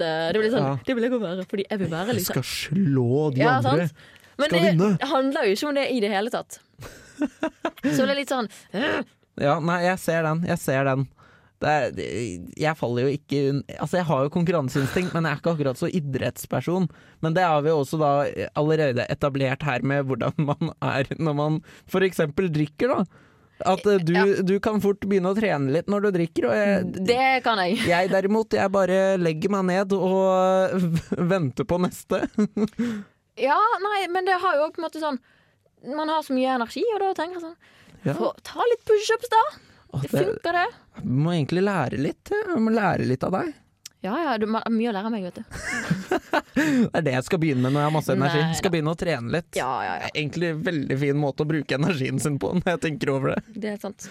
eh, 0.00 0.32
Det 0.32 0.38
blir 0.40 0.50
sånn 0.54 0.62
Ja. 0.62 0.78
Det 0.86 0.94
vil 0.94 1.02
jeg 1.08 1.12
òg 1.12 1.20
være, 1.20 1.44
fordi 1.50 1.64
jeg 1.68 1.78
vil 1.80 1.88
være 1.90 2.14
liksom 2.14 2.32
Skal 2.38 2.42
slå 2.42 3.34
de 3.34 3.40
Ja, 3.42 3.56
andre. 3.58 3.88
sant? 3.88 3.92
Men 4.38 4.48
Skal 4.48 4.58
det 4.60 4.70
vinne. 4.72 4.98
handler 5.10 5.44
jo 5.44 5.52
ikke 5.56 5.68
om 5.68 5.74
det 5.74 5.86
i 5.92 6.00
det 6.00 6.10
hele 6.10 6.30
tatt. 6.30 6.58
Så 7.82 8.06
det 8.06 8.10
er 8.10 8.14
litt 8.16 8.30
sånn 8.32 8.48
Ja, 9.40 9.58
nei, 9.60 9.82
jeg 9.84 9.98
ser 9.98 10.22
den. 10.22 10.42
Jeg 10.46 10.58
ser 10.58 10.84
den. 10.84 11.08
Det 11.62 11.72
er, 11.72 12.46
jeg 12.58 12.76
faller 12.80 13.06
jo 13.06 13.10
ikke 13.14 13.40
Altså, 13.78 14.00
jeg 14.00 14.06
har 14.08 14.24
jo 14.26 14.32
konkurranseinstinkt, 14.34 15.12
men 15.14 15.24
jeg 15.28 15.36
er 15.36 15.40
ikke 15.42 15.52
akkurat 15.54 15.78
så 15.78 15.90
idrettsperson. 15.94 16.88
Men 17.22 17.36
det 17.36 17.44
har 17.46 17.62
vi 17.62 17.70
også 17.74 18.00
da 18.02 18.12
allerede 18.58 19.06
etablert 19.12 19.62
her 19.66 19.84
med 19.86 20.08
hvordan 20.10 20.34
man 20.50 20.72
er 20.82 21.06
når 21.22 21.36
man 21.38 21.60
f.eks. 21.86 22.24
drikker, 22.34 22.96
da. 22.96 23.04
At 23.62 23.84
eh, 23.86 24.00
du, 24.02 24.10
Ja. 24.16 24.24
du 24.42 24.56
kan 24.64 24.80
fort 24.82 25.04
begynne 25.06 25.30
å 25.30 25.36
trene 25.38 25.70
litt 25.70 25.86
når 25.86 26.08
du 26.08 26.10
drikker, 26.16 26.48
jeg, 26.50 26.86
Det 27.06 27.18
kan 27.44 27.60
jeg. 27.62 27.78
jeg 27.92 28.10
derimot, 28.10 28.56
jeg 28.58 28.72
bare 28.74 28.96
legger 29.22 29.52
meg 29.54 29.68
ned 29.70 29.94
og 29.94 30.82
venter 31.34 31.68
på 31.68 31.78
neste. 31.84 32.24
Ja, 33.40 33.56
nei, 33.80 34.02
men 34.12 34.26
det 34.28 34.34
har 34.42 34.58
jo 34.58 34.66
på 34.74 34.82
en 34.82 34.84
måte 34.84 35.00
sånn 35.00 35.16
Man 35.96 36.10
har 36.12 36.20
så 36.26 36.34
mye 36.36 36.50
energi, 36.52 36.82
og 36.92 36.98
da 37.00 37.14
tenker 37.16 37.38
jeg 37.38 37.46
sånn 37.46 38.02
Ja. 38.04 38.12
få, 38.18 38.28
Ta 38.44 38.60
litt 38.68 38.82
pushups, 38.84 39.30
da! 39.32 39.40
Åh, 39.92 40.02
Det 40.02 40.10
det, 40.12 40.22
funker, 40.24 40.56
det. 40.56 40.66
jeg 40.96 41.18
må 41.24 41.34
egentlig 41.36 41.62
lære 41.66 41.98
litt. 42.00 42.32
Jeg 42.32 42.62
må 42.64 42.72
lære 42.72 43.06
litt 43.08 43.24
av 43.28 43.34
deg. 43.36 43.52
Ja, 44.02 44.16
ja, 44.18 44.30
du 44.40 44.48
har 44.50 44.64
mye 44.72 44.90
å 44.90 44.94
lære 44.96 45.06
av 45.06 45.12
meg, 45.14 45.28
vet 45.28 45.36
du. 45.38 45.44
Det 46.56 46.98
er 46.98 47.04
det 47.06 47.12
jeg 47.14 47.24
skal 47.28 47.40
begynne 47.42 47.62
med 47.62 47.72
når 47.76 47.80
jeg 47.84 47.86
har 47.88 47.94
masse 47.94 48.14
energi. 48.16 48.40
Nei 48.42 48.56
Skal 48.58 48.72
begynne 48.74 48.92
å 48.92 48.98
trene 48.98 49.30
litt. 49.32 49.50
Ja, 49.56 49.68
ja, 49.86 49.92
ja. 50.00 50.08
er 50.08 50.18
egentlig 50.18 50.50
veldig 50.66 50.96
fin 51.00 51.20
måte 51.22 51.44
å 51.44 51.48
bruke 51.48 51.78
energien 51.78 52.18
sin 52.20 52.38
på 52.42 52.50
når 52.58 52.66
jeg 52.74 52.82
tenker 52.88 53.12
over 53.14 53.34
det. 53.36 53.60
Det 53.62 53.70
er 53.74 53.78
sant. 53.82 54.08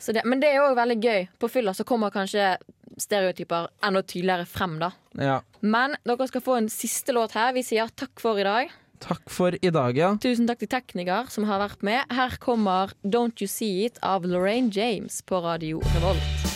Så 0.00 0.14
det, 0.16 0.24
men 0.26 0.40
det 0.42 0.50
er 0.50 0.62
jo 0.62 0.70
veldig 0.78 0.96
gøy. 1.02 1.26
På 1.38 1.50
fylla 1.52 1.74
så 1.76 1.84
kommer 1.86 2.14
kanskje 2.14 2.54
stereotyper 3.00 3.68
enda 3.84 4.02
tydeligere 4.02 4.46
frem, 4.48 4.78
da. 4.80 4.90
Ja. 5.18 5.36
Men 5.60 5.96
dere 6.06 6.26
skal 6.30 6.42
få 6.44 6.56
en 6.60 6.70
siste 6.72 7.14
låt 7.14 7.34
her. 7.36 7.52
Vi 7.56 7.62
sier 7.66 7.90
takk 7.94 8.22
for 8.22 8.40
i 8.40 8.46
dag. 8.46 8.72
Takk 9.02 9.30
for 9.32 9.56
i 9.58 9.70
dag, 9.74 9.96
ja. 9.98 10.12
Tusen 10.22 10.46
takk 10.48 10.62
til 10.62 10.70
tekniker 10.70 11.30
som 11.32 11.46
har 11.48 11.60
vært 11.62 11.82
med. 11.86 12.04
Her 12.14 12.36
kommer 12.42 12.94
Don't 13.02 13.42
You 13.42 13.50
See 13.50 13.84
It 13.86 13.98
av 14.02 14.26
Lorraine 14.28 14.72
James 14.72 15.20
på 15.26 15.42
Radio 15.44 15.82
Revolt. 15.96 16.54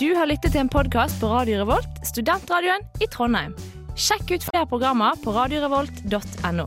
Du 0.00 0.08
har 0.18 0.26
lyttet 0.26 0.52
til 0.52 0.64
en 0.64 0.72
podkast 0.72 1.20
på 1.22 1.30
Radio 1.30 1.60
Revolt, 1.62 2.00
studentradioen 2.08 2.82
i 3.04 3.06
Trondheim. 3.12 3.54
Sjekk 3.94 4.34
ut 4.34 4.48
flere 4.48 4.66
programmer 4.66 5.14
på 5.22 5.36
radiorevolt.no. 5.36 6.66